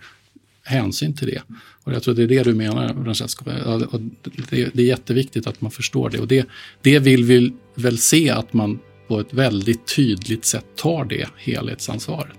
hänsyn 0.62 1.14
till 1.14 1.26
det. 1.26 1.42
Och 1.84 1.92
jag 1.92 2.02
tror 2.02 2.14
det 2.14 2.22
är 2.22 2.26
det 2.26 2.42
du 2.42 2.54
menar, 2.54 3.04
Francesco. 3.04 3.44
Det, 4.50 4.70
det 4.74 4.82
är 4.82 4.86
jätteviktigt 4.86 5.46
att 5.46 5.60
man 5.60 5.70
förstår 5.70 6.10
det 6.10 6.18
och 6.18 6.28
det, 6.28 6.46
det 6.82 6.98
vill 6.98 7.24
vi 7.24 7.52
väl 7.74 7.98
se 7.98 8.30
att 8.30 8.52
man 8.52 8.78
på 9.08 9.20
ett 9.20 9.32
väldigt 9.32 9.96
tydligt 9.96 10.44
sätt 10.44 10.64
tar 10.76 11.04
det 11.04 11.28
helhetsansvaret. 11.36 12.36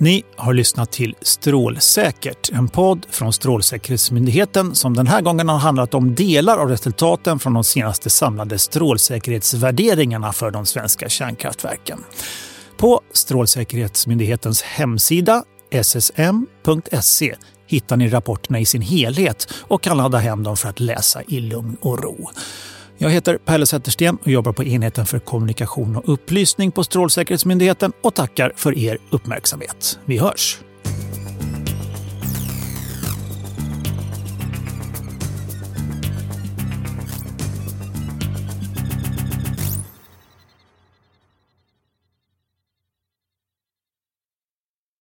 Ni 0.00 0.24
har 0.36 0.54
lyssnat 0.54 0.92
till 0.92 1.14
Strålsäkert, 1.20 2.50
en 2.52 2.68
podd 2.68 3.06
från 3.10 3.32
Strålsäkerhetsmyndigheten 3.32 4.74
som 4.74 4.96
den 4.96 5.06
här 5.06 5.20
gången 5.20 5.48
har 5.48 5.58
handlat 5.58 5.94
om 5.94 6.14
delar 6.14 6.58
av 6.58 6.68
resultaten 6.68 7.38
från 7.38 7.54
de 7.54 7.64
senaste 7.64 8.10
samlade 8.10 8.58
strålsäkerhetsvärderingarna 8.58 10.32
för 10.32 10.50
de 10.50 10.66
svenska 10.66 11.08
kärnkraftverken. 11.08 11.98
På 12.76 13.00
Strålsäkerhetsmyndighetens 13.12 14.62
hemsida 14.62 15.44
ssm.se 15.82 17.34
hittar 17.66 17.96
ni 17.96 18.08
rapporterna 18.08 18.60
i 18.60 18.64
sin 18.64 18.82
helhet 18.82 19.52
och 19.54 19.82
kan 19.82 19.96
ladda 19.96 20.18
hem 20.18 20.42
dem 20.42 20.56
för 20.56 20.68
att 20.68 20.80
läsa 20.80 21.22
i 21.28 21.40
lugn 21.40 21.76
och 21.80 22.02
ro. 22.02 22.30
Jag 23.00 23.10
heter 23.10 23.38
Pelle 23.38 23.66
Zettersten 23.66 24.16
och 24.16 24.28
jobbar 24.28 24.52
på 24.52 24.64
enheten 24.64 25.06
för 25.06 25.18
kommunikation 25.18 25.96
och 25.96 26.12
upplysning 26.12 26.72
på 26.72 26.84
Strålsäkerhetsmyndigheten 26.84 27.92
och 28.02 28.14
tackar 28.14 28.52
för 28.56 28.78
er 28.78 28.98
uppmärksamhet. 29.10 29.98
Vi 30.04 30.18
hörs! 30.18 30.58